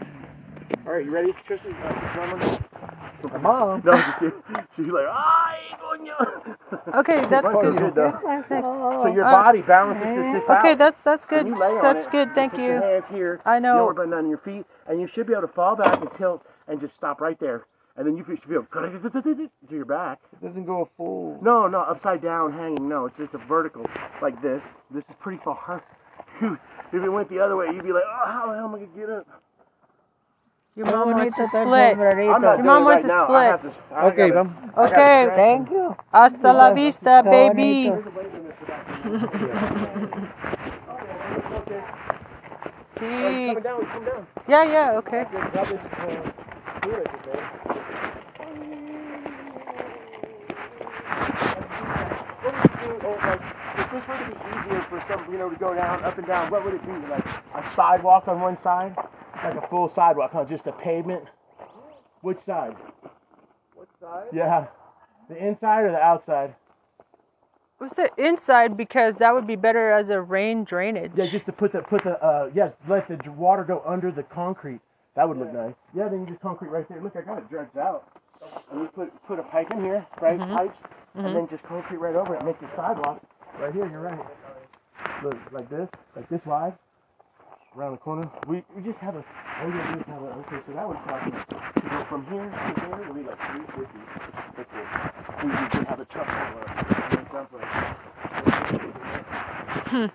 All 0.86 0.92
right, 0.92 1.04
you 1.04 1.10
ready, 1.10 1.32
Tristan? 1.46 1.74
Uh, 1.74 3.05
drummer? 3.20 3.38
Come 3.38 3.46
on. 3.46 3.82
No, 3.84 3.92
just 3.92 4.18
kidding. 4.18 4.42
She's 4.76 4.86
like, 4.86 5.06
ay, 5.08 5.58
coño. 5.80 6.96
Okay, 7.00 7.20
that's 7.30 7.46
good. 7.52 7.78
you're 7.78 7.90
though. 7.90 8.18
Thanks. 8.48 8.48
So 8.66 9.06
your 9.06 9.24
Uh, 9.24 9.30
body 9.32 9.62
balances 9.62 10.04
this, 10.04 10.42
this 10.42 10.50
Okay, 10.50 10.74
that's 10.74 10.98
that's 11.04 11.26
And 11.30 11.30
good. 11.30 11.46
you 11.48 11.54
lay 11.54 11.66
on 11.76 11.82
That's 11.82 12.06
it, 12.06 12.10
good. 12.12 12.34
Thank 12.34 12.52
put 12.52 12.60
your 12.60 12.74
you. 12.76 12.80
hands 12.82 13.04
here. 13.10 13.40
I 13.44 13.56
You 13.56 13.62
don't 13.62 13.76
know. 13.76 13.84
worry 13.86 13.92
about 13.96 14.08
none 14.08 14.24
of 14.24 14.28
your 14.28 14.38
feet, 14.38 14.66
and 14.88 15.00
you 15.00 15.06
should 15.06 15.26
be 15.26 15.32
able 15.32 15.42
to 15.48 15.52
fall 15.54 15.76
back 15.76 16.00
and 16.00 16.10
tilt 16.16 16.44
and 16.68 16.80
just 16.80 16.94
stop 16.96 17.20
right 17.20 17.38
there. 17.40 17.66
And 17.96 18.06
then 18.06 18.16
you 18.16 18.24
should 18.24 18.46
be 18.48 18.54
able 18.54 18.64
to 18.64 18.70
your 19.70 19.84
back. 19.86 20.18
It 20.32 20.44
doesn't 20.46 20.66
go 20.66 20.88
full. 20.96 21.38
No, 21.42 21.66
no, 21.66 21.80
upside 21.80 22.22
down, 22.22 22.52
hanging. 22.52 22.88
No, 22.88 23.06
it's 23.06 23.16
just 23.16 23.32
a 23.34 23.38
vertical, 23.38 23.86
like 24.20 24.40
this. 24.42 24.62
This 24.90 25.04
is 25.08 25.14
pretty 25.20 25.40
far. 25.42 25.82
if 26.42 26.58
it 26.92 27.08
went 27.08 27.30
the 27.30 27.40
other 27.40 27.56
way, 27.56 27.66
you'd 27.72 27.82
be 27.84 27.92
like, 27.92 28.02
oh, 28.06 28.30
how 28.30 28.46
the 28.50 28.54
hell 28.56 28.66
am 28.66 28.74
I 28.74 28.78
gonna 28.80 28.96
get 28.98 29.08
up? 29.10 29.26
Your 30.76 30.86
mom 30.86 31.12
wants 31.12 31.36
to 31.36 31.46
split. 31.46 31.96
sombrerito. 31.96 32.34
I'm 32.34 32.42
not 32.42 32.56
Your 32.58 32.66
mom 32.66 32.84
wants 32.84 33.02
to 33.04 33.08
now. 33.08 33.28
I 33.34 33.44
have 33.44 33.60
split. 33.60 33.72
to, 33.72 34.06
Okay, 34.06 34.28
gotta- 34.28 34.34
vamos. 34.34 34.52
I 34.62 34.76
gotta 34.76 34.92
Okay. 34.92 35.36
Thank 35.36 35.70
you. 35.70 35.96
Hasta 36.12 36.52
la 36.52 36.70
vista, 36.72 37.22
baby. 37.22 37.88
bonito. 37.90 39.16
Hey, 42.98 43.06
Sí. 43.06 43.46
coming 43.48 43.62
down, 43.62 43.86
come 43.86 44.04
down. 44.04 44.26
Yeah, 44.48 44.64
yeah. 44.64 44.98
Okay. 44.98 45.24
Grab 45.30 45.68
this, 45.68 45.80
uh, 45.80 46.06
tool 46.80 46.92
right 46.92 47.24
there, 47.24 47.34
man. 47.34 48.66
What 52.42 52.54
would 52.54 52.70
you 52.70 53.00
do, 53.00 53.06
oh, 53.06 53.16
like, 53.26 53.40
if 53.78 53.90
this 53.92 54.08
were 54.08 54.18
to 54.18 54.24
be 54.26 54.36
easier 54.56 54.82
for 54.88 55.02
some, 55.08 55.32
you 55.32 55.38
know, 55.38 55.50
to 55.50 55.56
go 55.56 55.74
down, 55.74 56.04
up 56.04 56.16
and 56.18 56.26
down, 56.26 56.50
what 56.50 56.64
would 56.64 56.74
it 56.74 56.84
be? 56.86 56.92
Like 57.10 57.24
a 57.54 57.62
sidewalk 57.74 58.28
on 58.28 58.40
one 58.40 58.56
side, 58.62 58.96
like 59.44 59.54
a 59.54 59.66
full 59.68 59.92
sidewalk, 59.94 60.30
huh? 60.32 60.44
Just 60.44 60.66
a 60.66 60.72
pavement. 60.72 61.24
Which 62.22 62.38
side? 62.46 62.74
What 63.74 63.88
side? 64.00 64.26
Yeah, 64.32 64.66
the 65.28 65.36
inside 65.36 65.84
or 65.84 65.92
the 65.92 65.98
outside? 65.98 66.54
Was 67.78 67.92
the 67.92 68.10
inside 68.16 68.76
because 68.76 69.16
that 69.16 69.34
would 69.34 69.46
be 69.46 69.56
better 69.56 69.92
as 69.92 70.08
a 70.08 70.20
rain 70.20 70.64
drainage? 70.64 71.12
Yeah, 71.14 71.26
just 71.30 71.44
to 71.46 71.52
put 71.52 71.72
the 71.72 71.80
put 71.82 72.02
the 72.04 72.12
uh 72.24 72.50
yeah, 72.54 72.70
let 72.88 73.06
the 73.08 73.18
water 73.32 73.64
go 73.64 73.82
under 73.86 74.10
the 74.10 74.22
concrete. 74.22 74.80
That 75.14 75.28
would 75.28 75.36
look 75.38 75.52
nice. 75.52 75.74
Yeah, 75.94 76.08
then 76.08 76.20
you 76.20 76.26
just 76.26 76.40
concrete 76.40 76.68
right 76.68 76.88
there. 76.88 77.02
Look, 77.02 77.16
I 77.16 77.20
got 77.22 77.38
it 77.38 77.50
dredged 77.50 77.76
out. 77.76 78.04
And 78.72 78.80
you 78.80 78.88
put 78.88 79.12
put 79.26 79.38
a 79.38 79.42
pipe 79.42 79.70
in 79.70 79.82
here, 79.82 80.06
right? 80.22 80.38
Mhm. 80.38 80.54
Pipes, 80.56 80.78
Mhm. 81.16 81.26
and 81.26 81.36
then 81.36 81.48
just 81.48 81.62
concrete 81.64 81.98
right 81.98 82.14
over 82.16 82.34
it. 82.34 82.44
Make 82.44 82.58
the 82.60 82.68
sidewalk 82.76 83.20
right 83.60 83.72
here. 83.74 83.86
You're 83.86 84.00
right. 84.00 84.18
Look, 85.22 85.36
like 85.52 85.68
this, 85.68 85.88
like 86.14 86.28
this 86.28 86.44
wide, 86.46 86.74
around 87.76 87.92
the 87.92 87.98
corner. 87.98 88.30
We 88.48 88.64
we 88.76 88.82
just 88.82 88.98
have 89.00 89.16
a. 89.16 89.18
All 89.60 89.66
we 89.68 89.72
gotta 89.72 89.94
do 89.94 90.00
is 90.00 90.06
have 90.08 90.22
a. 90.22 90.26
Okay, 90.26 90.60
so 90.66 90.72
that 90.74 90.88
would 90.88 90.98
cost 90.98 91.34
us 91.34 91.46
to 91.76 91.90
go 91.90 92.06
from 92.08 92.26
here 92.26 92.44
to 92.44 92.74
there. 92.80 93.02
It'll 93.02 93.14
be 93.14 93.22
like 93.22 93.38
three 93.52 93.66
fifty. 93.76 94.00
That's 94.56 94.70
it. 94.72 94.88
We 95.44 95.48
we 95.50 95.86
have 95.86 96.00
a 96.00 96.06
truck 96.06 96.28
or 96.28 96.62
a 96.64 97.28
dump 97.32 97.50
or 97.52 97.60
Hmm. 99.86 100.06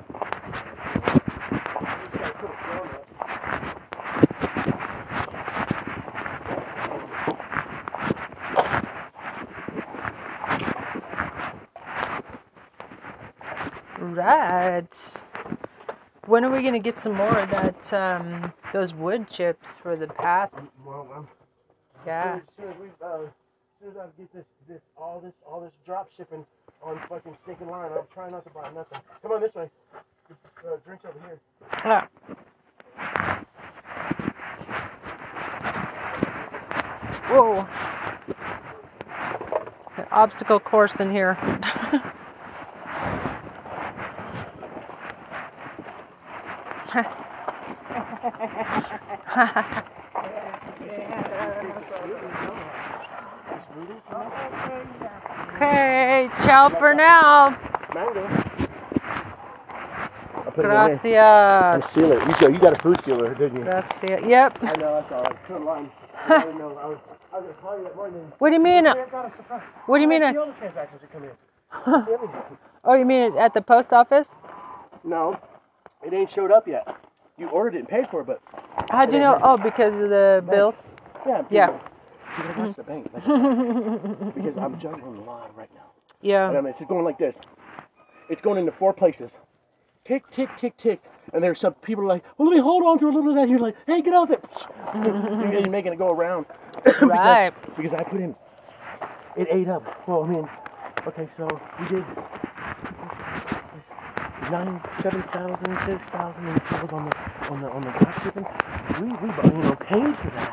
Right. 14.02 15.31
When 16.32 16.46
are 16.46 16.50
we 16.50 16.64
gonna 16.64 16.80
get 16.80 16.98
some 16.98 17.16
more 17.16 17.40
of 17.40 17.50
that? 17.50 17.92
Um, 17.92 18.54
those 18.72 18.94
wood 18.94 19.30
chips 19.30 19.68
for 19.84 19.98
the 19.98 20.08
path? 20.08 20.50
Well, 20.86 21.06
um, 21.14 21.28
Yeah. 22.06 22.38
As 22.38 22.42
soon 22.56 22.72
as 22.72 22.78
we, 22.80 22.88
uh, 23.04 23.24
as 23.24 23.30
soon 23.82 23.90
as 23.92 23.98
I 23.98 24.06
get 24.18 24.34
this, 24.34 24.46
this, 24.66 24.80
all 24.96 25.20
this, 25.20 25.34
all 25.46 25.60
this 25.60 25.74
drop 25.86 26.08
shipping 26.16 26.46
on 26.82 27.02
fucking 27.10 27.38
stinking 27.44 27.68
line, 27.68 27.92
I'm 27.92 28.08
trying 28.14 28.32
not 28.32 28.46
to 28.46 28.50
buy 28.52 28.72
nothing. 28.72 29.00
Come 29.22 29.34
on 29.34 29.42
this 29.42 29.54
way. 29.54 29.70
Uh, 30.66 30.78
drinks 30.86 31.04
over 31.04 31.20
here. 31.20 31.38
Ah. 31.84 32.08
Whoa. 37.28 37.68
An 39.98 40.08
obstacle 40.12 40.62
course 40.62 40.96
in 41.02 41.12
here. 41.12 41.38
okay, 55.56 56.30
ciao 56.44 56.70
for 56.78 56.94
now. 56.94 57.58
Mango. 57.94 58.28
I'll 60.34 60.52
put 60.52 60.66
it 60.66 60.68
in 60.68 60.70
there. 60.70 61.00
Gracias. 61.00 61.16
I'll 61.16 61.88
seal. 61.90 62.10
You 62.10 62.34
got, 62.34 62.54
you 62.54 62.60
got 62.60 62.74
a 62.74 62.82
food 62.82 63.00
sealer, 63.06 63.34
didn't 63.36 63.58
you? 63.58 63.64
Gracias. 63.64 64.22
Yep. 64.28 64.58
I 64.62 64.76
know, 64.78 64.96
that's 64.96 65.12
all 65.14 65.24
right. 65.24 65.44
Put 65.48 65.62
a 65.62 65.64
line. 65.64 65.90
I 66.28 66.40
didn't 66.40 66.58
know. 66.58 66.78
I 66.78 66.86
was, 66.88 66.98
I 67.32 67.38
was 67.38 67.44
going 67.46 67.56
to 67.56 67.62
call 67.62 67.78
you 67.78 67.84
that 67.86 67.96
morning. 67.96 68.32
What 68.40 68.50
do 68.50 68.56
you 68.56 68.62
mean? 68.62 68.86
I 68.86 68.94
got 69.10 69.26
a 69.32 69.38
surprise. 69.38 69.64
What 69.86 69.98
do 69.98 70.02
you 70.02 70.10
mean? 70.10 70.24
I 70.24 70.32
see 70.34 70.38
all 70.38 70.48
the 70.48 70.54
transactions 70.54 71.02
that 71.02 71.14
come 71.14 71.24
in. 71.24 71.32
I 71.72 72.06
see 72.06 72.14
everything. 72.14 72.58
Oh, 72.84 72.96
you 72.96 73.06
mean 73.06 73.38
at 73.38 73.54
the 73.54 73.62
post 73.62 73.94
office? 73.94 74.36
No, 75.04 75.40
it 76.04 76.14
ain't 76.14 76.32
showed 76.32 76.52
up 76.52 76.68
yet. 76.68 76.88
You 77.38 77.50
ordered 77.50 77.76
it 77.76 77.80
and 77.80 77.88
paid 77.88 78.06
for 78.12 78.22
it, 78.22 78.28
but 78.28 78.42
How'd 78.90 79.14
you 79.14 79.20
know? 79.20 79.40
Oh, 79.42 79.58
because 79.58 79.96
of 79.96 80.10
the 80.10 80.44
bills? 80.50 80.76
yeah, 81.26 81.44
Yeah. 81.50 81.80
You 82.38 82.44
gotta 82.44 82.60
watch 82.62 82.76
the 82.78 82.84
bank. 82.84 83.12
Because 84.36 84.58
I'm 84.58 84.80
juggling 84.80 85.18
a 85.18 85.24
lot 85.24 85.56
right 85.58 85.70
now. 85.76 85.92
Yeah. 86.22 86.50
And 86.50 86.58
I 86.58 86.62
mean, 86.62 86.74
it's 86.80 86.88
going 86.88 87.04
like 87.04 87.18
this. 87.18 87.36
It's 88.30 88.42
going 88.42 88.60
into 88.60 88.72
four 88.74 88.94
places. 88.94 89.32
Tick, 90.06 90.24
tick, 90.36 90.50
tick, 90.60 90.78
tick. 90.78 91.02
And 91.34 91.44
there's 91.44 91.60
some 91.60 91.74
people 91.76 92.08
like, 92.08 92.24
well, 92.38 92.48
let 92.48 92.56
me 92.56 92.62
hold 92.62 92.84
on 92.84 93.00
to 93.00 93.06
a 93.06 93.08
little 93.08 93.24
bit 93.24 93.32
of 93.32 93.36
that. 93.36 93.50
You're 93.50 93.60
like, 93.60 93.76
hey, 93.86 94.02
get 94.02 94.14
off 94.14 94.30
it. 94.32 94.44
You're 94.96 95.54
you're 95.62 95.70
making 95.70 95.94
it 95.94 95.98
go 95.98 96.12
around. 96.12 96.46
because, 96.84 97.02
Right. 97.02 97.54
Because 97.78 97.94
I 97.94 98.04
put 98.04 98.22
in, 98.22 98.36
it 99.36 99.48
ate 99.52 99.68
up. 99.68 99.84
Well, 100.08 100.24
I 100.24 100.28
mean, 100.28 100.50
okay, 101.08 101.28
so 101.38 101.48
we 101.80 101.88
did 101.90 102.06
nine, 104.50 104.82
seven 105.04 105.22
thousand, 105.34 105.78
six 105.86 106.00
thousand 106.12 106.48
in 106.48 106.56
sales 106.70 106.90
on 106.92 107.06
the 107.06 107.14
on 107.52 107.62
the 107.62 107.68
on 107.70 107.84
the 107.86 107.92
drop 108.00 108.16
shipping. 108.24 108.46
We 108.98 109.06
we 109.22 109.30
you 109.30 109.64
know 109.64 109.76
paid 109.88 110.16
for 110.18 110.32
that. 110.34 110.52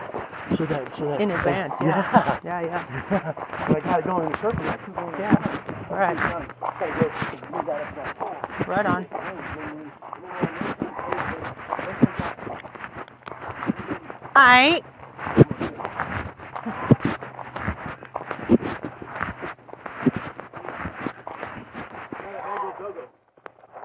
So 0.57 0.65
that 0.67 0.83
so 0.99 1.07
that 1.09 1.21
In 1.21 1.29
that- 1.29 1.39
advance, 1.39 1.75
yeah. 1.81 2.39
yeah. 2.45 2.61
Yeah, 2.61 2.69
yeah. 2.69 2.85
And 3.69 3.77
I 3.77 3.81
got 3.81 3.99
it 4.01 4.07
going 4.07 4.27
in 4.29 4.35
a 4.35 4.41
circle. 4.41 4.69
I 4.69 4.77
keep 4.85 4.95
going 4.97 5.21
Yeah. 5.21 5.35
All 5.91 5.97
right. 5.97 6.17
Okay, 6.19 6.91
good. 6.99 7.13
Move 7.53 7.67
that 7.67 7.81
up 7.81 7.97
now. 7.97 8.09
Right 8.67 8.87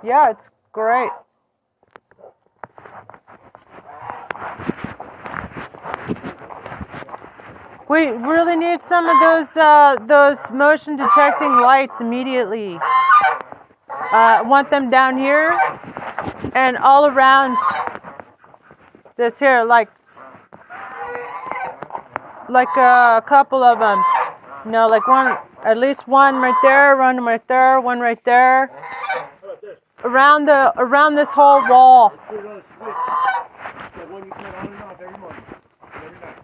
Yeah, 0.04 0.32
it's 0.32 0.50
great. 0.74 1.10
We 7.88 8.08
really 8.08 8.58
need 8.58 8.82
some 8.82 9.08
of 9.08 9.20
those 9.22 9.56
uh, 9.56 9.96
those 10.08 10.40
motion 10.52 10.98
detecting 10.98 11.52
lights 11.52 12.02
immediately. 12.02 12.78
Uh, 14.12 14.44
want 14.46 14.70
them 14.70 14.90
down 14.90 15.18
here 15.18 15.58
and 16.54 16.78
all 16.78 17.06
around 17.06 17.56
this 19.16 19.40
here, 19.40 19.64
like 19.64 19.90
like 22.50 22.76
a 22.76 23.24
couple 23.26 23.64
of 23.64 23.80
them. 23.80 24.04
You 24.66 24.72
know, 24.72 24.88
like 24.88 25.08
one, 25.08 25.38
at 25.66 25.78
least 25.78 26.08
one 26.08 26.36
right 26.38 26.56
there, 26.62 26.98
one 26.98 27.24
right 27.24 27.48
there, 27.48 27.80
one 27.80 28.00
right 28.00 28.24
there. 28.26 28.70
Around 30.04 30.48
the 30.48 30.74
around 30.78 31.16
this 31.16 31.30
whole 31.30 31.66
wall. 31.70 32.12
Put 32.28 32.40
it 32.40 32.46
on 32.46 32.58
a 32.58 32.64
switch. 32.78 32.96
The 33.96 34.14
one 34.14 34.26
you 34.26 34.32
turn 34.32 34.56
on 34.56 34.68
and 34.68 34.84
off 34.84 35.00
every 35.02 35.18
morning. 35.18 35.44
Every 35.96 36.20
night. 36.20 36.44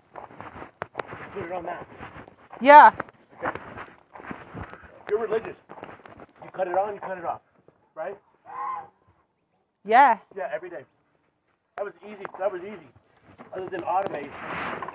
Just 0.95 1.31
put 1.33 1.43
it 1.43 1.51
on 1.51 1.63
that. 1.65 1.87
Yeah. 2.61 2.91
You're 5.09 5.19
religious. 5.19 5.57
You 6.43 6.49
cut 6.53 6.67
it 6.67 6.77
on, 6.77 6.93
you 6.93 7.01
cut 7.01 7.17
it 7.17 7.25
off. 7.25 7.41
Right? 7.95 8.17
Yeah. 9.85 10.19
Yeah, 10.37 10.49
every 10.53 10.69
day. 10.69 10.85
That 11.75 11.83
was 11.83 11.93
easy. 12.05 12.25
That 12.39 12.51
was 12.51 12.61
easy. 12.61 12.87
Other 13.53 13.69
than 13.69 13.83
automation. 13.83 14.31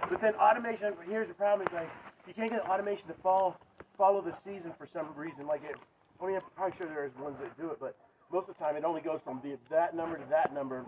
But 0.08 0.20
then 0.22 0.34
automation, 0.36 0.94
here's 1.08 1.28
the 1.28 1.34
problem, 1.34 1.66
is 1.66 1.74
like, 1.74 1.90
you 2.26 2.32
can't 2.32 2.50
get 2.50 2.60
automation 2.68 3.06
to 3.08 3.14
follow, 3.22 3.56
follow 3.98 4.22
the 4.22 4.32
season 4.44 4.72
for 4.78 4.88
some 4.92 5.08
reason. 5.16 5.46
Like, 5.46 5.62
it, 5.64 5.76
I 6.22 6.26
mean, 6.26 6.36
I'm 6.36 6.42
probably 6.56 6.76
sure 6.78 6.86
there's 6.86 7.12
ones 7.18 7.36
that 7.42 7.58
do 7.58 7.70
it, 7.70 7.78
but 7.80 7.96
most 8.32 8.48
of 8.48 8.56
the 8.56 8.64
time 8.64 8.76
it 8.76 8.84
only 8.84 9.00
goes 9.00 9.20
from 9.24 9.40
the, 9.42 9.56
that 9.70 9.94
number 9.94 10.18
to 10.18 10.24
that 10.30 10.52
number. 10.54 10.84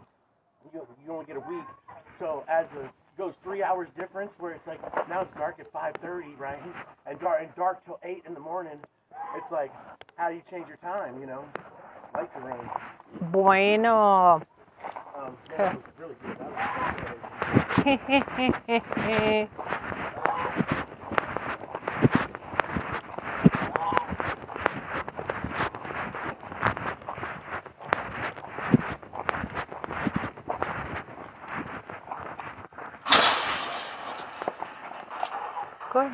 You, 0.73 0.87
you 1.05 1.13
only 1.13 1.27
get 1.27 1.37
a 1.37 1.41
week. 1.49 1.65
So 2.19 2.45
as 2.49 2.67
the 2.75 2.89
goes 3.17 3.33
three 3.43 3.63
hours 3.63 3.89
difference, 3.99 4.31
where 4.39 4.53
it's 4.53 4.67
like 4.67 4.81
now 5.09 5.23
it's 5.23 5.35
dark 5.37 5.57
at 5.61 5.73
5:30, 5.73 6.39
right? 6.39 6.61
And 7.07 7.19
dark 7.21 7.41
and 7.43 7.55
dark 7.57 7.85
till 7.85 7.99
eight 8.03 8.23
in 8.27 8.35
the 8.35 8.41
morning. 8.41 8.79
It's 9.37 9.53
like, 9.53 9.73
how 10.17 10.29
do 10.29 10.35
you 10.35 10.43
change 10.51 10.67
your 10.69 10.77
time? 10.79 11.21
You 11.21 11.27
know, 11.27 11.45
lights 12.15 12.31
are 12.35 12.43
running. 12.43 12.69
Bueno. 13.33 14.43
Um, 15.17 15.37
yeah, 15.51 15.73
it 15.73 15.77
was 15.77 15.85
really 15.99 16.17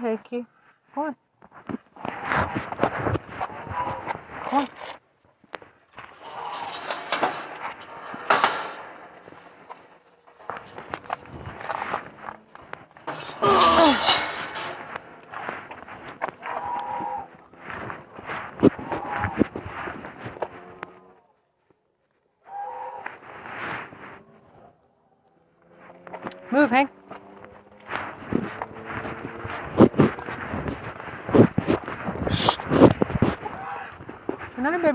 है 0.03 0.17
कि 0.29 0.43
कौन 0.95 1.15
कौन 4.51 4.67
Move, 26.53 26.71
Hank. 26.71 26.92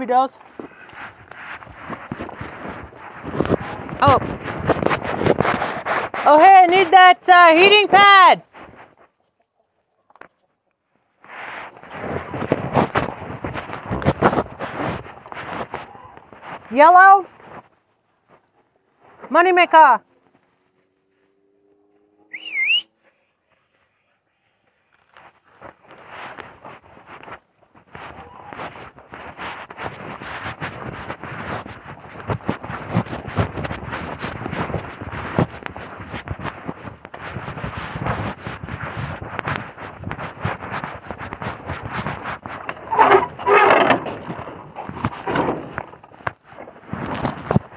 Dolls. 0.07 0.31
Oh. 4.01 4.19
Oh, 6.25 6.39
hey, 6.39 6.63
I 6.63 6.65
need 6.67 6.91
that 6.91 7.19
uh, 7.27 7.53
heating 7.53 7.87
pad. 7.89 8.43
Yellow. 16.71 17.27
Moneymaker. 19.29 20.01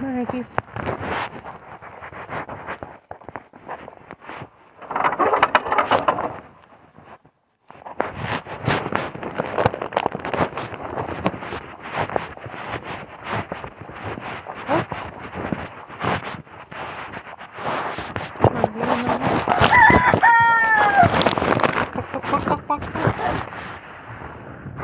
Thank 0.03 0.35
you. 0.35 0.45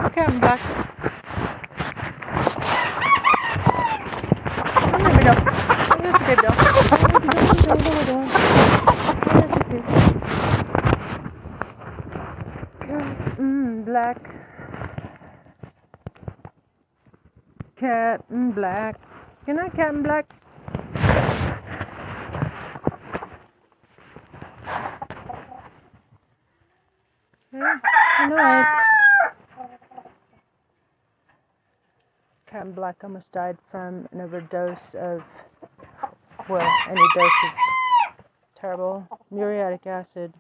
Okay, 0.06 0.22
I'm 0.22 0.40
back. 0.40 0.60
Come 4.90 5.00
here, 5.00 5.10
baby 5.10 5.24
doll. 5.24 5.38
Come 5.88 6.00
here, 6.00 6.12
baby 6.18 6.42
doll. 6.42 6.56
Cat 12.86 13.38
in 13.38 13.84
black. 13.84 14.18
Cat 17.76 18.24
in 18.30 18.52
black. 18.52 18.94
Good 19.44 19.56
night, 19.56 19.74
cat 19.76 19.90
in 19.94 20.02
black. 20.02 20.24
Yeah, 27.52 27.78
good 28.28 28.36
night. 28.36 28.66
Cat 32.46 32.62
in 32.65 32.65
Black 32.76 32.96
almost 33.02 33.32
died 33.32 33.56
from 33.70 34.06
an 34.12 34.20
overdose 34.20 34.94
of, 34.94 35.22
well, 36.46 36.70
any 36.90 37.00
dose 37.16 37.32
is 37.46 37.52
terrible. 38.60 39.08
Muriatic 39.30 39.86
acid. 39.86 40.34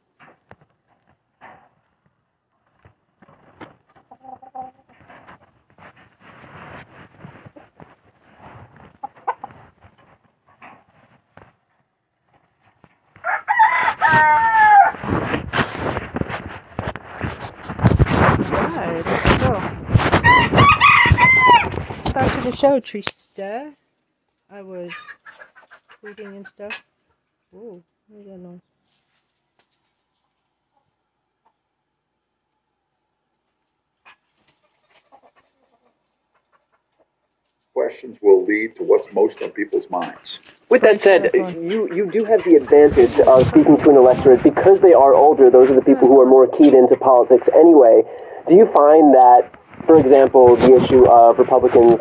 Right, 22.14 22.32
so 22.44 22.52
back 22.70 22.84
to 22.84 22.98
the 22.98 23.02
show, 23.02 23.02
Trista. 23.02 23.74
I 24.50 24.62
was 24.62 24.92
tweeting 26.02 26.36
and 26.36 26.46
stuff. 26.46 26.82
Whoa, 27.50 27.82
what 28.08 28.20
is 28.20 28.26
that 28.26 28.38
noise? 28.38 28.60
Questions 37.74 38.18
will 38.22 38.44
lead 38.44 38.74
to 38.76 38.84
what's 38.84 39.12
most 39.12 39.42
on 39.42 39.50
people's 39.50 39.90
minds. 39.90 40.38
With 40.70 40.82
that 40.82 41.00
said, 41.00 41.30
you, 41.34 41.94
you 41.94 42.10
do 42.10 42.24
have 42.24 42.42
the 42.44 42.54
advantage 42.54 43.20
of 43.20 43.46
speaking 43.46 43.76
to 43.78 43.90
an 43.90 43.96
electorate 43.96 44.42
because 44.42 44.80
they 44.80 44.94
are 44.94 45.14
older. 45.14 45.50
Those 45.50 45.70
are 45.70 45.74
the 45.74 45.82
people 45.82 46.08
who 46.08 46.20
are 46.20 46.26
more 46.26 46.48
keyed 46.48 46.72
into 46.72 46.96
politics 46.96 47.48
anyway. 47.54 48.02
Do 48.48 48.54
you 48.54 48.66
find 48.66 49.14
that, 49.14 49.50
for 49.86 49.98
example, 49.98 50.56
the 50.56 50.74
issue 50.74 51.06
of 51.06 51.38
Republicans 51.38 52.00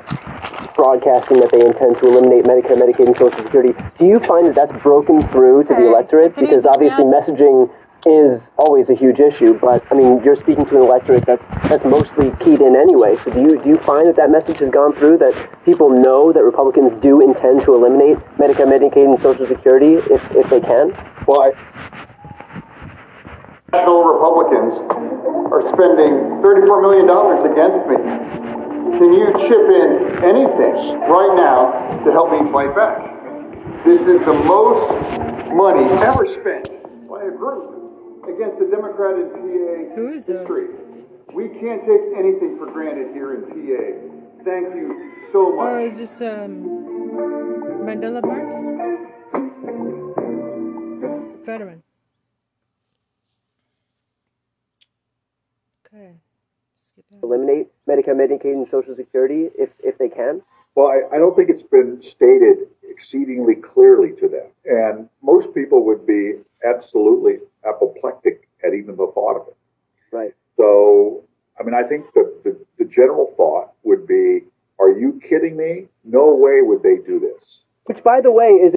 broadcasting 0.76 1.40
that 1.40 1.52
they 1.52 1.66
intend 1.66 1.98
to 2.00 2.08
eliminate 2.08 2.44
Medicare, 2.44 2.76
Medicaid, 2.76 3.08
and 3.08 3.16
Social 3.16 3.44
Security, 3.44 3.74
do 3.98 4.06
you 4.06 4.20
find 4.20 4.48
that 4.48 4.56
that's 4.56 4.84
broken 4.84 5.26
through 5.30 5.64
to 5.64 5.74
the 5.74 5.88
electorate? 5.88 6.36
Because 6.36 6.66
obviously 6.66 7.06
messaging 7.06 7.72
is 8.06 8.52
always 8.58 8.90
a 8.90 8.94
huge 8.94 9.20
issue, 9.20 9.58
but 9.60 9.84
I 9.92 9.96
mean, 9.96 10.22
you're 10.24 10.36
speaking 10.36 10.66
to 10.68 10.76
an 10.76 10.82
electorate 10.84 11.26
that's 11.26 11.46
that's 11.70 11.84
mostly 11.86 12.32
keyed 12.40 12.62
in 12.62 12.76
anyway. 12.76 13.18
So 13.24 13.32
do 13.32 13.40
you 13.42 13.58
do 13.58 13.70
you 13.70 13.78
find 13.78 14.08
that 14.08 14.16
that 14.18 14.30
message 14.30 14.60
has 14.60 14.70
gone 14.70 14.94
through 14.94 15.18
that 15.20 15.34
people 15.66 15.90
know 15.90 16.32
that 16.32 16.44
Republicans 16.44 17.02
do 17.02 17.22
intend 17.22 17.64
to 17.64 17.74
eliminate 17.74 18.18
Medicare, 18.38 18.68
Medicaid, 18.68 19.06
and 19.06 19.20
Social 19.22 19.48
Security 19.48 19.96
if 20.14 20.22
if 20.32 20.50
they 20.50 20.62
can? 20.62 20.94
Well, 21.26 21.42
I, 21.42 22.08
national 23.76 24.04
Republicans 24.04 24.80
are 25.52 25.62
spending 25.68 26.40
$34 26.40 26.82
million 26.82 27.08
against 27.52 27.84
me. 27.92 27.98
Can 28.98 29.12
you 29.14 29.28
chip 29.44 29.68
in 29.68 30.24
anything 30.24 31.00
right 31.12 31.36
now 31.36 32.04
to 32.06 32.12
help 32.12 32.32
me 32.32 32.50
fight 32.52 32.74
back? 32.76 33.12
This 33.84 34.02
is 34.02 34.22
the 34.22 34.34
most 34.34 34.92
money 35.52 35.84
ever 36.04 36.26
spent 36.26 36.70
by 37.10 37.24
a 37.24 37.32
group 37.32 38.24
against 38.24 38.60
the 38.60 38.68
Democrat 38.72 39.20
in 39.20 39.30
PA 39.30 39.96
history. 40.16 40.68
We 41.34 41.50
can't 41.50 41.82
take 41.82 42.16
anything 42.18 42.58
for 42.58 42.72
granted 42.72 43.14
here 43.14 43.36
in 43.36 43.42
PA. 43.44 44.44
Thank 44.46 44.74
you 44.76 45.12
so 45.34 45.52
much. 45.52 45.68
Or 45.68 45.80
is 45.82 45.98
this 45.98 46.22
um, 46.22 46.64
Mandela 47.84 48.24
Marks? 48.24 48.56
Veteran. 51.46 51.84
Okay. 55.96 56.12
Eliminate 57.24 57.68
Medicare, 57.88 58.16
Medicaid, 58.16 58.54
and 58.54 58.68
Social 58.68 58.96
Security 58.96 59.50
if 59.58 59.70
if 59.84 59.98
they 59.98 60.10
can. 60.10 60.42
Well, 60.76 60.88
I, 60.88 61.16
I 61.16 61.18
don't 61.18 61.36
think 61.36 61.50
it's 61.50 61.64
been 61.64 62.02
stated 62.02 62.68
exceedingly 62.84 63.56
clearly 63.56 64.12
to 64.20 64.28
them. 64.28 64.48
And 64.66 65.10
most 65.22 65.54
people 65.54 65.86
would 65.86 66.06
be 66.06 66.34
absolutely 66.66 67.40
apoplectic 67.66 68.48
at 68.66 68.74
even 68.74 68.98
the 68.98 69.12
thought 69.14 69.38
of 69.38 69.48
it. 69.48 69.58
Right. 70.12 70.34
So, 70.58 71.24
I 71.60 71.64
mean, 71.64 71.74
I 71.74 71.84
think 71.84 72.06
the, 72.14 72.34
the, 72.44 72.58
the 72.78 72.86
general 72.86 73.34
thought 73.38 73.72
would 73.84 74.06
be, 74.06 74.44
are 74.80 74.92
you 74.92 75.20
kidding 75.24 75.56
me? 75.56 75.88
No 76.04 76.36
way 76.36 76.62
would 76.62 76.84
they 76.84 76.98
do 76.98 77.20
this. 77.20 77.60
Which, 77.86 78.04
by 78.04 78.20
the 78.22 78.32
way, 78.32 78.48
is 78.48 78.76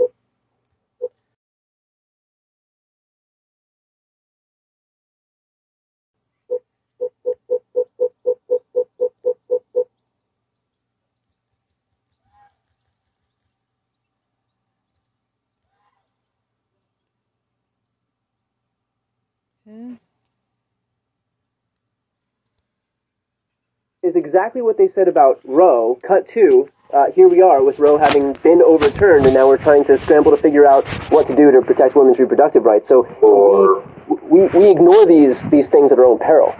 is 24.09 24.17
exactly 24.17 24.63
what 24.63 24.77
they 24.79 24.89
said 24.89 25.07
about 25.07 25.39
Roe. 25.45 25.99
Cut 26.03 26.27
two. 26.27 26.69
Uh, 26.93 27.11
here 27.15 27.29
we 27.29 27.43
are 27.43 27.63
with 27.63 27.79
Roe 27.79 27.99
having 27.99 28.33
been 28.43 28.63
overturned, 28.63 29.27
and 29.27 29.35
now 29.35 29.47
we're 29.47 29.59
trying 29.59 29.85
to 29.85 29.99
scramble 29.99 30.31
to 30.35 30.39
figure 30.43 30.67
out 30.67 30.89
what 31.11 31.27
to 31.27 31.37
do 31.37 31.51
to 31.53 31.61
protect 31.61 31.95
women's 31.95 32.19
reproductive 32.19 32.65
rights. 32.65 32.89
So 32.89 33.03
we, 34.09 34.41
we, 34.41 34.47
we 34.59 34.71
ignore 34.71 35.05
these 35.05 35.43
these 35.51 35.69
things 35.69 35.93
at 35.93 35.99
our 35.99 36.07
own 36.07 36.19
peril. 36.19 36.55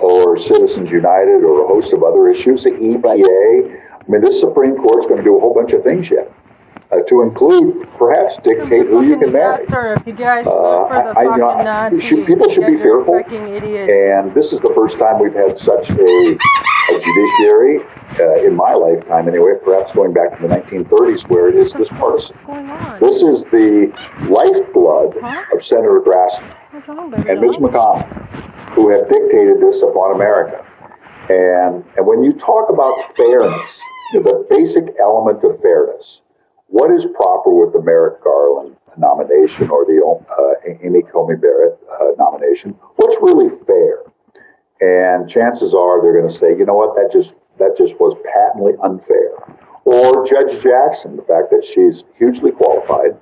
Or 0.00 0.36
Citizens 0.38 0.90
United 0.90 1.42
or 1.42 1.64
a 1.64 1.66
host 1.66 1.92
of 1.94 2.02
other 2.02 2.28
issues, 2.28 2.64
the 2.64 2.70
EPA. 2.70 3.80
I 3.90 4.04
mean, 4.10 4.20
this 4.20 4.40
Supreme 4.40 4.76
Court's 4.76 5.06
going 5.06 5.18
to 5.18 5.24
do 5.24 5.36
a 5.36 5.40
whole 5.40 5.54
bunch 5.54 5.72
of 5.72 5.82
things 5.82 6.10
yet. 6.10 6.30
uh, 6.90 7.00
to 7.08 7.22
include 7.22 7.88
perhaps 7.96 8.36
dictate 8.44 8.84
who 8.86 9.00
you 9.02 9.16
can 9.18 9.32
marry. 9.32 9.56
Disaster 9.56 9.94
if 9.94 10.06
you 10.06 10.12
guys 10.12 10.46
Uh, 10.46 10.50
for 10.52 11.00
the 11.14 11.18
I- 11.18 11.20
I- 11.20 11.22
you 11.22 11.28
fucking 11.30 11.38
know, 11.40 11.62
Nazis. 11.64 12.02
should- 12.04 12.26
people 12.26 12.50
should 12.50 12.66
be 12.66 12.72
guys 12.72 12.80
are 12.80 12.82
fearful. 12.82 13.14
And 13.88 14.30
this 14.34 14.52
is 14.52 14.60
the 14.60 14.70
first 14.74 14.98
time 14.98 15.18
we've 15.18 15.32
had 15.32 15.56
such 15.56 15.88
a, 15.88 16.36
a 16.92 17.00
judiciary 17.00 17.78
uh, 18.20 18.46
in 18.46 18.54
my 18.54 18.74
lifetime, 18.74 19.28
anyway, 19.28 19.52
perhaps 19.64 19.92
going 19.92 20.12
back 20.12 20.36
to 20.36 20.42
the 20.46 20.48
1930s, 20.52 21.28
where 21.28 21.48
it 21.48 21.56
is 21.56 21.72
this 21.72 21.88
partisan. 21.88 22.36
This 23.00 23.22
is 23.22 23.44
the 23.50 23.92
lifeblood 24.28 25.16
of 25.52 25.64
Senator 25.64 26.00
Grassley 26.00 26.54
and 27.28 27.40
Mitch 27.40 27.56
McConnell, 27.56 28.06
who 28.74 28.90
have 28.90 29.08
dictated 29.08 29.60
this 29.60 29.80
upon 29.82 30.14
America. 30.14 30.64
And 31.28 31.84
and 31.96 32.06
when 32.06 32.22
you 32.22 32.32
talk 32.34 32.68
about 32.68 32.94
fairness, 33.16 33.80
you 34.12 34.20
know, 34.20 34.32
the 34.32 34.46
basic 34.50 34.94
element 35.00 35.42
of 35.44 35.60
fairness, 35.62 36.20
what 36.66 36.90
is 36.90 37.06
proper 37.14 37.50
with 37.50 37.72
the 37.72 37.80
Merrick 37.82 38.22
Garland 38.24 38.76
nomination 38.98 39.70
or 39.70 39.84
the 39.86 40.02
uh, 40.02 40.76
Amy 40.84 41.02
Coney 41.02 41.36
Barrett 41.36 41.78
uh, 42.00 42.12
nomination? 42.18 42.74
What's 42.96 43.16
really 43.22 43.48
fair? 43.66 44.02
And 44.82 45.30
chances 45.30 45.72
are 45.74 46.02
they're 46.02 46.18
going 46.18 46.28
to 46.28 46.36
say, 46.36 46.58
you 46.58 46.66
know 46.66 46.74
what, 46.74 46.96
that 46.96 47.12
just 47.12 47.30
that 47.58 47.76
just 47.78 47.94
was 48.00 48.18
patently 48.34 48.72
unfair. 48.82 49.30
Or 49.84 50.26
Judge 50.26 50.60
Jackson, 50.60 51.14
the 51.14 51.22
fact 51.22 51.50
that 51.50 51.64
she's 51.64 52.02
hugely 52.18 52.50
qualified 52.50 53.14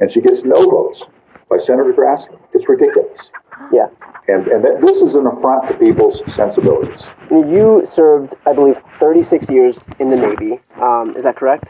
and 0.00 0.10
she 0.10 0.22
gets 0.22 0.42
no 0.42 0.64
votes 0.64 1.02
by 1.50 1.58
Senator 1.58 1.92
Grassley. 1.92 2.38
It's 2.54 2.68
ridiculous. 2.68 3.28
Yeah. 3.72 3.86
And 4.28 4.48
and 4.48 4.64
that, 4.64 4.80
this 4.80 4.96
is 5.02 5.14
an 5.14 5.26
affront 5.26 5.68
to 5.68 5.74
people's 5.74 6.22
sensibilities. 6.34 7.02
I 7.30 7.34
mean, 7.34 7.50
you 7.50 7.86
served, 7.90 8.34
I 8.46 8.52
believe, 8.54 8.76
36 8.98 9.48
years 9.50 9.78
in 10.00 10.10
the 10.10 10.16
Navy. 10.16 10.58
Um, 10.80 11.14
is 11.16 11.22
that 11.22 11.36
correct? 11.36 11.68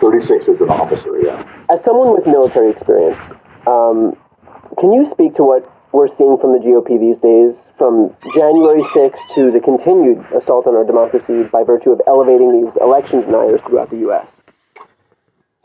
36 0.00 0.48
as 0.48 0.60
an 0.60 0.68
officer, 0.68 1.18
yeah. 1.22 1.42
As 1.70 1.82
someone 1.82 2.12
with 2.12 2.26
military 2.26 2.70
experience, 2.70 3.18
um, 3.66 4.16
can 4.78 4.92
you 4.92 5.08
speak 5.12 5.34
to 5.36 5.44
what 5.44 5.69
we're 5.92 6.08
seeing 6.16 6.38
from 6.38 6.52
the 6.52 6.58
GOP 6.58 6.98
these 7.00 7.18
days, 7.18 7.56
from 7.76 8.14
January 8.34 8.82
6th 8.82 9.34
to 9.34 9.50
the 9.50 9.60
continued 9.60 10.24
assault 10.32 10.66
on 10.66 10.74
our 10.76 10.84
democracy 10.84 11.44
by 11.52 11.64
virtue 11.64 11.90
of 11.90 12.00
elevating 12.06 12.62
these 12.62 12.72
election 12.80 13.22
deniers 13.22 13.60
throughout 13.66 13.90
the 13.90 13.98
U.S.? 13.98 14.40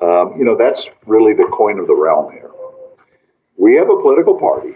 Um, 0.01 0.33
you 0.37 0.43
know, 0.43 0.57
that's 0.57 0.89
really 1.05 1.33
the 1.33 1.47
coin 1.53 1.79
of 1.79 1.87
the 1.87 1.95
realm 1.95 2.31
here. 2.31 2.49
We 3.57 3.75
have 3.75 3.89
a 3.89 4.01
political 4.01 4.37
party 4.37 4.75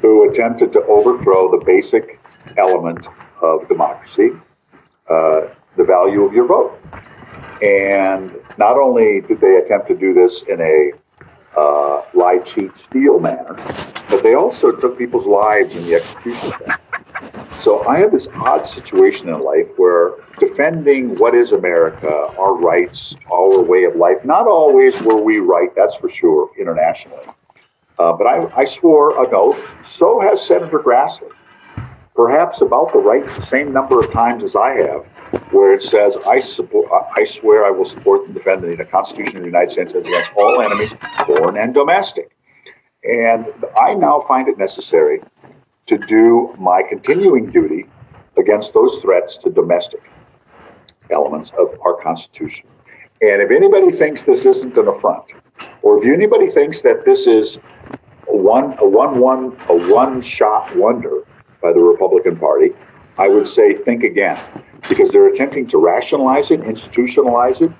who 0.00 0.30
attempted 0.30 0.72
to 0.72 0.82
overthrow 0.84 1.50
the 1.50 1.64
basic 1.64 2.20
element 2.56 3.06
of 3.42 3.66
democracy, 3.68 4.30
uh, 5.08 5.40
the 5.76 5.84
value 5.84 6.22
of 6.22 6.32
your 6.32 6.46
vote. 6.46 6.78
And 7.62 8.32
not 8.58 8.76
only 8.78 9.20
did 9.20 9.40
they 9.40 9.56
attempt 9.56 9.88
to 9.88 9.96
do 9.96 10.14
this 10.14 10.42
in 10.48 10.60
a 10.60 10.92
uh, 11.56 12.02
lie, 12.14 12.38
cheat, 12.38 12.76
steal 12.76 13.18
manner, 13.18 13.54
but 14.08 14.22
they 14.22 14.34
also 14.34 14.72
took 14.72 14.96
people's 14.98 15.26
lives 15.26 15.74
in 15.76 15.84
the 15.84 15.94
execution 15.94 16.52
of. 16.52 16.80
So 17.60 17.86
I 17.86 17.98
have 17.98 18.12
this 18.12 18.28
odd 18.34 18.66
situation 18.66 19.28
in 19.28 19.40
life 19.40 19.66
where 19.76 20.12
defending 20.38 21.16
what 21.16 21.34
is 21.34 21.52
America, 21.52 22.08
our 22.38 22.54
rights, 22.54 23.14
our 23.30 23.60
way 23.60 23.84
of 23.84 23.96
life, 23.96 24.24
not 24.24 24.46
always 24.46 25.00
were 25.02 25.20
we 25.20 25.38
right, 25.38 25.68
that's 25.76 25.96
for 25.96 26.08
sure, 26.08 26.50
internationally. 26.58 27.26
Uh, 27.98 28.14
but 28.14 28.26
I, 28.26 28.50
I 28.56 28.64
swore 28.64 29.22
an 29.22 29.30
oath, 29.34 29.58
so 29.84 30.20
has 30.20 30.40
Senator 30.40 30.78
Grassley. 30.78 31.30
Perhaps 32.14 32.62
about 32.62 32.92
the 32.92 32.98
right 32.98 33.24
the 33.24 33.44
same 33.44 33.72
number 33.72 34.00
of 34.00 34.10
times 34.10 34.42
as 34.42 34.56
I 34.56 34.70
have, 34.70 35.04
where 35.50 35.74
it 35.74 35.82
says, 35.82 36.16
I, 36.26 36.40
support, 36.40 36.90
I 37.16 37.24
swear 37.24 37.64
I 37.64 37.70
will 37.70 37.84
support 37.84 38.26
and 38.26 38.34
defend 38.34 38.62
the 38.62 38.84
Constitution 38.84 39.36
of 39.36 39.42
the 39.42 39.48
United 39.48 39.70
States 39.70 39.92
against 39.92 40.30
all 40.36 40.60
enemies, 40.60 40.92
foreign 41.26 41.56
and 41.56 41.72
domestic. 41.72 42.30
And 43.04 43.46
I 43.80 43.94
now 43.94 44.24
find 44.26 44.48
it 44.48 44.58
necessary 44.58 45.20
to 45.86 45.98
do 45.98 46.54
my 46.58 46.82
continuing 46.88 47.50
duty 47.50 47.86
against 48.38 48.74
those 48.74 48.98
threats 48.98 49.38
to 49.44 49.50
domestic 49.50 50.02
elements 51.10 51.52
of 51.58 51.78
our 51.84 52.00
Constitution. 52.02 52.66
And 53.22 53.42
if 53.42 53.50
anybody 53.50 53.96
thinks 53.96 54.22
this 54.22 54.46
isn't 54.46 54.76
an 54.76 54.88
affront, 54.88 55.24
or 55.82 55.98
if 55.98 56.12
anybody 56.12 56.50
thinks 56.50 56.80
that 56.82 57.04
this 57.04 57.26
is 57.26 57.58
a 58.28 58.36
one 58.36 58.76
a 58.78 58.88
one 58.88 59.18
one 59.18 59.56
a 59.68 59.92
one 59.92 60.22
shot 60.22 60.74
wonder 60.76 61.24
by 61.62 61.72
the 61.72 61.80
Republican 61.80 62.36
Party, 62.36 62.70
I 63.18 63.28
would 63.28 63.46
say 63.46 63.74
think 63.74 64.02
again, 64.02 64.40
because 64.90 65.10
they're 65.10 65.28
attempting 65.28 65.66
to 65.68 65.78
rationalize 65.78 66.50
it, 66.50 66.60
institutionalize 66.60 67.62
it, 67.62 67.72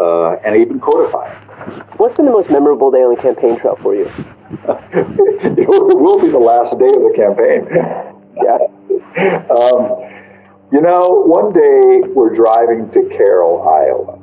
uh, 0.00 0.32
and 0.44 0.56
even 0.56 0.80
codify 0.80 1.30
it. 1.30 1.38
What's 1.98 2.14
been 2.14 2.26
the 2.26 2.32
most 2.32 2.50
memorable 2.50 2.90
day 2.90 2.98
on 2.98 3.14
the 3.14 3.20
campaign 3.20 3.58
trail 3.58 3.78
for 3.80 3.94
you? 3.94 4.06
it 4.50 5.68
will 5.68 6.20
be 6.20 6.30
the 6.30 6.38
last 6.38 6.76
day 6.78 6.88
of 6.88 7.02
the 7.04 7.12
campaign. 7.14 7.68
yeah. 8.42 8.58
Um, 9.48 9.98
you 10.70 10.80
know, 10.80 11.24
one 11.26 11.52
day 11.52 12.08
we're 12.14 12.34
driving 12.34 12.90
to 12.90 13.08
Carroll, 13.16 13.62
Iowa, 13.66 14.18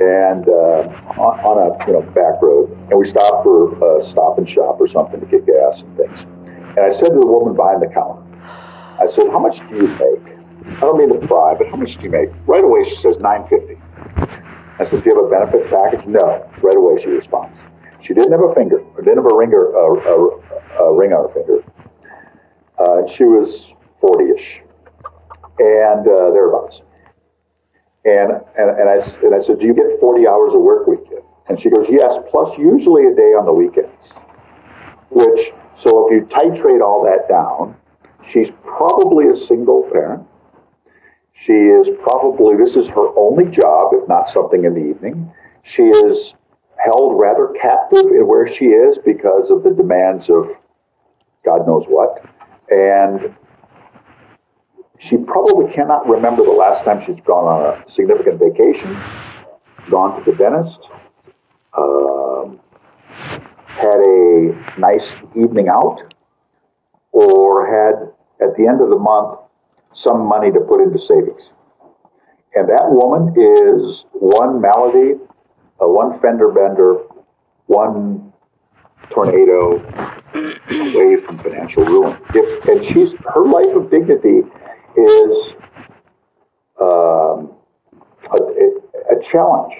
and 0.00 0.48
uh, 0.48 1.20
on, 1.20 1.38
on 1.44 1.56
a 1.60 1.86
you 1.86 1.92
know 1.92 2.02
back 2.12 2.40
road, 2.42 2.70
and 2.90 2.98
we 2.98 3.06
stopped 3.08 3.44
for 3.44 4.00
a 4.00 4.04
stop 4.04 4.38
and 4.38 4.48
shop 4.48 4.80
or 4.80 4.88
something 4.88 5.20
to 5.20 5.26
get 5.26 5.46
gas 5.46 5.82
and 5.82 5.96
things. 5.96 6.20
And 6.74 6.80
I 6.80 6.92
said 6.92 7.10
to 7.10 7.20
the 7.20 7.26
woman 7.26 7.54
behind 7.54 7.82
the 7.82 7.92
counter, 7.92 8.22
I 8.98 9.06
said, 9.12 9.28
"How 9.30 9.38
much 9.38 9.60
do 9.68 9.76
you 9.76 9.88
make?" 9.88 10.41
I 10.66 10.80
don't 10.80 10.98
mean 10.98 11.20
to 11.20 11.26
pry, 11.26 11.54
but 11.54 11.68
how 11.68 11.76
much 11.76 11.96
do 11.96 12.04
you 12.04 12.10
make? 12.10 12.30
Right 12.46 12.64
away, 12.64 12.84
she 12.84 12.96
says 12.96 13.18
nine 13.18 13.46
fifty. 13.48 13.76
I 14.78 14.84
said, 14.84 15.02
"Do 15.02 15.10
you 15.10 15.16
have 15.16 15.24
a 15.24 15.28
benefits 15.28 15.70
package?" 15.70 16.06
No. 16.06 16.48
Right 16.62 16.76
away, 16.76 17.00
she 17.02 17.08
responds. 17.08 17.58
She 18.00 18.14
didn't 18.14 18.32
have 18.32 18.42
a 18.42 18.54
finger, 18.54 18.80
or 18.96 19.02
didn't 19.02 19.22
have 19.22 19.30
a 19.32 19.36
ringer, 19.36 19.70
a, 19.72 19.94
a, 19.94 20.84
a 20.84 20.94
ring 20.94 21.12
on 21.12 21.28
her 21.28 21.34
finger. 21.34 21.64
Uh, 22.78 23.06
she 23.06 23.24
was 23.24 23.68
forty-ish, 24.00 24.60
and 25.58 26.06
uh, 26.08 26.30
thereabouts. 26.32 26.82
And 28.04 28.32
and 28.58 28.70
and 28.70 28.88
I 28.88 28.96
and 29.22 29.34
I 29.34 29.40
said, 29.40 29.60
"Do 29.60 29.66
you 29.66 29.74
get 29.74 30.00
forty 30.00 30.26
hours 30.26 30.54
of 30.54 30.60
work 30.60 30.86
week?" 30.88 31.06
And 31.48 31.60
she 31.60 31.70
goes, 31.70 31.86
"Yes, 31.88 32.16
plus 32.30 32.56
usually 32.58 33.06
a 33.06 33.14
day 33.14 33.34
on 33.34 33.46
the 33.46 33.52
weekends." 33.52 34.12
Which, 35.10 35.52
so 35.76 36.08
if 36.08 36.12
you 36.12 36.26
titrate 36.26 36.82
all 36.82 37.04
that 37.04 37.28
down, 37.28 37.76
she's 38.26 38.48
probably 38.64 39.28
a 39.28 39.36
single 39.36 39.88
parent. 39.92 40.26
She 41.44 41.52
is 41.52 41.88
probably 42.02 42.56
this 42.56 42.76
is 42.76 42.88
her 42.90 43.18
only 43.18 43.46
job, 43.46 43.94
if 43.94 44.08
not 44.08 44.28
something 44.28 44.64
in 44.64 44.74
the 44.74 44.80
evening. 44.80 45.32
She 45.64 45.82
is 45.82 46.34
held 46.76 47.18
rather 47.18 47.48
captive 47.60 48.06
in 48.06 48.28
where 48.28 48.46
she 48.46 48.66
is 48.66 48.98
because 49.04 49.50
of 49.50 49.64
the 49.64 49.70
demands 49.70 50.30
of 50.30 50.50
God 51.44 51.66
knows 51.66 51.84
what. 51.88 52.24
And 52.70 53.34
she 55.00 55.16
probably 55.16 55.72
cannot 55.72 56.08
remember 56.08 56.44
the 56.44 56.52
last 56.52 56.84
time 56.84 57.04
she's 57.04 57.20
gone 57.24 57.44
on 57.44 57.74
a 57.74 57.90
significant 57.90 58.38
vacation, 58.38 58.96
gone 59.90 60.24
to 60.24 60.30
the 60.30 60.36
dentist, 60.36 60.90
um, 61.76 62.60
had 63.66 63.96
a 63.96 64.78
nice 64.78 65.10
evening 65.34 65.68
out, 65.68 66.14
or 67.10 67.66
had 67.66 68.12
at 68.46 68.56
the 68.56 68.64
end 68.64 68.80
of 68.80 68.90
the 68.90 68.98
month 68.98 69.40
some 69.94 70.26
money 70.26 70.50
to 70.50 70.60
put 70.60 70.80
into 70.80 70.98
savings. 70.98 71.50
And 72.54 72.68
that 72.68 72.84
woman 72.90 73.34
is 73.36 74.04
one 74.12 74.60
malady, 74.60 75.14
uh, 75.80 75.88
one 75.88 76.20
fender 76.20 76.50
bender, 76.50 76.98
one 77.66 78.32
tornado 79.10 79.76
away 80.34 81.16
from 81.16 81.38
financial 81.38 81.84
ruin. 81.84 82.16
If, 82.34 82.68
and 82.68 82.84
she's 82.84 83.12
her 83.34 83.44
life 83.44 83.74
of 83.74 83.90
dignity 83.90 84.42
is 84.96 85.54
um, 86.80 87.52
a, 88.30 88.36
a, 88.36 89.16
a 89.16 89.22
challenge 89.22 89.74